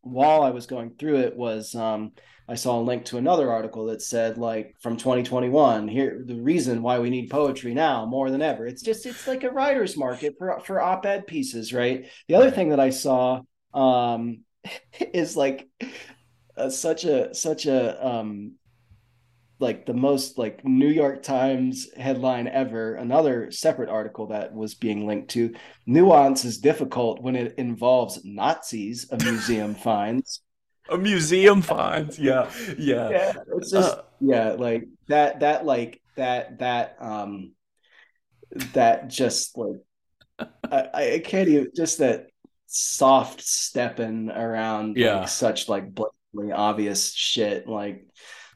while 0.00 0.42
I 0.42 0.50
was 0.50 0.66
going 0.66 0.94
through 0.98 1.20
it 1.20 1.36
was 1.36 1.74
um, 1.74 2.12
I 2.48 2.54
saw 2.56 2.78
a 2.78 2.82
link 2.82 3.06
to 3.06 3.18
another 3.18 3.50
article 3.50 3.86
that 3.86 4.02
said 4.02 4.36
like 4.36 4.74
from 4.80 4.96
2021 4.96 5.88
here 5.88 6.22
the 6.24 6.40
reason 6.40 6.82
why 6.82 6.98
we 6.98 7.08
need 7.08 7.30
poetry 7.30 7.74
now 7.74 8.04
more 8.06 8.30
than 8.30 8.42
ever. 8.42 8.66
It's 8.66 8.82
just 8.82 9.06
it's 9.06 9.26
like 9.26 9.44
a 9.44 9.50
writer's 9.50 9.96
market 9.96 10.34
for 10.38 10.60
for 10.60 10.80
op-ed 10.80 11.26
pieces, 11.26 11.72
right? 11.72 12.08
The 12.28 12.34
other 12.34 12.50
thing 12.50 12.70
that 12.70 12.80
I 12.80 12.90
saw 12.90 13.40
um, 13.72 14.40
is 15.00 15.36
like 15.36 15.68
uh, 16.56 16.70
such 16.70 17.04
a 17.04 17.34
such 17.34 17.66
a 17.66 18.06
um, 18.06 18.52
like 19.60 19.86
the 19.86 19.94
most 19.94 20.36
like 20.38 20.64
New 20.64 20.88
York 20.88 21.22
Times 21.22 21.88
headline 21.96 22.48
ever. 22.48 22.94
Another 22.94 23.50
separate 23.50 23.88
article 23.88 24.26
that 24.28 24.52
was 24.52 24.74
being 24.74 25.06
linked 25.06 25.30
to. 25.30 25.54
Nuance 25.86 26.44
is 26.44 26.58
difficult 26.58 27.22
when 27.22 27.36
it 27.36 27.54
involves 27.58 28.20
Nazis. 28.24 29.08
A 29.10 29.16
museum 29.16 29.74
finds. 29.88 30.40
A 30.90 30.98
museum 30.98 31.62
finds. 31.62 32.18
Yeah, 32.18 32.50
yeah. 32.78 33.08
Yeah, 33.10 33.32
it's 33.56 33.70
just 33.70 33.96
uh, 33.96 34.02
yeah, 34.20 34.50
like 34.52 34.84
that. 35.08 35.40
That 35.40 35.64
like 35.64 36.00
that 36.16 36.58
that 36.58 36.96
um 37.00 37.52
that 38.72 39.08
just 39.08 39.56
like 39.56 39.76
I, 40.70 40.88
I 41.14 41.22
can't 41.24 41.48
even 41.48 41.68
just 41.74 41.98
that 41.98 42.26
soft 42.66 43.40
stepping 43.42 44.30
around 44.30 44.96
Yeah. 44.96 45.20
like 45.20 45.28
such 45.28 45.68
like 45.68 45.94
blatantly 45.94 46.52
obvious 46.52 47.12
shit 47.12 47.68
like 47.68 48.04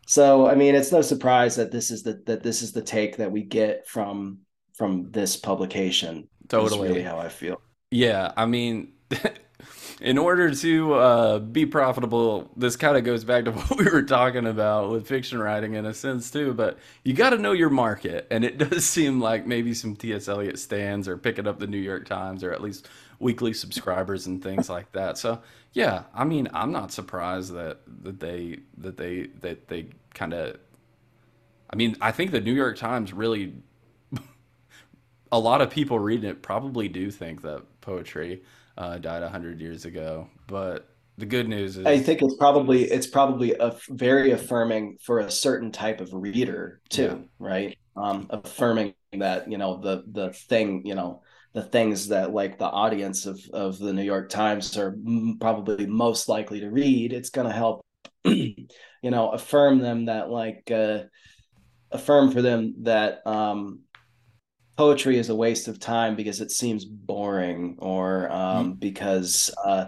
so 0.09 0.49
i 0.49 0.55
mean 0.55 0.75
it's 0.75 0.93
no 0.93 1.03
surprise 1.03 1.57
that 1.57 1.71
this 1.71 1.91
is 1.91 2.03
the 2.03 2.23
that 2.27 2.43
this 2.43 2.63
is 2.63 2.73
the 2.73 2.83
take 2.83 3.17
that 3.19 3.33
we 3.33 3.43
get 3.43 3.87
from 3.87 4.39
from 4.75 5.11
this 5.13 5.37
publication 5.37 6.29
Totally. 6.49 6.89
really 6.89 7.03
how 7.03 7.19
i 7.19 7.29
feel 7.29 7.61
Yeah, 7.91 8.33
I 8.37 8.47
mean, 8.47 8.93
in 10.01 10.19
order 10.19 10.55
to 10.55 10.95
uh, 10.95 11.39
be 11.39 11.67
profitable, 11.67 12.51
this 12.57 12.77
kind 12.77 12.97
of 12.97 13.05
goes 13.05 13.25
back 13.25 13.45
to 13.47 13.53
what 13.55 13.79
we 13.79 13.87
were 13.91 14.03
talking 14.03 14.47
about 14.47 14.91
with 14.91 15.09
fiction 15.09 15.39
writing 15.39 15.75
in 15.75 15.87
a 15.87 15.95
sense 15.95 16.31
too. 16.31 16.53
But 16.55 16.79
you 17.05 17.15
got 17.15 17.31
to 17.31 17.39
know 17.39 17.53
your 17.53 17.71
market, 17.71 18.27
and 18.31 18.45
it 18.45 18.59
does 18.71 18.85
seem 18.87 19.21
like 19.21 19.47
maybe 19.47 19.75
some 19.75 19.97
T.S. 19.97 20.29
Eliot 20.29 20.59
stands 20.59 21.09
are 21.09 21.17
picking 21.17 21.47
up 21.47 21.59
the 21.59 21.67
New 21.67 21.79
York 21.79 22.07
Times, 22.07 22.45
or 22.45 22.53
at 22.53 22.63
least 22.63 22.89
weekly 23.19 23.53
subscribers 23.53 24.27
and 24.27 24.43
things 24.43 24.69
like 24.69 24.93
that. 24.93 25.19
So 25.19 25.41
yeah, 25.73 26.05
I 26.15 26.25
mean, 26.25 26.49
I'm 26.53 26.73
not 26.73 26.93
surprised 26.93 27.53
that 27.55 27.81
that 28.03 28.21
they 28.21 28.61
that 28.79 28.97
they 28.97 29.29
that 29.41 29.69
they 29.69 29.89
kind 30.15 30.35
of. 30.35 30.59
I 31.71 31.77
mean, 31.77 31.97
I 32.01 32.13
think 32.13 32.31
the 32.31 32.41
New 32.41 32.55
York 32.55 32.79
Times 32.79 33.13
really 33.13 33.55
a 35.33 35.39
lot 35.39 35.61
of 35.61 35.71
people 35.71 35.99
reading 35.99 36.31
it 36.31 36.43
probably 36.43 36.89
do 36.89 37.11
think 37.11 37.43
that 37.43 37.63
poetry 37.81 38.43
uh, 38.79 38.99
died 38.99 39.23
a 39.23 39.29
hundred 39.29 39.61
years 39.61 39.85
ago. 39.85 40.29
But 40.47 40.89
the 41.19 41.27
good 41.27 41.49
news 41.49 41.77
is 41.77 41.85
i 41.85 41.99
think 41.99 42.23
it's 42.23 42.37
probably 42.37 42.85
it's 42.85 43.07
probably 43.07 43.53
a 43.53 43.77
very 43.91 44.31
affirming 44.31 44.97
for 45.03 45.19
a 45.19 45.31
certain 45.31 45.73
type 45.73 46.01
of 46.01 46.09
reader 46.13 46.81
yeah, 46.93 46.97
too 46.97 47.29
right 47.41 47.77
um 47.97 48.29
affirming 48.31 48.95
that 49.13 49.51
you 49.51 49.59
know 49.59 49.79
the 49.79 50.05
the 50.13 50.33
thing 50.33 50.87
you 50.87 50.95
know 50.95 51.21
the 51.59 51.65
things 51.65 52.09
that 52.09 52.33
like 52.33 52.57
the 52.57 52.65
audience 52.65 53.27
of 53.27 53.41
of 53.53 53.79
the 53.79 53.93
new 53.93 54.03
york 54.03 54.29
times 54.29 54.77
are 54.77 54.95
m- 55.07 55.39
probably 55.41 55.87
most 55.87 56.29
likely 56.29 56.61
to 56.61 56.71
read 56.71 57.13
it's 57.13 57.31
going 57.31 57.49
to 57.49 57.53
help 57.53 57.85
you 58.25 58.67
know 59.03 59.31
affirm 59.31 59.81
them 59.81 60.05
that 60.05 60.31
like 60.31 60.71
uh 60.71 61.01
affirm 61.91 62.31
for 62.31 62.43
them 62.43 62.75
that 62.83 63.27
um 63.27 63.81
poetry 64.77 65.19
is 65.19 65.29
a 65.29 65.35
waste 65.35 65.67
of 65.67 65.81
time 65.81 66.15
because 66.15 66.41
it 66.41 66.53
seems 66.53 66.85
boring 66.85 67.75
or 67.81 68.29
mm, 68.31 68.35
um, 68.35 68.75
because 68.75 69.51
uh, 69.65 69.87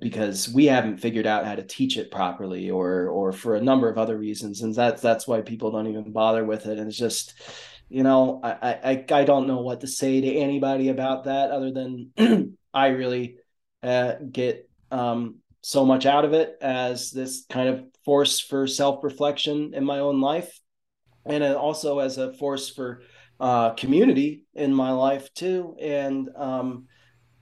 because 0.00 0.48
we 0.48 0.64
haven't 0.66 0.98
figured 0.98 1.28
out 1.28 1.46
how 1.46 1.54
to 1.54 1.62
teach 1.62 1.96
it 1.96 2.10
properly 2.10 2.68
or 2.68 3.08
or 3.08 3.32
for 3.32 3.54
a 3.54 3.62
number 3.62 3.88
of 3.88 3.98
other 3.98 4.18
reasons 4.18 4.62
and 4.62 4.74
that's 4.74 5.00
that's 5.00 5.28
why 5.28 5.40
people 5.40 5.70
don't 5.70 5.86
even 5.86 6.10
bother 6.10 6.44
with 6.44 6.66
it 6.66 6.78
and 6.78 6.88
it's 6.88 6.98
just 6.98 7.34
you 7.92 8.02
know 8.02 8.40
I 8.42 8.72
I 8.84 9.04
I 9.20 9.24
don't 9.24 9.46
know 9.46 9.60
what 9.60 9.80
to 9.82 9.86
say 9.86 10.20
to 10.20 10.34
anybody 10.34 10.88
about 10.88 11.24
that 11.24 11.50
other 11.50 11.70
than 11.70 12.56
I 12.74 12.88
really 12.88 13.36
uh, 13.82 14.14
get 14.30 14.68
um, 14.90 15.36
so 15.62 15.84
much 15.84 16.06
out 16.06 16.24
of 16.24 16.32
it 16.32 16.56
as 16.60 17.10
this 17.10 17.44
kind 17.50 17.68
of 17.68 17.84
force 18.04 18.40
for 18.40 18.66
self 18.66 19.04
reflection 19.04 19.74
in 19.74 19.84
my 19.84 19.98
own 19.98 20.20
life 20.20 20.58
and 21.26 21.44
also 21.44 21.98
as 21.98 22.18
a 22.18 22.32
force 22.32 22.70
for 22.70 23.02
uh, 23.38 23.70
community 23.70 24.44
in 24.54 24.72
my 24.74 24.90
life 24.90 25.32
too. 25.34 25.76
And 25.80 26.30
um, 26.36 26.86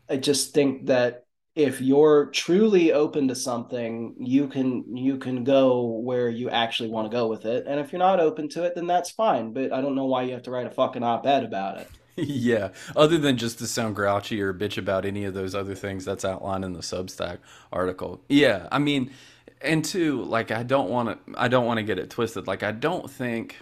I 0.09 0.17
just 0.17 0.53
think 0.53 0.87
that 0.87 1.25
if 1.55 1.81
you're 1.81 2.27
truly 2.27 2.93
open 2.93 3.29
to 3.29 3.35
something, 3.35 4.15
you 4.19 4.47
can 4.47 4.97
you 4.97 5.19
can 5.19 5.45
go 5.45 5.85
where 5.85 6.29
you 6.29 6.49
actually 6.49 6.91
want 6.91 7.11
to 7.11 7.17
go 7.17 7.27
with 7.27 7.45
it. 7.45 7.67
And 7.67 7.81
if 7.81 7.93
you're 7.93 7.99
not 7.99 8.21
open 8.21 8.49
to 8.51 8.65
it, 8.65 8.75
then 8.75 8.87
that's 8.87 9.11
fine. 9.11 9.53
But 9.53 9.73
I 9.73 9.81
don't 9.81 9.97
know 9.97 10.07
why 10.07 10.23
you 10.23 10.33
have 10.33 10.45
to 10.45 10.51
write 10.51 10.67
a 10.67 10.71
fucking 10.71 11.03
op-ed 11.03 11.45
about 11.45 11.79
it. 11.79 11.91
yeah. 12.17 12.69
Other 12.95 13.19
than 13.19 13.37
just 13.37 13.59
to 13.59 13.67
sound 13.67 13.97
grouchy 13.97 14.41
or 14.41 14.55
bitch 14.55 14.79
about 14.79 15.05
any 15.05 15.25
of 15.25 15.35
those 15.35 15.55
other 15.55 15.75
things 15.75 16.05
that's 16.05 16.25
outlined 16.25 16.65
in 16.65 16.73
the 16.73 16.81
Substack 16.81 17.39
article. 17.73 18.21
Yeah, 18.29 18.69
I 18.71 18.79
mean, 18.79 19.11
and 19.61 19.85
two, 19.85 20.23
like 20.23 20.51
I 20.51 20.63
don't 20.63 20.89
want 20.89 21.27
to, 21.27 21.41
I 21.41 21.49
don't 21.49 21.67
want 21.67 21.79
to 21.79 21.85
get 21.85 21.99
it 21.99 22.11
twisted. 22.11 22.47
Like 22.47 22.63
I 22.63 22.73
don't 22.73 23.11
think 23.11 23.57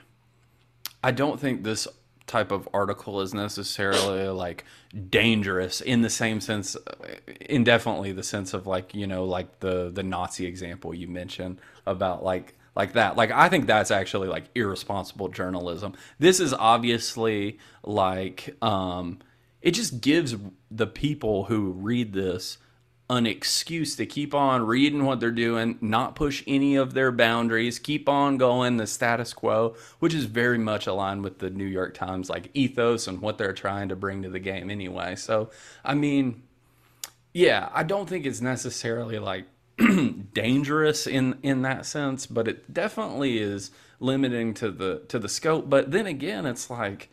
I 1.02 1.10
don't 1.10 1.40
think 1.40 1.62
this 1.62 1.88
type 2.28 2.52
of 2.52 2.68
article 2.72 3.20
is 3.20 3.34
necessarily 3.34 4.28
like 4.28 4.64
dangerous 5.10 5.80
in 5.80 6.02
the 6.02 6.10
same 6.10 6.40
sense, 6.40 6.76
indefinitely 7.40 8.12
the 8.12 8.22
sense 8.22 8.54
of 8.54 8.66
like 8.66 8.94
you 8.94 9.06
know 9.06 9.24
like 9.24 9.60
the 9.60 9.90
the 9.90 10.02
Nazi 10.02 10.46
example 10.46 10.94
you 10.94 11.08
mentioned 11.08 11.60
about 11.86 12.22
like 12.22 12.54
like 12.76 12.92
that. 12.92 13.16
Like 13.16 13.32
I 13.32 13.48
think 13.48 13.66
that's 13.66 13.90
actually 13.90 14.28
like 14.28 14.44
irresponsible 14.54 15.28
journalism. 15.28 15.94
This 16.18 16.38
is 16.38 16.54
obviously 16.54 17.58
like 17.82 18.56
um, 18.62 19.18
it 19.60 19.72
just 19.72 20.00
gives 20.00 20.36
the 20.70 20.86
people 20.86 21.44
who 21.44 21.72
read 21.72 22.12
this 22.12 22.58
an 23.10 23.26
excuse 23.26 23.96
to 23.96 24.04
keep 24.04 24.34
on 24.34 24.66
reading 24.66 25.04
what 25.04 25.18
they're 25.18 25.30
doing, 25.30 25.78
not 25.80 26.14
push 26.14 26.42
any 26.46 26.76
of 26.76 26.92
their 26.92 27.10
boundaries, 27.10 27.78
keep 27.78 28.08
on 28.08 28.36
going 28.36 28.76
the 28.76 28.86
status 28.86 29.32
quo, 29.32 29.74
which 29.98 30.12
is 30.12 30.26
very 30.26 30.58
much 30.58 30.86
aligned 30.86 31.22
with 31.24 31.38
the 31.38 31.48
New 31.48 31.64
York 31.64 31.94
Times 31.94 32.28
like 32.28 32.50
ethos 32.52 33.06
and 33.06 33.22
what 33.22 33.38
they're 33.38 33.54
trying 33.54 33.88
to 33.88 33.96
bring 33.96 34.22
to 34.22 34.28
the 34.28 34.38
game 34.38 34.70
anyway. 34.70 35.16
So, 35.16 35.50
I 35.84 35.94
mean, 35.94 36.42
yeah, 37.32 37.70
I 37.72 37.82
don't 37.82 38.08
think 38.08 38.26
it's 38.26 38.42
necessarily 38.42 39.18
like 39.18 39.46
dangerous 40.34 41.06
in 41.06 41.38
in 41.42 41.62
that 41.62 41.86
sense, 41.86 42.26
but 42.26 42.46
it 42.46 42.74
definitely 42.74 43.38
is 43.38 43.70
limiting 44.00 44.52
to 44.54 44.70
the 44.70 45.02
to 45.08 45.18
the 45.18 45.28
scope. 45.28 45.70
But 45.70 45.92
then 45.92 46.06
again, 46.06 46.44
it's 46.44 46.68
like 46.68 47.08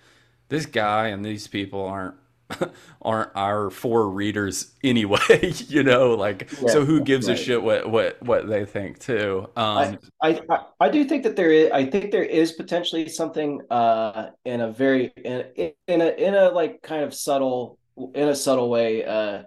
this 0.50 0.66
guy 0.66 1.08
and 1.08 1.24
these 1.24 1.48
people 1.48 1.86
aren't 1.86 2.16
aren't 3.02 3.32
our 3.36 3.70
four 3.70 4.10
readers 4.10 4.74
anyway, 4.84 5.54
you 5.68 5.84
know, 5.84 6.14
like 6.14 6.52
Yeah, 6.62 6.70
so 6.70 6.86
who 6.86 7.02
gives 7.02 7.28
a 7.28 7.36
shit 7.36 7.62
what 7.62 7.90
what 7.90 8.22
what 8.22 8.48
they 8.48 8.66
think 8.66 9.00
too. 9.00 9.48
I, 9.56 9.86
Um 9.86 10.00
I 10.22 10.42
I 10.50 10.60
I 10.80 10.90
do 10.90 11.06
think 11.06 11.24
that 11.24 11.36
there 11.36 11.52
is 11.52 11.72
I 11.72 11.86
think 11.86 12.12
there 12.12 12.24
is 12.24 12.54
potentially 12.54 13.10
something 13.10 13.62
uh 13.70 14.32
in 14.46 14.62
a 14.62 14.72
very 14.72 15.12
in, 15.24 15.74
in 15.88 16.02
a 16.02 16.10
in 16.10 16.36
a 16.36 16.50
like 16.50 16.82
kind 16.82 17.04
of 17.04 17.14
subtle 17.14 17.78
in 18.14 18.30
a 18.30 18.36
subtle 18.36 18.70
way 18.70 19.06
uh 19.06 19.44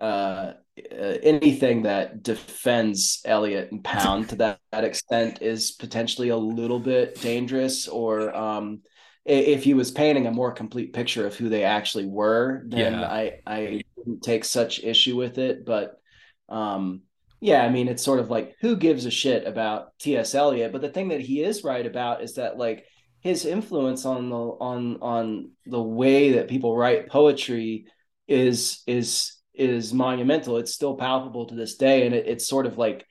uh, 0.00 0.54
uh, 0.90 1.18
anything 1.22 1.82
that 1.82 2.22
defends 2.22 3.20
Eliot 3.26 3.70
and 3.70 3.84
Pound 3.84 4.30
to 4.30 4.36
that, 4.36 4.60
that 4.72 4.84
extent 4.84 5.42
is 5.42 5.72
potentially 5.72 6.30
a 6.30 6.36
little 6.36 6.80
bit 6.80 7.20
dangerous. 7.20 7.86
Or 7.86 8.34
um, 8.34 8.80
if 9.24 9.64
he 9.64 9.74
was 9.74 9.90
painting 9.90 10.26
a 10.26 10.32
more 10.32 10.52
complete 10.52 10.92
picture 10.92 11.26
of 11.26 11.36
who 11.36 11.48
they 11.48 11.64
actually 11.64 12.06
were, 12.06 12.62
then 12.66 12.94
yeah. 12.94 13.06
I 13.06 13.40
I 13.46 13.82
wouldn't 13.96 14.22
take 14.22 14.44
such 14.44 14.82
issue 14.82 15.16
with 15.16 15.38
it. 15.38 15.64
But 15.64 16.00
um, 16.48 17.02
yeah, 17.40 17.62
I 17.62 17.70
mean, 17.70 17.88
it's 17.88 18.02
sort 18.02 18.20
of 18.20 18.30
like 18.30 18.56
who 18.60 18.76
gives 18.76 19.06
a 19.06 19.10
shit 19.10 19.46
about 19.46 19.98
T.S. 19.98 20.34
Eliot? 20.34 20.72
But 20.72 20.80
the 20.80 20.88
thing 20.88 21.08
that 21.08 21.20
he 21.20 21.42
is 21.42 21.64
right 21.64 21.84
about 21.84 22.22
is 22.22 22.34
that 22.34 22.58
like 22.58 22.84
his 23.20 23.44
influence 23.44 24.06
on 24.06 24.30
the 24.30 24.36
on 24.36 24.98
on 25.02 25.50
the 25.66 25.82
way 25.82 26.32
that 26.32 26.48
people 26.48 26.76
write 26.76 27.08
poetry 27.08 27.86
is 28.26 28.82
is 28.86 29.36
is 29.54 29.92
monumental. 29.92 30.56
It's 30.56 30.74
still 30.74 30.96
palpable 30.96 31.46
to 31.46 31.54
this 31.54 31.76
day, 31.76 32.06
and 32.06 32.14
it, 32.14 32.26
it's 32.26 32.48
sort 32.48 32.66
of 32.66 32.78
like 32.78 33.04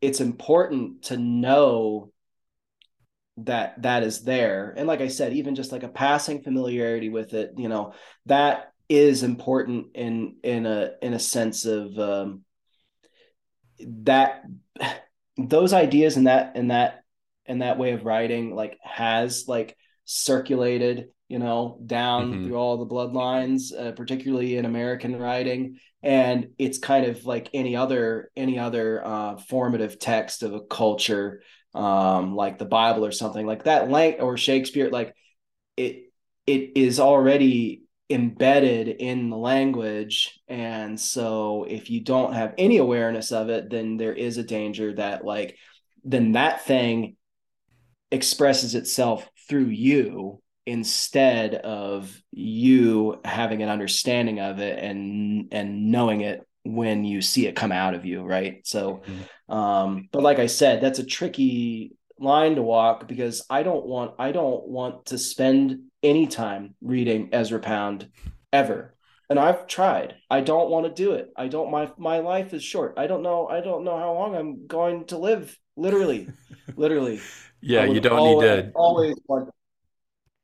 it's 0.00 0.20
important 0.20 1.02
to 1.04 1.16
know 1.16 2.10
that 3.38 3.80
that 3.82 4.02
is 4.02 4.22
there. 4.22 4.74
And 4.76 4.86
like 4.86 5.00
I 5.00 5.08
said, 5.08 5.32
even 5.32 5.54
just 5.54 5.72
like 5.72 5.82
a 5.82 5.88
passing 5.88 6.42
familiarity 6.42 7.08
with 7.08 7.34
it, 7.34 7.52
you 7.56 7.68
know, 7.68 7.94
that 8.26 8.72
is 8.88 9.22
important 9.22 9.88
in 9.94 10.36
in 10.42 10.66
a 10.66 10.92
in 11.00 11.14
a 11.14 11.18
sense 11.18 11.64
of 11.64 11.98
um, 11.98 12.44
that 13.80 14.44
those 15.38 15.72
ideas 15.72 16.16
and 16.16 16.26
that 16.26 16.52
and 16.56 16.70
that 16.70 17.04
and 17.46 17.62
that 17.62 17.78
way 17.78 17.92
of 17.92 18.04
writing 18.04 18.54
like 18.54 18.78
has 18.82 19.44
like 19.48 19.76
circulated 20.04 21.08
you 21.28 21.38
know 21.38 21.78
down 21.86 22.30
hmm 22.30 22.42
through 22.42 22.56
all 22.56 22.76
the 22.76 22.86
bloodlines 22.86 23.72
uh, 23.76 23.92
particularly 23.92 24.56
in 24.58 24.66
american 24.66 25.16
writing 25.18 25.78
and 26.02 26.48
it's 26.58 26.78
kind 26.78 27.06
of 27.06 27.24
like 27.24 27.48
any 27.54 27.74
other 27.76 28.30
any 28.36 28.58
other 28.58 29.04
uh, 29.04 29.36
formative 29.36 29.98
text 29.98 30.42
of 30.42 30.52
a 30.52 30.60
culture 30.60 31.42
um 31.74 32.36
like 32.36 32.58
the 32.58 32.66
bible 32.66 33.04
or 33.04 33.12
something 33.12 33.46
like 33.46 33.64
that 33.64 33.88
like 33.88 34.18
or 34.20 34.36
shakespeare 34.36 34.90
like 34.90 35.14
it 35.76 36.12
it 36.46 36.72
is 36.76 37.00
already 37.00 37.82
embedded 38.12 38.88
in 38.88 39.30
the 39.30 39.36
language. 39.36 40.38
And 40.48 41.00
so 41.00 41.64
if 41.68 41.90
you 41.90 42.02
don't 42.02 42.34
have 42.34 42.54
any 42.58 42.76
awareness 42.78 43.32
of 43.32 43.48
it 43.48 43.70
then 43.70 43.96
there 43.96 44.12
is 44.12 44.38
a 44.38 44.42
danger 44.42 44.94
that 44.94 45.24
like 45.24 45.56
then 46.04 46.32
that 46.32 46.64
thing 46.64 47.16
expresses 48.10 48.74
itself 48.74 49.28
through 49.48 49.66
you 49.66 50.42
instead 50.66 51.54
of 51.54 52.20
you 52.30 53.20
having 53.24 53.62
an 53.62 53.68
understanding 53.68 54.38
of 54.38 54.58
it 54.58 54.78
and 54.78 55.48
and 55.52 55.90
knowing 55.90 56.20
it 56.20 56.46
when 56.64 57.04
you 57.04 57.20
see 57.20 57.46
it 57.46 57.56
come 57.56 57.72
out 57.72 57.94
of 57.94 58.04
you 58.04 58.22
right 58.22 58.66
so 58.66 59.02
hmm 59.06 59.22
um 59.48 60.08
but 60.12 60.22
like 60.22 60.38
i 60.38 60.46
said 60.46 60.80
that's 60.80 61.00
a 61.00 61.04
tricky 61.04 61.92
line 62.18 62.54
to 62.54 62.62
walk 62.62 63.08
because 63.08 63.44
i 63.50 63.62
don't 63.62 63.84
want 63.84 64.14
i 64.18 64.30
don't 64.30 64.66
want 64.66 65.04
to 65.04 65.18
spend 65.18 65.80
any 66.02 66.26
time 66.26 66.74
reading 66.80 67.28
ezra 67.32 67.58
pound 67.58 68.08
ever 68.52 68.94
and 69.32 69.40
I've 69.40 69.66
tried. 69.66 70.16
I 70.28 70.42
don't 70.42 70.68
want 70.68 70.84
to 70.84 70.92
do 70.92 71.12
it. 71.12 71.30
I 71.34 71.48
don't 71.48 71.70
my 71.70 71.90
my 71.96 72.18
life 72.18 72.52
is 72.52 72.62
short. 72.62 72.94
I 72.98 73.06
don't 73.06 73.22
know 73.22 73.46
I 73.48 73.62
don't 73.62 73.82
know 73.82 73.96
how 73.96 74.12
long 74.12 74.36
I'm 74.36 74.66
going 74.66 75.06
to 75.06 75.16
live. 75.16 75.56
Literally. 75.74 76.28
Literally. 76.76 77.18
Yeah, 77.62 77.84
you 77.84 78.00
don't 78.00 78.18
always, 78.18 78.42
need 78.42 78.64
to 78.64 78.72
always 78.74 79.14
want 79.26 79.48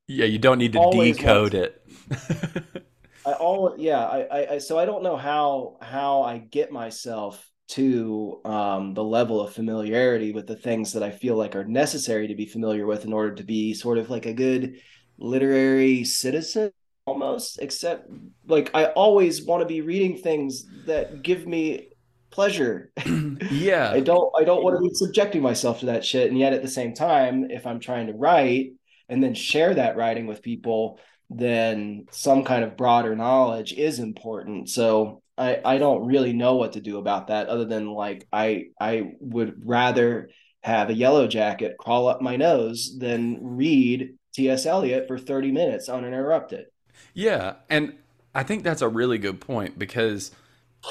Yeah, 0.06 0.24
you 0.24 0.38
don't 0.38 0.58
need 0.58 0.72
to 0.72 0.78
decode 0.90 1.52
it. 1.52 1.82
I 3.28 3.32
all 3.34 3.74
yeah, 3.76 4.04
I, 4.04 4.54
I 4.54 4.58
so 4.58 4.78
I 4.78 4.86
don't 4.86 5.02
know 5.02 5.16
how 5.16 5.76
how 5.82 6.22
I 6.22 6.38
get 6.38 6.72
myself 6.72 7.46
to 7.68 8.40
um, 8.46 8.94
the 8.94 9.04
level 9.04 9.40
of 9.42 9.52
familiarity 9.52 10.32
with 10.32 10.46
the 10.46 10.56
things 10.56 10.94
that 10.94 11.02
I 11.02 11.10
feel 11.10 11.36
like 11.36 11.54
are 11.54 11.64
necessary 11.64 12.28
to 12.28 12.34
be 12.34 12.46
familiar 12.46 12.86
with 12.86 13.04
in 13.04 13.12
order 13.12 13.34
to 13.34 13.44
be 13.44 13.74
sort 13.74 13.98
of 13.98 14.08
like 14.08 14.24
a 14.24 14.32
good 14.32 14.80
literary 15.18 16.04
citizen 16.04 16.72
almost 17.04 17.58
except 17.60 18.08
like 18.46 18.70
I 18.72 18.86
always 18.86 19.44
want 19.44 19.60
to 19.60 19.66
be 19.66 19.82
reading 19.82 20.16
things 20.16 20.64
that 20.86 21.22
give 21.22 21.46
me 21.46 21.88
pleasure. 22.30 22.92
yeah. 23.50 23.90
I 23.90 24.00
don't 24.00 24.32
I 24.38 24.44
don't 24.44 24.62
want 24.64 24.76
to 24.76 24.88
be 24.88 24.94
subjecting 24.94 25.42
myself 25.42 25.80
to 25.80 25.86
that 25.86 26.04
shit 26.04 26.30
and 26.30 26.38
yet 26.38 26.54
at 26.54 26.62
the 26.62 26.68
same 26.68 26.94
time 26.94 27.50
if 27.50 27.66
I'm 27.66 27.80
trying 27.80 28.06
to 28.06 28.14
write 28.14 28.72
and 29.10 29.22
then 29.22 29.34
share 29.34 29.74
that 29.74 29.96
writing 29.96 30.26
with 30.26 30.40
people 30.40 30.98
then 31.30 32.06
some 32.10 32.44
kind 32.44 32.64
of 32.64 32.76
broader 32.76 33.14
knowledge 33.14 33.72
is 33.72 33.98
important. 33.98 34.68
So 34.70 35.22
I 35.36 35.60
I 35.64 35.78
don't 35.78 36.06
really 36.06 36.32
know 36.32 36.56
what 36.56 36.72
to 36.74 36.80
do 36.80 36.98
about 36.98 37.28
that 37.28 37.48
other 37.48 37.64
than 37.64 37.90
like 37.90 38.26
I 38.32 38.66
I 38.80 39.12
would 39.20 39.62
rather 39.64 40.30
have 40.62 40.90
a 40.90 40.94
yellow 40.94 41.26
jacket 41.26 41.76
crawl 41.78 42.08
up 42.08 42.20
my 42.20 42.36
nose 42.36 42.96
than 42.98 43.38
read 43.40 44.14
T.S. 44.34 44.66
Eliot 44.66 45.06
for 45.08 45.18
30 45.18 45.52
minutes 45.52 45.88
uninterrupted. 45.88 46.66
Yeah, 47.14 47.54
and 47.70 47.94
I 48.34 48.42
think 48.42 48.64
that's 48.64 48.82
a 48.82 48.88
really 48.88 49.18
good 49.18 49.40
point 49.40 49.78
because 49.78 50.32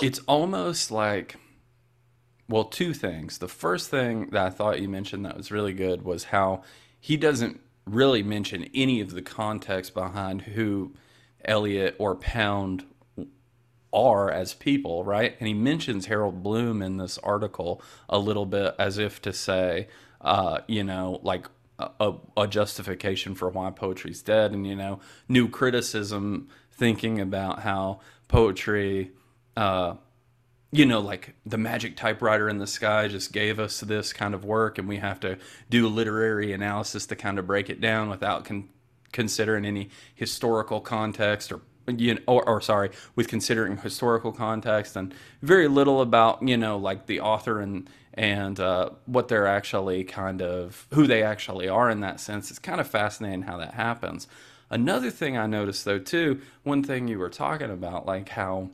it's 0.02 0.20
almost 0.28 0.92
like 0.92 1.38
well, 2.50 2.64
two 2.64 2.94
things. 2.94 3.40
The 3.40 3.48
first 3.48 3.90
thing 3.90 4.30
that 4.30 4.46
I 4.46 4.50
thought 4.50 4.80
you 4.80 4.88
mentioned 4.88 5.26
that 5.26 5.36
was 5.36 5.52
really 5.52 5.74
good 5.74 6.04
was 6.04 6.26
how 6.26 6.64
he 7.00 7.18
doesn't 7.18 7.60
really 7.88 8.24
mention 8.24 8.70
any 8.74 9.02
of 9.02 9.12
the 9.12 9.22
context 9.22 9.94
behind 9.94 10.42
who 10.42 10.94
Eliot 11.46 11.96
or 11.98 12.16
Pound 12.16 12.86
are 13.94 14.30
as 14.30 14.54
people, 14.54 15.04
right? 15.04 15.36
And 15.40 15.48
he 15.48 15.54
mentions 15.54 16.08
Harold 16.08 16.44
Bloom 16.44 16.82
in 16.82 16.98
this 16.98 17.18
article 17.20 17.82
a 18.10 18.20
little 18.20 18.46
bit 18.46 18.76
as 18.78 18.98
if 18.98 19.22
to 19.24 19.34
say, 19.34 19.88
uh, 20.22 20.60
you 20.68 20.84
know, 20.84 21.20
like 21.24 21.48
a, 21.80 22.14
a 22.36 22.48
justification 22.48 23.36
for 23.36 23.50
why 23.50 23.70
poetry's 23.70 24.22
dead, 24.22 24.52
and 24.52 24.66
you 24.66 24.76
know, 24.76 25.00
new 25.28 25.48
criticism 25.48 26.50
thinking 26.72 27.20
about 27.20 27.62
how 27.62 28.00
poetry. 28.28 29.12
Uh, 29.56 29.96
you 30.72 30.86
know, 30.86 31.00
like 31.00 31.36
the 31.46 31.58
magic 31.58 31.96
typewriter 31.96 32.50
in 32.50 32.58
the 32.58 32.68
sky 32.68 33.08
just 33.08 33.32
gave 33.32 33.60
us 33.60 33.80
this 33.80 34.12
kind 34.12 34.34
of 34.34 34.44
work, 34.44 34.78
and 34.78 34.88
we 34.88 34.98
have 34.98 35.20
to 35.22 35.38
do 35.70 35.88
literary 35.88 36.52
analysis 36.52 37.06
to 37.08 37.16
kind 37.16 37.40
of 37.40 37.48
break 37.48 37.70
it 37.70 37.80
down 37.80 38.10
without 38.10 38.46
con- 38.46 38.70
considering 39.12 39.66
any 39.66 39.90
historical 40.14 40.82
context 40.82 41.52
or 41.52 41.62
you 41.88 42.16
know, 42.16 42.22
or, 42.28 42.48
or, 42.48 42.60
sorry, 42.60 42.90
with 43.16 43.30
considering 43.30 43.78
historical 43.78 44.34
context 44.34 44.98
and 44.98 45.14
very 45.42 45.70
little 45.70 46.02
about 46.02 46.46
you 46.46 46.58
know 46.58 46.78
like 46.78 47.06
the 47.06 47.22
author 47.22 47.62
and 47.62 47.90
and 48.14 48.60
uh, 48.60 48.90
what 49.06 49.28
they're 49.30 49.48
actually 49.48 50.04
kind 50.04 50.42
of 50.42 50.88
who 50.94 51.08
they 51.08 51.24
actually 51.24 51.70
are 51.70 51.90
in 51.90 52.02
that 52.02 52.20
sense. 52.20 52.50
It's 52.50 52.60
kind 52.60 52.82
of 52.82 52.88
fascinating 52.88 53.44
how 53.44 53.58
that 53.58 53.76
happens. 53.76 54.28
Another 54.70 55.12
thing 55.12 55.38
I 55.38 55.48
noticed 55.48 55.86
though 55.86 56.00
too, 56.00 56.42
one 56.64 56.84
thing 56.84 57.08
you 57.08 57.20
were 57.20 57.30
talking 57.30 57.72
about, 57.72 58.06
like 58.06 58.30
how 58.30 58.72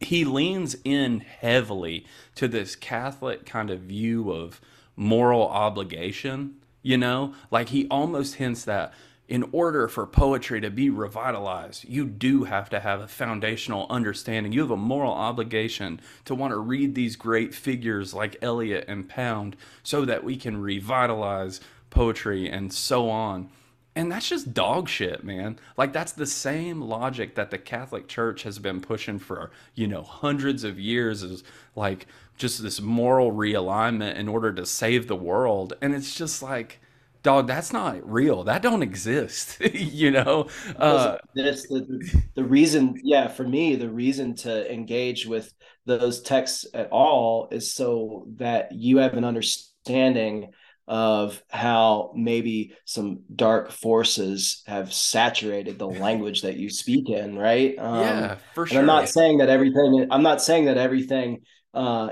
he 0.00 0.24
leans 0.24 0.76
in 0.84 1.20
heavily 1.20 2.06
to 2.34 2.48
this 2.48 2.74
Catholic 2.74 3.46
kind 3.46 3.70
of 3.70 3.80
view 3.80 4.32
of 4.32 4.60
moral 4.96 5.46
obligation, 5.46 6.56
you 6.82 6.96
know? 6.96 7.34
Like 7.50 7.68
he 7.68 7.86
almost 7.88 8.36
hints 8.36 8.64
that 8.64 8.92
in 9.30 9.48
order 9.52 9.86
for 9.86 10.06
poetry 10.06 10.60
to 10.60 10.70
be 10.70 10.90
revitalized, 10.90 11.84
you 11.84 12.04
do 12.04 12.44
have 12.44 12.68
to 12.68 12.80
have 12.80 13.00
a 13.00 13.06
foundational 13.06 13.86
understanding. 13.88 14.52
You 14.52 14.62
have 14.62 14.72
a 14.72 14.76
moral 14.76 15.12
obligation 15.12 16.00
to 16.24 16.34
want 16.34 16.50
to 16.50 16.58
read 16.58 16.96
these 16.96 17.14
great 17.14 17.54
figures 17.54 18.12
like 18.12 18.36
Eliot 18.42 18.86
and 18.88 19.08
Pound 19.08 19.54
so 19.84 20.04
that 20.04 20.24
we 20.24 20.36
can 20.36 20.60
revitalize 20.60 21.60
poetry 21.90 22.50
and 22.50 22.72
so 22.72 23.08
on. 23.08 23.50
And 23.96 24.10
that's 24.10 24.28
just 24.28 24.54
dog 24.54 24.88
shit, 24.88 25.24
man. 25.24 25.58
Like 25.76 25.92
that's 25.92 26.12
the 26.12 26.26
same 26.26 26.80
logic 26.80 27.34
that 27.34 27.50
the 27.50 27.58
Catholic 27.58 28.06
Church 28.06 28.44
has 28.44 28.58
been 28.58 28.80
pushing 28.80 29.18
for, 29.18 29.50
you 29.74 29.88
know, 29.88 30.02
hundreds 30.02 30.62
of 30.64 30.78
years 30.78 31.22
is 31.22 31.42
like 31.74 32.06
just 32.36 32.62
this 32.62 32.80
moral 32.80 33.32
realignment 33.32 34.14
in 34.14 34.28
order 34.28 34.52
to 34.52 34.64
save 34.64 35.08
the 35.08 35.16
world. 35.16 35.74
And 35.82 35.94
it's 35.94 36.14
just 36.14 36.42
like 36.42 36.80
dog 37.22 37.46
that's 37.46 37.72
not 37.72 38.10
real 38.10 38.44
that 38.44 38.62
don't 38.62 38.82
exist 38.82 39.60
you 39.74 40.10
know 40.10 40.48
uh 40.76 41.18
the, 41.34 42.22
the 42.34 42.44
reason 42.44 42.98
yeah 43.02 43.28
for 43.28 43.46
me 43.46 43.76
the 43.76 43.88
reason 43.88 44.34
to 44.34 44.72
engage 44.72 45.26
with 45.26 45.52
those 45.84 46.22
texts 46.22 46.66
at 46.72 46.88
all 46.90 47.48
is 47.50 47.74
so 47.74 48.26
that 48.36 48.72
you 48.72 48.98
have 48.98 49.14
an 49.14 49.24
understanding 49.24 50.50
of 50.90 51.40
how 51.48 52.10
maybe 52.16 52.74
some 52.84 53.20
dark 53.32 53.70
forces 53.70 54.64
have 54.66 54.92
saturated 54.92 55.78
the 55.78 55.86
language 55.86 56.42
that 56.42 56.56
you 56.56 56.68
speak 56.68 57.08
in, 57.08 57.38
right? 57.38 57.78
Um, 57.78 58.00
yeah, 58.00 58.38
for 58.54 58.66
sure. 58.66 58.80
I'm 58.80 58.86
not 58.86 59.08
saying 59.08 59.38
that 59.38 59.48
everything. 59.48 60.08
I'm 60.10 60.24
not 60.24 60.42
saying 60.42 60.64
that 60.64 60.78
everything. 60.78 61.42
Uh, 61.72 62.10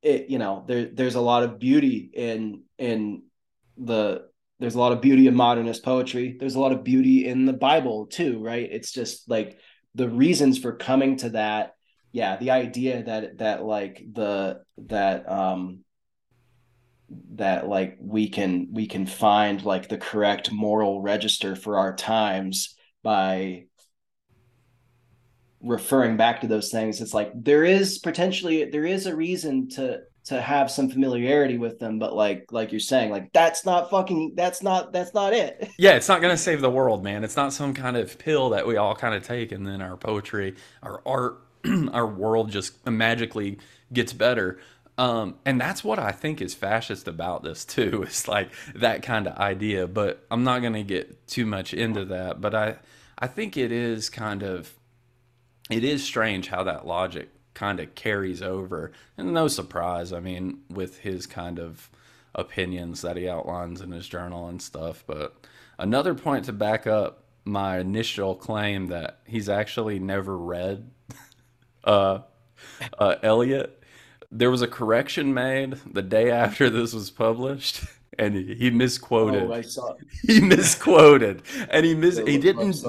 it 0.00 0.30
you 0.30 0.38
know 0.38 0.64
there 0.66 0.86
there's 0.86 1.16
a 1.16 1.20
lot 1.20 1.42
of 1.42 1.58
beauty 1.58 2.10
in 2.14 2.62
in 2.78 3.24
the 3.76 4.22
there's 4.58 4.74
a 4.74 4.80
lot 4.80 4.92
of 4.92 5.02
beauty 5.02 5.26
in 5.26 5.34
modernist 5.34 5.84
poetry. 5.84 6.38
There's 6.40 6.54
a 6.54 6.60
lot 6.60 6.72
of 6.72 6.82
beauty 6.82 7.28
in 7.28 7.44
the 7.44 7.52
Bible 7.52 8.06
too, 8.06 8.42
right? 8.42 8.66
It's 8.70 8.90
just 8.90 9.28
like 9.28 9.58
the 9.94 10.08
reasons 10.08 10.58
for 10.58 10.74
coming 10.74 11.16
to 11.18 11.30
that. 11.30 11.74
Yeah, 12.12 12.38
the 12.38 12.52
idea 12.52 13.02
that 13.02 13.38
that 13.38 13.64
like 13.64 14.02
the 14.10 14.62
that 14.78 15.30
um 15.30 15.83
that 17.36 17.68
like 17.68 17.96
we 18.00 18.28
can 18.28 18.68
we 18.72 18.86
can 18.86 19.06
find 19.06 19.64
like 19.64 19.88
the 19.88 19.98
correct 19.98 20.52
moral 20.52 21.00
register 21.00 21.56
for 21.56 21.78
our 21.78 21.94
times 21.94 22.74
by 23.02 23.64
referring 25.60 26.16
back 26.16 26.42
to 26.42 26.46
those 26.46 26.70
things. 26.70 27.00
It's 27.00 27.14
like 27.14 27.32
there 27.34 27.64
is 27.64 27.98
potentially 27.98 28.64
there 28.66 28.84
is 28.84 29.06
a 29.06 29.16
reason 29.16 29.68
to 29.70 30.02
to 30.26 30.40
have 30.40 30.70
some 30.70 30.88
familiarity 30.88 31.58
with 31.58 31.78
them 31.78 31.98
but 31.98 32.14
like 32.14 32.46
like 32.50 32.72
you're 32.72 32.80
saying 32.80 33.10
like 33.10 33.30
that's 33.34 33.66
not 33.66 33.90
fucking 33.90 34.32
that's 34.34 34.62
not 34.62 34.92
that's 34.92 35.12
not 35.14 35.32
it. 35.32 35.68
Yeah 35.78 35.96
it's 35.96 36.08
not 36.08 36.20
going 36.20 36.32
to 36.32 36.42
save 36.42 36.60
the 36.60 36.70
world 36.70 37.02
man. 37.02 37.24
It's 37.24 37.36
not 37.36 37.52
some 37.52 37.74
kind 37.74 37.96
of 37.96 38.18
pill 38.18 38.50
that 38.50 38.66
we 38.66 38.76
all 38.76 38.94
kind 38.94 39.14
of 39.14 39.22
take 39.22 39.52
and 39.52 39.66
then 39.66 39.82
our 39.82 39.96
poetry 39.96 40.54
our 40.82 41.02
art 41.04 41.40
our 41.92 42.06
world 42.06 42.50
just 42.50 42.86
magically 42.86 43.58
gets 43.92 44.12
better 44.12 44.60
um, 44.96 45.36
and 45.44 45.60
that's 45.60 45.82
what 45.82 45.98
I 45.98 46.12
think 46.12 46.40
is 46.40 46.54
fascist 46.54 47.08
about 47.08 47.42
this 47.42 47.64
too. 47.64 48.02
It's 48.06 48.28
like 48.28 48.50
that 48.74 49.02
kind 49.02 49.26
of 49.26 49.36
idea, 49.36 49.86
but 49.86 50.24
I'm 50.30 50.44
not 50.44 50.60
going 50.60 50.74
to 50.74 50.82
get 50.82 51.26
too 51.26 51.46
much 51.46 51.74
into 51.74 52.04
that. 52.06 52.40
But 52.40 52.54
I, 52.54 52.76
I 53.18 53.26
think 53.26 53.56
it 53.56 53.72
is 53.72 54.08
kind 54.08 54.42
of, 54.42 54.74
it 55.70 55.82
is 55.82 56.04
strange 56.04 56.48
how 56.48 56.62
that 56.64 56.86
logic 56.86 57.30
kind 57.54 57.80
of 57.80 57.94
carries 57.94 58.42
over, 58.42 58.92
and 59.16 59.32
no 59.32 59.48
surprise. 59.48 60.12
I 60.12 60.20
mean, 60.20 60.60
with 60.68 60.98
his 60.98 61.26
kind 61.26 61.58
of 61.58 61.88
opinions 62.34 63.02
that 63.02 63.16
he 63.16 63.28
outlines 63.28 63.80
in 63.80 63.92
his 63.92 64.08
journal 64.08 64.48
and 64.48 64.60
stuff. 64.60 65.04
But 65.06 65.34
another 65.78 66.14
point 66.14 66.44
to 66.46 66.52
back 66.52 66.86
up 66.86 67.24
my 67.44 67.78
initial 67.78 68.34
claim 68.34 68.86
that 68.88 69.20
he's 69.26 69.48
actually 69.48 69.98
never 69.98 70.36
read 70.36 70.90
uh, 71.84 72.20
uh, 72.98 73.14
Eliot 73.22 73.83
there 74.34 74.50
was 74.50 74.62
a 74.62 74.68
correction 74.68 75.32
made 75.32 75.74
the 75.90 76.02
day 76.02 76.30
after 76.30 76.68
this 76.68 76.92
was 76.92 77.10
published 77.10 77.84
and 78.18 78.34
he 78.34 78.70
misquoted. 78.70 79.44
Oh, 79.44 79.52
I 79.52 79.62
saw. 79.62 79.94
He 80.26 80.40
misquoted, 80.40 81.42
and 81.70 81.84
he 81.84 81.94
mis 81.94 82.18
he 82.18 82.38
didn't 82.38 82.84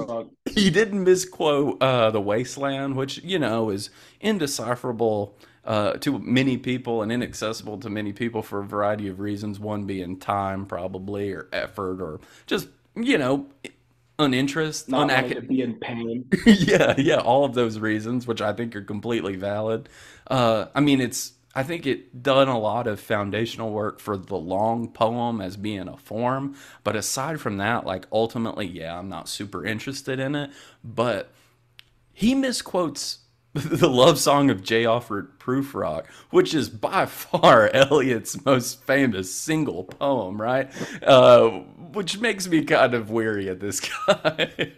he 0.46 0.70
didn't 0.70 1.04
misquote 1.04 1.82
uh, 1.82 2.10
the 2.10 2.20
Waste 2.20 2.58
Land, 2.58 2.96
which 2.96 3.18
you 3.18 3.38
know 3.38 3.70
is 3.70 3.90
indecipherable 4.20 5.36
uh, 5.64 5.94
to 5.94 6.18
many 6.18 6.56
people 6.56 7.02
and 7.02 7.12
inaccessible 7.12 7.78
to 7.78 7.90
many 7.90 8.12
people 8.12 8.42
for 8.42 8.60
a 8.60 8.64
variety 8.64 9.08
of 9.08 9.20
reasons. 9.20 9.58
One 9.60 9.84
being 9.84 10.18
time, 10.18 10.66
probably, 10.66 11.32
or 11.32 11.48
effort, 11.52 12.00
or 12.00 12.20
just 12.46 12.68
you 12.94 13.18
know 13.18 13.46
uninterest, 14.18 14.88
not 14.88 15.08
unac- 15.10 15.34
to 15.34 15.42
be 15.42 15.60
in 15.60 15.74
pain. 15.74 16.26
yeah, 16.46 16.94
yeah, 16.96 17.18
all 17.18 17.44
of 17.44 17.54
those 17.54 17.78
reasons, 17.78 18.26
which 18.26 18.40
I 18.40 18.52
think 18.52 18.74
are 18.76 18.82
completely 18.82 19.36
valid. 19.36 19.88
Uh, 20.28 20.66
I 20.74 20.80
mean, 20.80 21.00
it's 21.00 21.32
I 21.56 21.62
think 21.62 21.86
it 21.86 22.22
done 22.22 22.48
a 22.48 22.58
lot 22.58 22.86
of 22.86 23.00
foundational 23.00 23.70
work 23.70 23.98
for 23.98 24.18
the 24.18 24.36
long 24.36 24.92
poem 24.92 25.40
as 25.40 25.56
being 25.56 25.88
a 25.88 25.96
form. 25.96 26.54
But 26.84 26.96
aside 26.96 27.40
from 27.40 27.56
that, 27.56 27.86
like 27.86 28.04
ultimately, 28.12 28.66
yeah, 28.66 28.98
I'm 28.98 29.08
not 29.08 29.26
super 29.26 29.64
interested 29.64 30.20
in 30.20 30.34
it. 30.34 30.50
But 30.84 31.32
he 32.12 32.34
misquotes 32.34 33.20
the 33.54 33.88
love 33.88 34.18
song 34.18 34.50
of 34.50 34.62
J. 34.62 34.84
Alfred 34.84 35.38
Prufrock, 35.38 36.08
which 36.28 36.52
is 36.52 36.68
by 36.68 37.06
far 37.06 37.70
Eliot's 37.74 38.44
most 38.44 38.84
famous 38.84 39.34
single 39.34 39.84
poem, 39.84 40.38
right? 40.38 40.70
Uh, 41.02 41.48
which 41.94 42.20
makes 42.20 42.46
me 42.46 42.64
kind 42.64 42.92
of 42.92 43.10
weary 43.10 43.48
of 43.48 43.60
this 43.60 43.80
guy. 44.06 44.74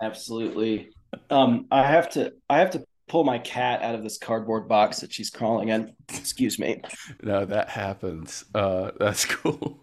Absolutely. 0.00 0.90
Um, 1.28 1.66
I 1.72 1.84
have 1.84 2.10
to. 2.10 2.34
I 2.48 2.60
have 2.60 2.70
to 2.70 2.84
pull 3.08 3.24
my 3.24 3.38
cat 3.38 3.82
out 3.82 3.94
of 3.94 4.02
this 4.02 4.18
cardboard 4.18 4.68
box 4.68 5.00
that 5.00 5.12
she's 5.12 5.30
crawling 5.30 5.68
in. 5.68 5.94
Excuse 6.08 6.58
me. 6.58 6.80
No, 7.22 7.44
that 7.44 7.68
happens. 7.68 8.44
Uh, 8.54 8.90
that's 8.98 9.24
cool. 9.26 9.80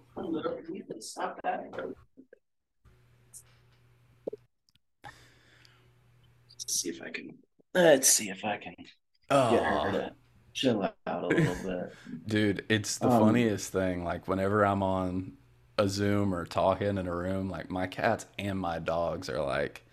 Stop 0.99 1.39
that. 1.43 1.63
Let's 5.03 6.81
see 6.81 6.89
if 6.89 7.01
I 7.01 7.09
can. 7.09 7.37
Let's 7.73 8.07
see 8.09 8.29
if 8.29 8.43
I 8.45 8.57
can 8.57 8.75
get 8.77 9.63
her 9.63 9.87
Oh, 9.87 9.91
to 9.91 10.11
chill 10.53 10.83
out 10.83 10.95
a 11.07 11.27
little 11.27 11.55
bit. 11.63 11.93
dude, 12.27 12.65
it's 12.69 12.97
the 12.97 13.09
Um, 13.09 13.19
funniest 13.19 13.71
thing. 13.71 14.03
Like 14.03 14.27
whenever 14.27 14.65
I'm 14.65 14.83
on 14.83 15.33
a 15.77 15.87
Zoom 15.87 16.33
or 16.35 16.45
talking 16.45 16.97
in 16.97 17.07
a 17.07 17.15
room, 17.15 17.49
like 17.49 17.69
my 17.71 17.87
cats 17.87 18.25
and 18.37 18.59
my 18.59 18.79
dogs 18.79 19.29
are 19.29 19.41
like 19.43 19.85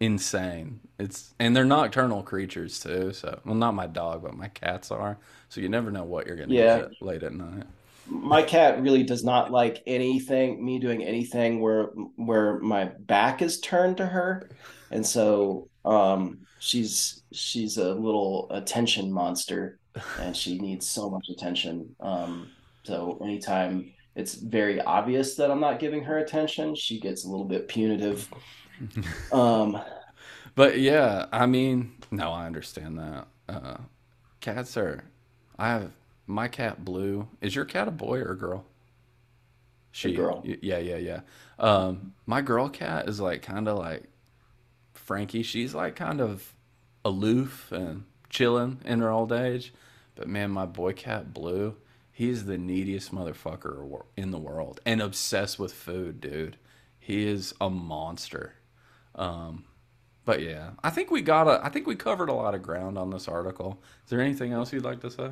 insane. 0.00 0.80
It's 0.98 1.34
and 1.38 1.54
they're 1.56 1.64
nocturnal 1.64 2.22
creatures 2.22 2.80
too. 2.80 3.12
So, 3.12 3.40
well, 3.44 3.54
not 3.54 3.74
my 3.74 3.86
dog, 3.86 4.22
but 4.22 4.34
my 4.34 4.48
cats 4.48 4.90
are. 4.90 5.18
So 5.48 5.60
you 5.60 5.68
never 5.68 5.90
know 5.90 6.04
what 6.04 6.26
you're 6.26 6.36
gonna 6.36 6.54
Yeah. 6.54 6.78
get 6.78 6.90
late 7.00 7.22
at 7.22 7.32
night. 7.34 7.66
my 8.06 8.42
cat 8.42 8.80
really 8.80 9.02
does 9.02 9.22
not 9.24 9.50
like 9.50 9.82
anything 9.86 10.64
me 10.64 10.78
doing 10.78 11.04
anything 11.04 11.60
where 11.60 11.86
where 12.16 12.58
my 12.60 12.84
back 13.00 13.42
is 13.42 13.60
turned 13.60 13.98
to 13.98 14.06
her 14.06 14.48
and 14.90 15.06
so 15.06 15.68
um 15.84 16.38
she's 16.58 17.22
she's 17.32 17.76
a 17.76 17.92
little 17.94 18.46
attention 18.50 19.12
monster 19.12 19.78
and 20.16 20.34
she 20.36 20.58
needs 20.58 20.88
so 20.88 21.10
much 21.10 21.26
attention 21.30 21.94
um 22.00 22.52
so 22.84 23.18
anytime 23.22 23.92
it's 24.16 24.34
very 24.34 24.80
obvious 24.80 25.36
that 25.36 25.50
I'm 25.50 25.60
not 25.60 25.78
giving 25.78 26.02
her 26.04 26.18
attention 26.18 26.74
she 26.74 27.00
gets 27.00 27.24
a 27.26 27.28
little 27.28 27.46
bit 27.46 27.68
punitive 27.68 28.26
um 29.32 29.80
But 30.54 30.80
yeah, 30.80 31.26
I 31.32 31.46
mean, 31.46 31.92
no, 32.10 32.32
I 32.32 32.46
understand 32.46 32.98
that. 32.98 33.26
Uh, 33.48 33.76
cats 34.40 34.76
are. 34.76 35.04
I 35.58 35.68
have 35.68 35.92
my 36.26 36.48
cat 36.48 36.84
Blue. 36.84 37.28
Is 37.40 37.54
your 37.54 37.64
cat 37.64 37.86
a 37.88 37.92
boy 37.92 38.18
or 38.18 38.32
a 38.32 38.36
girl? 38.36 38.64
She. 39.92 40.12
girl. 40.14 40.42
Yeah, 40.44 40.78
yeah, 40.78 40.96
yeah. 40.96 41.20
Um, 41.58 42.14
my 42.26 42.42
girl 42.42 42.68
cat 42.68 43.08
is 43.08 43.20
like 43.20 43.42
kind 43.42 43.68
of 43.68 43.78
like 43.78 44.04
Frankie. 44.94 45.42
She's 45.44 45.74
like 45.74 45.96
kind 45.96 46.20
of 46.20 46.54
aloof 47.04 47.70
and 47.72 48.04
chilling 48.28 48.80
in 48.84 49.00
her 49.00 49.10
old 49.10 49.32
age. 49.32 49.72
But 50.14 50.28
man, 50.28 50.50
my 50.50 50.66
boy 50.66 50.92
cat 50.92 51.32
Blue, 51.32 51.76
he's 52.10 52.46
the 52.46 52.58
neediest 52.58 53.14
motherfucker 53.14 54.02
in 54.16 54.32
the 54.32 54.38
world 54.38 54.80
and 54.84 55.00
obsessed 55.00 55.58
with 55.58 55.72
food, 55.72 56.20
dude. 56.20 56.56
He 56.98 57.26
is 57.26 57.54
a 57.60 57.70
monster. 57.70 58.54
Um, 59.14 59.64
but 60.24 60.42
yeah, 60.42 60.72
I 60.84 60.90
think 60.90 61.10
we 61.10 61.22
got 61.22 61.48
a. 61.48 61.64
I 61.64 61.70
think 61.70 61.86
we 61.86 61.96
covered 61.96 62.28
a 62.28 62.34
lot 62.34 62.54
of 62.54 62.62
ground 62.62 62.98
on 62.98 63.10
this 63.10 63.28
article. 63.28 63.82
Is 64.04 64.10
there 64.10 64.20
anything 64.20 64.52
else 64.52 64.72
you'd 64.72 64.84
like 64.84 65.00
to 65.00 65.10
say? 65.10 65.30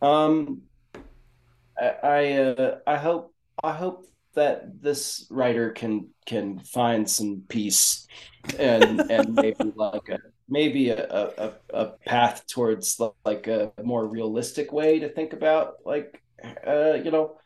um 0.00 0.62
I 1.78 1.86
I, 2.02 2.32
uh, 2.32 2.78
I 2.86 2.96
hope 2.96 3.34
I 3.62 3.72
hope 3.72 4.06
that 4.34 4.80
this 4.82 5.26
writer 5.30 5.70
can 5.70 6.08
can 6.26 6.60
find 6.60 7.08
some 7.08 7.44
peace 7.48 8.06
and 8.58 9.04
and 9.10 9.34
maybe 9.38 9.72
like 9.74 10.08
a 10.08 10.18
maybe 10.48 10.90
a, 10.90 11.06
a, 11.38 11.52
a 11.72 11.86
path 12.06 12.46
towards 12.46 13.00
like 13.24 13.46
a 13.46 13.72
more 13.82 14.06
realistic 14.06 14.72
way 14.72 14.98
to 15.00 15.08
think 15.08 15.32
about 15.32 15.74
like 15.84 16.22
uh 16.66 16.94
you 16.94 17.10
know 17.10 17.36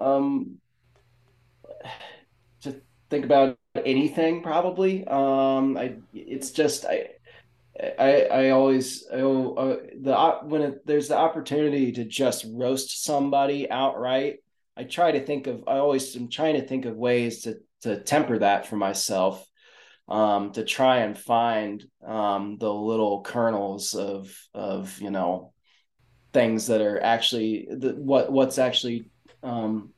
um 0.00 0.58
think 3.10 3.24
about 3.24 3.58
anything 3.84 4.42
probably 4.42 5.06
um 5.06 5.76
I 5.76 5.96
it's 6.14 6.50
just 6.52 6.84
I 6.86 7.08
I 7.98 8.22
I 8.24 8.50
always 8.50 9.06
I, 9.12 9.20
uh, 9.20 9.76
the 10.00 10.38
when 10.42 10.62
it, 10.62 10.86
there's 10.86 11.08
the 11.08 11.16
opportunity 11.16 11.92
to 11.92 12.04
just 12.04 12.46
roast 12.50 13.04
somebody 13.04 13.70
outright. 13.70 14.38
I 14.76 14.84
try 14.84 15.12
to 15.12 15.24
think 15.24 15.46
of 15.46 15.64
I 15.66 15.78
always 15.78 16.14
am 16.16 16.28
trying 16.28 16.54
to 16.54 16.66
think 16.66 16.84
of 16.84 16.96
ways 16.96 17.42
to 17.42 17.58
to 17.82 18.00
temper 18.00 18.38
that 18.38 18.66
for 18.66 18.76
myself, 18.76 19.46
um, 20.08 20.52
to 20.52 20.64
try 20.64 20.98
and 20.98 21.16
find 21.16 21.82
um, 22.06 22.58
the 22.58 22.72
little 22.72 23.22
kernels 23.22 23.94
of 23.94 24.34
of 24.52 25.00
you 25.00 25.10
know 25.10 25.52
things 26.32 26.66
that 26.66 26.80
are 26.80 27.02
actually 27.02 27.68
the, 27.70 27.94
what 27.94 28.30
what's 28.30 28.58
actually 28.58 29.10
um, 29.42 29.90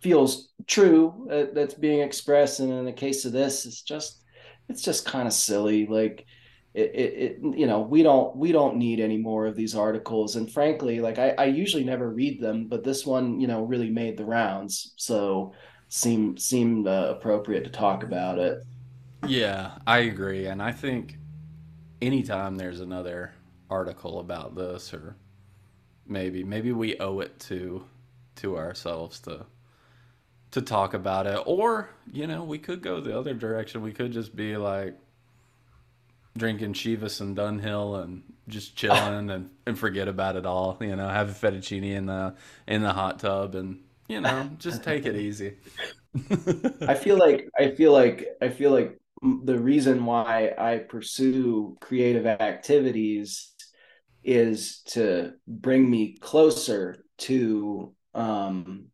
feels 0.00 0.47
true 0.68 1.28
uh, 1.30 1.46
that's 1.52 1.74
being 1.74 2.00
expressed, 2.00 2.60
and 2.60 2.72
in 2.72 2.84
the 2.84 2.92
case 2.92 3.24
of 3.24 3.32
this, 3.32 3.66
it's 3.66 3.82
just 3.82 4.22
it's 4.68 4.82
just 4.82 5.04
kind 5.04 5.26
of 5.26 5.32
silly 5.32 5.86
like 5.86 6.26
it, 6.74 6.94
it, 6.94 7.14
it 7.14 7.58
you 7.58 7.66
know 7.66 7.80
we 7.80 8.02
don't 8.02 8.36
we 8.36 8.52
don't 8.52 8.76
need 8.76 9.00
any 9.00 9.16
more 9.16 9.46
of 9.46 9.56
these 9.56 9.74
articles 9.74 10.36
and 10.36 10.52
frankly 10.52 11.00
like 11.00 11.18
I, 11.18 11.30
I 11.38 11.44
usually 11.46 11.84
never 11.84 12.10
read 12.10 12.40
them 12.42 12.68
but 12.68 12.84
this 12.84 13.06
one 13.06 13.40
you 13.40 13.46
know 13.46 13.62
really 13.62 13.88
made 13.88 14.18
the 14.18 14.26
rounds 14.26 14.92
so 14.96 15.54
seemed 15.88 16.40
seemed 16.40 16.86
uh, 16.86 17.14
appropriate 17.16 17.64
to 17.64 17.70
talk 17.70 18.02
about 18.02 18.38
it. 18.38 18.62
Yeah, 19.26 19.78
I 19.86 20.00
agree, 20.00 20.46
and 20.46 20.62
I 20.62 20.72
think 20.72 21.18
anytime 22.00 22.56
there's 22.56 22.80
another 22.80 23.32
article 23.70 24.20
about 24.20 24.54
this, 24.54 24.94
or 24.94 25.16
maybe 26.06 26.44
maybe 26.44 26.72
we 26.72 26.98
owe 27.00 27.20
it 27.20 27.38
to 27.40 27.84
to 28.36 28.56
ourselves 28.56 29.20
to 29.20 29.46
to 30.52 30.62
talk 30.62 30.94
about 30.94 31.26
it, 31.26 31.40
or 31.46 31.90
you 32.12 32.26
know 32.26 32.44
we 32.44 32.58
could 32.58 32.82
go 32.82 33.00
the 33.00 33.18
other 33.18 33.34
direction. 33.34 33.82
We 33.82 33.92
could 33.92 34.12
just 34.12 34.34
be 34.34 34.56
like 34.56 34.94
drinking 36.36 36.72
Chivas 36.72 37.20
and 37.20 37.36
Dunhill 37.36 38.02
and 38.02 38.22
just 38.46 38.76
chilling 38.76 39.30
and, 39.30 39.50
and 39.66 39.78
forget 39.78 40.08
about 40.08 40.36
it 40.36 40.46
all. 40.46 40.76
You 40.80 40.96
know, 40.96 41.08
have 41.08 41.30
a 41.30 41.32
fettuccine 41.32 41.84
in 41.84 42.06
the 42.06 42.34
in 42.66 42.82
the 42.82 42.92
hot 42.92 43.18
tub 43.18 43.54
and 43.54 43.80
you 44.08 44.20
know 44.20 44.50
just 44.58 44.82
take 44.82 45.06
it 45.06 45.16
easy. 45.16 45.56
I 46.86 46.94
feel 46.94 47.18
like 47.18 47.48
I 47.58 47.70
feel 47.72 47.92
like 47.92 48.26
I 48.40 48.48
feel 48.48 48.70
like 48.70 48.98
the 49.22 49.58
reason 49.58 50.06
why 50.06 50.54
I 50.56 50.78
pursue 50.78 51.76
creative 51.80 52.26
activities 52.26 53.52
is 54.22 54.82
to 54.86 55.32
bring 55.46 55.90
me 55.90 56.16
closer 56.20 57.04
to 57.18 57.94
um, 58.14 58.86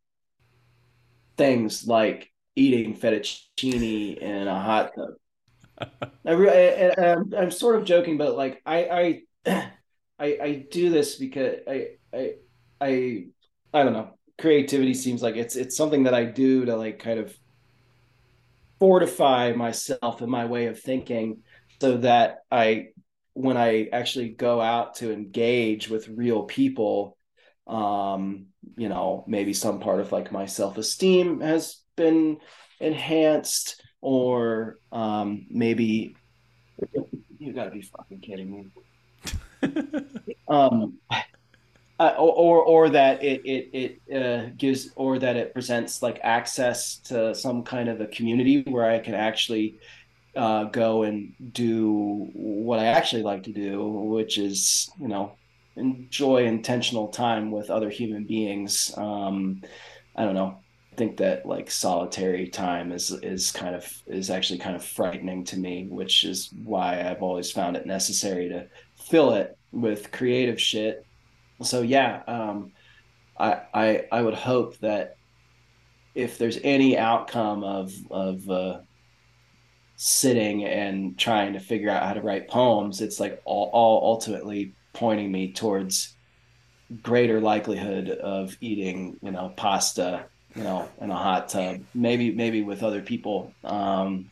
things 1.37 1.87
like 1.87 2.31
eating 2.57 2.97
fettuccine 2.97 4.17
in 4.19 4.49
a 4.49 4.61
hot 4.61 4.93
tub. 4.95 5.91
I, 6.27 6.93
I'm, 6.99 7.35
I'm 7.35 7.51
sort 7.51 7.77
of 7.77 7.85
joking, 7.85 8.17
but 8.17 8.37
like 8.37 8.63
I 8.65 9.23
I 9.47 9.71
I, 10.19 10.39
I 10.43 10.67
do 10.71 10.91
this 10.91 11.17
because 11.17 11.57
I 11.69 11.87
I 12.13 12.35
I 12.81 13.27
I 13.73 13.83
don't 13.83 13.93
know. 13.93 14.11
Creativity 14.39 14.95
seems 14.95 15.23
like 15.23 15.37
it's 15.37 15.57
it's 15.57 15.77
something 15.77 16.05
that 16.05 16.15
I 16.15 16.25
do 16.25 16.65
to 16.65 16.77
like 16.77 16.99
kind 16.99 17.19
of 17.19 17.35
fortify 18.79 19.53
myself 19.53 20.21
and 20.21 20.31
my 20.31 20.45
way 20.45 20.67
of 20.67 20.81
thinking 20.81 21.43
so 21.81 21.97
that 21.99 22.41
I 22.51 22.89
when 23.33 23.57
I 23.57 23.89
actually 23.93 24.29
go 24.31 24.61
out 24.61 24.97
to 24.97 25.13
engage 25.13 25.89
with 25.89 26.09
real 26.09 26.45
people 26.45 27.17
um 27.67 28.47
you 28.77 28.89
know 28.89 29.25
maybe 29.27 29.55
some 29.55 29.81
part 29.81 30.01
of 30.01 30.13
like 30.13 30.31
my 30.31 30.45
self-esteem 30.45 31.41
has 31.41 31.79
been 31.97 32.39
enhanced 32.81 33.83
or 34.03 34.79
um 34.93 35.47
maybe 35.49 36.15
you 37.39 37.53
got 37.53 37.65
to 37.65 37.71
be 37.71 37.83
fucking 37.83 38.21
kidding 38.21 38.51
me. 38.51 38.71
Um 40.47 40.99
uh, 41.99 42.15
or 42.19 42.63
or 42.63 42.91
that 42.91 43.23
it 43.23 43.41
it 43.45 44.01
it 44.09 44.17
uh, 44.17 44.51
gives 44.57 44.91
or 44.97 45.19
that 45.19 45.37
it 45.37 45.55
presents 45.55 46.03
like 46.03 46.19
access 46.23 46.99
to 46.99 47.35
some 47.35 47.63
kind 47.63 47.89
of 47.89 48.01
a 48.01 48.07
community 48.07 48.63
where 48.63 48.85
I 48.85 48.99
can 48.99 49.15
actually 49.15 49.79
uh, 50.37 50.65
go 50.65 51.05
and 51.05 51.33
do 51.53 52.29
what 52.35 52.79
I 52.79 52.87
actually 52.87 53.23
like 53.23 53.45
to 53.45 53.53
do, 53.53 53.83
which 53.87 54.39
is 54.39 54.91
you 55.01 55.09
know 55.09 55.33
enjoy 55.77 56.45
intentional 56.45 57.09
time 57.09 57.51
with 57.51 57.71
other 57.71 57.91
human 57.91 58.25
beings. 58.25 58.93
Um, 58.97 59.63
I 60.17 60.25
don't 60.25 60.35
know. 60.35 60.59
I 60.93 60.97
think 60.97 61.17
that 61.17 61.45
like 61.45 61.71
solitary 61.71 62.49
time 62.49 62.93
is 62.93 63.11
is 63.11 63.51
kind 63.51 63.75
of 63.75 63.93
is 64.07 64.31
actually 64.31 64.61
kind 64.61 64.77
of 64.77 64.85
frightening 64.85 65.45
to 65.47 65.59
me, 65.59 65.89
which 65.89 66.23
is 66.25 66.51
why 66.63 67.01
I've 67.03 67.23
always 67.23 67.51
found 67.51 67.77
it 67.77 67.85
necessary 67.85 68.49
to 68.51 68.69
fill 68.97 69.33
it 69.35 69.59
with 69.73 70.13
creative 70.13 70.61
shit 70.61 71.05
so 71.63 71.83
yeah 71.83 72.23
um 72.29 72.71
I, 73.39 73.61
I 73.75 74.05
i 74.13 74.23
would 74.23 74.35
hope 74.35 74.79
that 74.79 75.17
if 76.15 76.39
there's 76.39 76.59
any 76.63 76.97
outcome 76.97 77.65
of 77.65 77.93
of 78.11 78.49
uh 78.49 78.81
sitting 79.97 80.65
and 80.65 81.17
trying 81.19 81.53
to 81.53 81.61
figure 81.61 81.91
out 81.91 82.03
how 82.03 82.15
to 82.15 82.21
write 82.21 82.49
poems, 82.49 83.01
it's 83.01 83.21
like 83.21 83.41
all, 83.45 83.71
all 83.73 84.01
ultimately 84.13 84.75
pointing 84.95 85.31
me 85.31 85.53
towards 85.53 86.15
greater 87.03 87.41
likelihood 87.41 88.09
of 88.09 88.57
eating, 88.63 89.19
you 89.23 89.31
know, 89.31 89.53
pasta, 89.55 90.25
you 90.57 90.63
know, 90.63 90.89
in 91.01 91.11
a 91.11 91.17
hot 91.17 91.51
tub. 91.51 91.83
Maybe 91.95 92.31
maybe 92.33 92.63
with 92.63 92.83
other 92.83 93.03
people. 93.03 93.53
Um, 93.63 94.31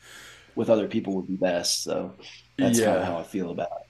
with 0.55 0.71
other 0.71 0.89
people 0.89 1.15
would 1.15 1.29
be 1.29 1.37
best. 1.37 1.83
So 1.83 2.15
that's 2.59 2.79
yeah. 2.79 2.87
kind 2.87 2.99
of 2.99 3.05
how 3.05 3.19
I 3.19 3.23
feel 3.23 3.51
about 3.51 3.71
it. 3.81 3.87